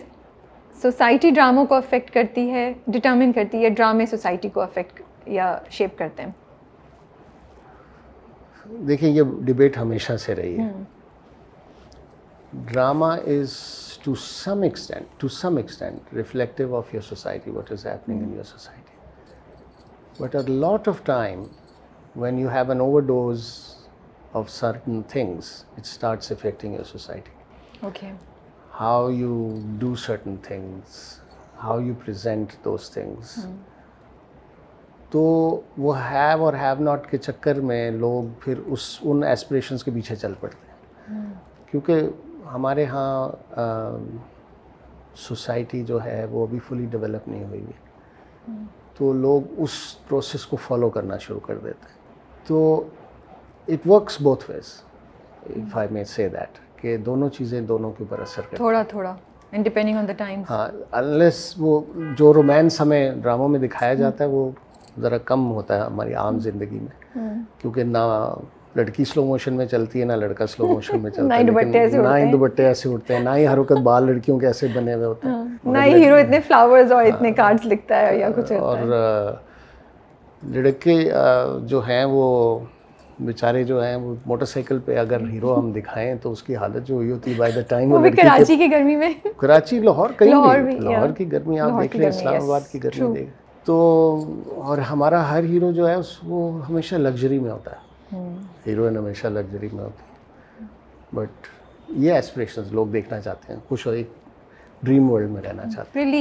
[0.81, 5.97] society ڈراموں کو افیکٹ کرتی ہے ڈٹرمن کرتی ہے ڈرامے سوسائٹی کو افیکٹ یا شیپ
[5.97, 6.29] کرتے ہیں؟
[8.87, 10.71] دیکھیں یہ ڈبیٹ ہمیشہ سے رہی ہے۔
[12.53, 13.53] Drama is
[14.03, 18.43] to some extent to some extent reflective of your society what is happening in your
[18.45, 21.43] society a lot of time
[22.15, 23.51] when you have an overdose
[24.31, 27.31] of certain things, it starts affecting your society.
[27.83, 28.13] Okay.
[28.71, 31.21] How you do certain things,
[31.57, 33.39] how you present those things.
[35.11, 35.21] تو
[35.77, 40.15] وہ have اور have not کے چکر میں لوگ پھر اس ان aspirations کے پیچھے
[40.15, 41.23] چل پڑتے ہیں
[41.71, 42.09] کیونکہ
[42.53, 43.29] ہمارے ہاں
[45.17, 47.87] سوسائٹی جو ہے وہ ابھی فلی ڈیولپ نہیں ہوئی ہے۔
[48.97, 49.71] تو لوگ اس
[50.07, 51.97] پروسیس کو فالو کرنا شروع کر دیتے ہیں۔
[52.47, 52.59] تو
[53.67, 54.73] it works both ways
[55.49, 59.15] if I may say that کہ دونوں چیزیں دونوں کے اوپر اثر کرتی تھوڑا تھوڑا
[59.53, 61.79] ڈپینڈنگ آن دا ٹائم ہاں انلیس وہ
[62.17, 64.49] جو رومانس ہمیں ڈراموں میں دکھایا جاتا ہے وہ
[65.01, 66.97] ذرا کم ہوتا ہے ہماری عام زندگی میں۔
[67.59, 67.97] کیونکہ نہ
[68.75, 72.31] لڑکی سلو موشن میں چلتی ہے نہ لڑکا سلو موشن میں چلتا ہے نہ ہی
[72.31, 75.27] دوبٹے ایسے اٹھتے ہیں نہ ہی ہر وقت بال لڑکیوں کے ایسے بنے ہوئے ہوتے
[75.27, 78.77] ہیں۔ نہ ہی ہیرو اتنے فلاورز اور اتنے کارڈز لکھتا ہے یا کچھ اور
[80.43, 80.97] لڑکے
[81.65, 82.27] جو ہیں وہ
[83.19, 86.87] بیچارے جو ہیں وہ موٹر سائیکل پہ اگر ہیرو ہم دکھائیں تو اس کی حالت
[86.87, 91.11] جو ہوئی ہوتی ہے بائی دا ٹائم کراچی کی گرمی میں۔ کراچی لاہور کہیں لاہور
[91.17, 93.29] کی گرمی آپ دیکھ لیں اسلام آباد کی گرمی دیکھ۔
[93.65, 93.75] تو
[94.57, 96.39] اور ہمارا ہر ہیرو جو ہے اس وہ
[96.69, 97.87] ہمیشہ لگژری میں ہوتا ہے۔
[98.67, 100.65] ہیروئن ہمیشہ لگژری میں ہوتی ہے
[101.13, 101.47] بٹ
[101.89, 104.09] یہ ایسپریشنز لوگ دیکھنا چاہتے ہیں خوش ہو ایک
[104.83, 106.11] ڈریم ورلڈ میں رہنا چاہتے ہیں۔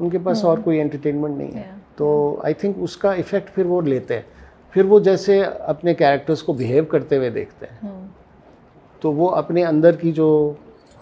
[0.00, 1.62] ان کے پاس اور کوئی انٹرٹینمنٹ نہیں ہے۔
[1.96, 4.22] تو آئی تھنک اس کا افیکٹ پھر وہ لیتے ہیں۔
[4.70, 7.90] پھر وہ جیسے اپنے کیریکٹرس کو بیہیو کرتے ہوئے دیکھتے ہیں۔
[9.00, 10.52] تو وہ اپنے اندر کی جو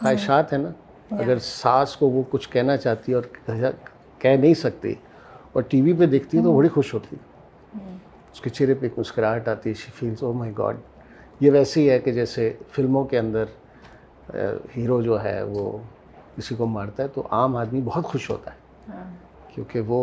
[0.00, 0.68] خواہشات ہیں نا
[1.10, 3.56] اگر ساس کو وہ کچھ کہنا چاہتی ہے اور
[4.18, 4.94] کہہ نہیں سکتی
[5.52, 7.16] اور ٹی وی پہ دیکھتی ہے تو بڑی خوش ہوتی۔
[8.34, 10.76] اس کے چہرے پہ ایک مسکراہٹ آتی ہے she feels O my God
[11.40, 13.44] یہ ویسے ہی ہے کہ جیسے فلموں کے اندر
[14.76, 15.70] ہیرو جو ہے وہ
[16.36, 19.04] کسی کو مارتا ہے تو عام آدمی بہت خوش ہوتا ہے ہاں۔
[19.54, 20.00] کیونکہ وہ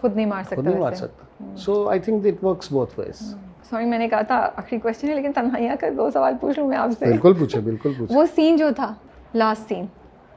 [0.00, 3.22] خود نہیں مار سکتا خود نہیں مار سکتا۔ So I think it works both ways
[3.70, 6.68] sorry میں نے کہا تھا آخری کوشچن ہے لیکن تنہائیاں کا دو سوال پوچھ لوں
[6.68, 8.92] میں آپ سے۔ بالکل پوچھے بالکل پوچھے وہ سین جو تھا
[9.34, 9.86] last scene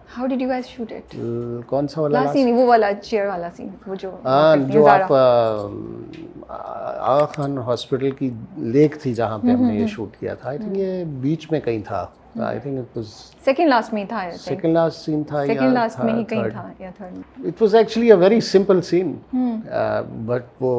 [0.09, 1.15] how did you guys shoot it
[1.67, 5.13] کون سا والا سین وہ والا چیئر والا سین وہ جو ہاں جو آپ
[6.49, 10.57] آغا خان ہاسپٹل کی لیک تھی جہاں پہ ہم نے یہ شوٹ کیا تھا آئی
[10.57, 12.05] تھنک یہ بیچ میں کہیں تھا
[12.39, 13.07] I think it was
[13.45, 16.89] second last میں تھا سیکنڈ لاسٹ سین تھا سیکنڈ لاسٹ میں ہی کہیں تھا یا
[16.97, 19.13] third it was actually a very simple scene
[20.25, 20.73] but وہ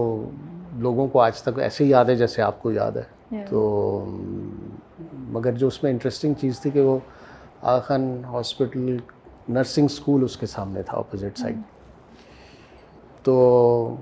[0.79, 4.05] لوگوں کو آج تک ایسے ہی یاد ہے جیسے آپ کو یاد ہے تو
[5.31, 6.99] مگر جو اس میں انٹرسٹنگ چیز تھی کہ وہ
[7.63, 8.97] Aga Khan hospital
[9.49, 11.57] nursing school اس کے سامنے تھا اپوزٹ سائڈ
[13.23, 13.97] تو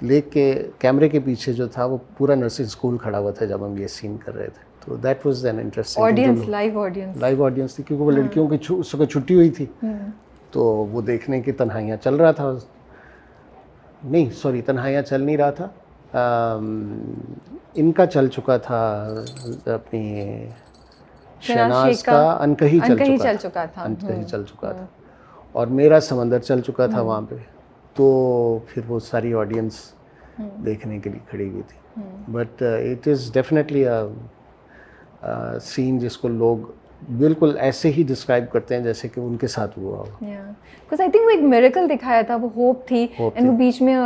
[0.00, 3.66] لیک کے کیمرے کے پیچھے جو تھا وہ پورا نرسنگ اسکول کھڑا ہوا تھا جب
[3.66, 7.44] ہم یہ سین کر رہے تھے۔ تو that was an interesting audience live audience live
[7.44, 9.66] audience تھی کیونکہ وہ لڑکیوں کی اس وقت چھٹی ہوئی تھی۔
[10.50, 12.52] تو وہ دیکھنے کی تنہائیاں چل رہا تھا۔
[14.04, 15.68] نہیں سوری تنہائیاں چل نہیں رہا تھا۔
[17.74, 19.08] ان کا چل چکا تھا
[19.64, 20.24] اپنی
[21.40, 22.78] شہناز کا انکہی
[23.18, 24.86] چل چکا تھا۔ انکہی چل چکا تھا۔
[25.52, 27.34] اور میرا سمندر چل چکا تھا وہاں پہ۔
[27.94, 29.92] تو پھر وہ ساری آڈینس
[30.38, 32.02] دیکھنے کے لیے کھڑی ہوئی تھی۔
[32.32, 33.84] But it is definitely
[35.62, 36.56] scene جس کو لوگ
[37.18, 41.10] بالکل ایسے ہی ڈسکرائب کرتے ہیں جیسے کہ ان کے ساتھ ہوا ہو۔ بکاز آئی
[41.10, 43.96] تھنک وہ ایک میریکل دکھایا تھا وہ ہوپ تھی۔ اینڈ وہ بیچ میں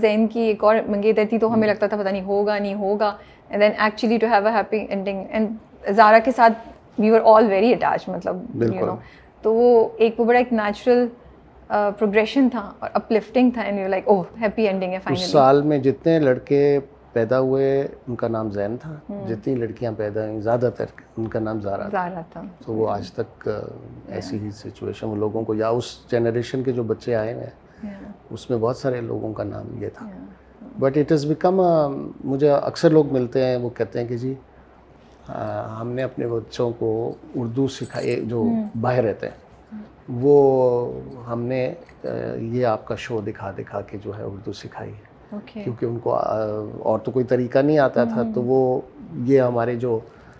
[0.00, 3.16] زین کی ایک اور منگیتر تھی تو ہمیں لگتا تھا پتہ نہیں ہوگا نہیں ہوگا۔
[3.48, 5.50] And then actually to have a happy ending and
[5.94, 6.68] Zara کے ساتھ
[7.00, 8.94] we are all very attach مطلب یو نو
[9.42, 11.06] تو وہ ایک وہ بڑا ایک نیچرل
[11.98, 15.78] پروگریشن تھا اور اپلفٹنگ تھا and you like oh happy ending ہے فائنلی سال میں
[15.78, 16.78] جتنے لڑکے
[17.12, 17.70] پیدا ہوئے
[18.08, 18.94] ان کا نام زین تھا۔
[19.28, 20.86] جتنی لڑکیاں پیدا ہوئیں زیادہ تر
[21.18, 23.48] ان کا نام زارا زارا تھا۔ تو وہ آج تک
[24.08, 27.90] ایسی ہی سچویشن وہ لوگوں کو یا اس جنریشن کے جو بچے آئے ہیں
[28.30, 30.06] اس میں بہت سارے لوگوں کا نام یہ تھا۔
[30.78, 31.60] بٹ اٹ از بیکم
[32.24, 34.34] مجھے اکثر لوگ ملتے ہیں وہ کہتے ہیں کہ جی
[35.80, 38.44] ہم نے اپنے بچوں کو اردو سکھائی جو
[38.80, 39.38] باہر رہتے ہیں
[40.08, 41.74] وہ ہم نے
[42.36, 45.10] یہ آپ کا شو دکھا دکھا کے جو ہے اردو سکھائی ہے۔
[45.44, 48.80] کیونکہ ان کو اور تو کوئی طریقہ نہیں آتا تھا تو وہ
[49.14, 49.98] یہ ہمارے جو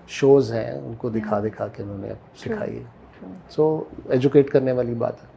[0.09, 2.85] شوز ہیں ان کو دکھا دکھا کے انہوں نے سکھائی ہے۔
[3.51, 5.29] سو ایجوکیٹ کرنے والی بات ہے۔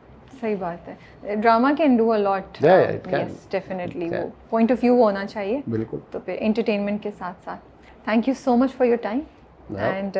[0.41, 3.27] صحیح بات ہے۔ Drama can do a lot Yeah, yeah, it can.
[3.27, 7.59] Yes definitely وہ پوائنٹ آف ویو ہونا چاہیے۔ بالکل۔ تو پھر انٹرٹینمنٹ کے ساتھ ساتھ۔
[8.03, 9.19] Thank you so much for your time
[9.69, 10.17] and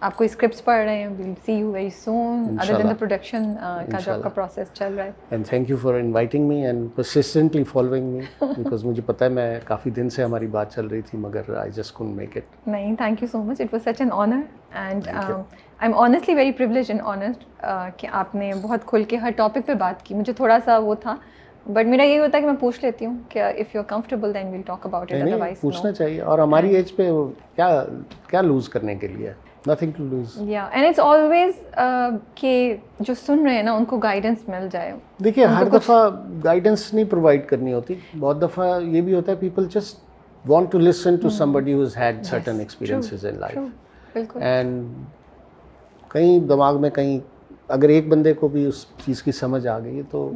[0.00, 1.08] آپ کوئی اسکرپٹس پڑھ رہے ہیں.
[1.16, 3.52] Well see you very soon other than the production
[3.90, 5.10] کا جو آپ کا پروسیس چل رہا ہے.
[5.30, 9.58] And thank you for inviting me and persistently following me because مجھے پتہ ہے میں
[9.64, 13.22] کافی دن سے ہماری بات چل رہی تھی مگر آئی جسٹ میک اٹ نہیں thank
[13.22, 14.40] you so much it was such an honour
[14.84, 15.34] and I
[15.80, 17.44] am honestly very privilege and honest
[17.98, 20.14] کہ آپ نے بہت کھل کے ہر ٹاپک پہ بات کی.
[20.14, 21.16] مجھے تھوڑا سا وہ تھا
[21.66, 24.50] بٹ میرا یہ ہوتا ہے کہ میں پوچھ لیتی ہوں کہ if you comfortable then
[24.50, 27.10] we'll talk about it otherwise پوچھنا چاہیے اور ہماری ایج پہ
[27.56, 27.68] کیا
[28.28, 29.32] کیا لوز کرنے کے لیے
[29.66, 31.60] nothing to lose yeah and it's always
[32.34, 34.92] کہ جو سن رہے ہیں نا ان کو گائیڈنس مل جائے
[35.24, 35.98] دیکھیے ہر دفعہ
[36.44, 39.98] گائیڈنس نہیں پرووائڈ کرنی ہوتی بہت دفعہ یہ بھی ہوتا ہے people just
[40.44, 43.58] want to listen to somebody who's had certain experiences in life
[44.12, 44.94] بالکل اینڈ
[46.10, 47.18] کہیں دماغ میں کہیں
[47.68, 50.30] اگر ایک بندے کو بھی اس چیز کی سمجھ آ گئی تو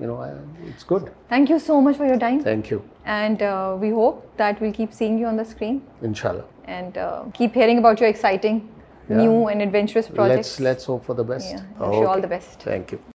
[0.00, 3.42] you know it's good thank you so much for your time thank you and
[3.80, 6.98] we hope that we'll keep seeing you on the screen ان شاء اللہ and
[7.34, 8.58] keep hearing about your exciting
[9.10, 12.58] new and adventurous let's projects let's hope for the best all the best.
[12.62, 12.98] Thank you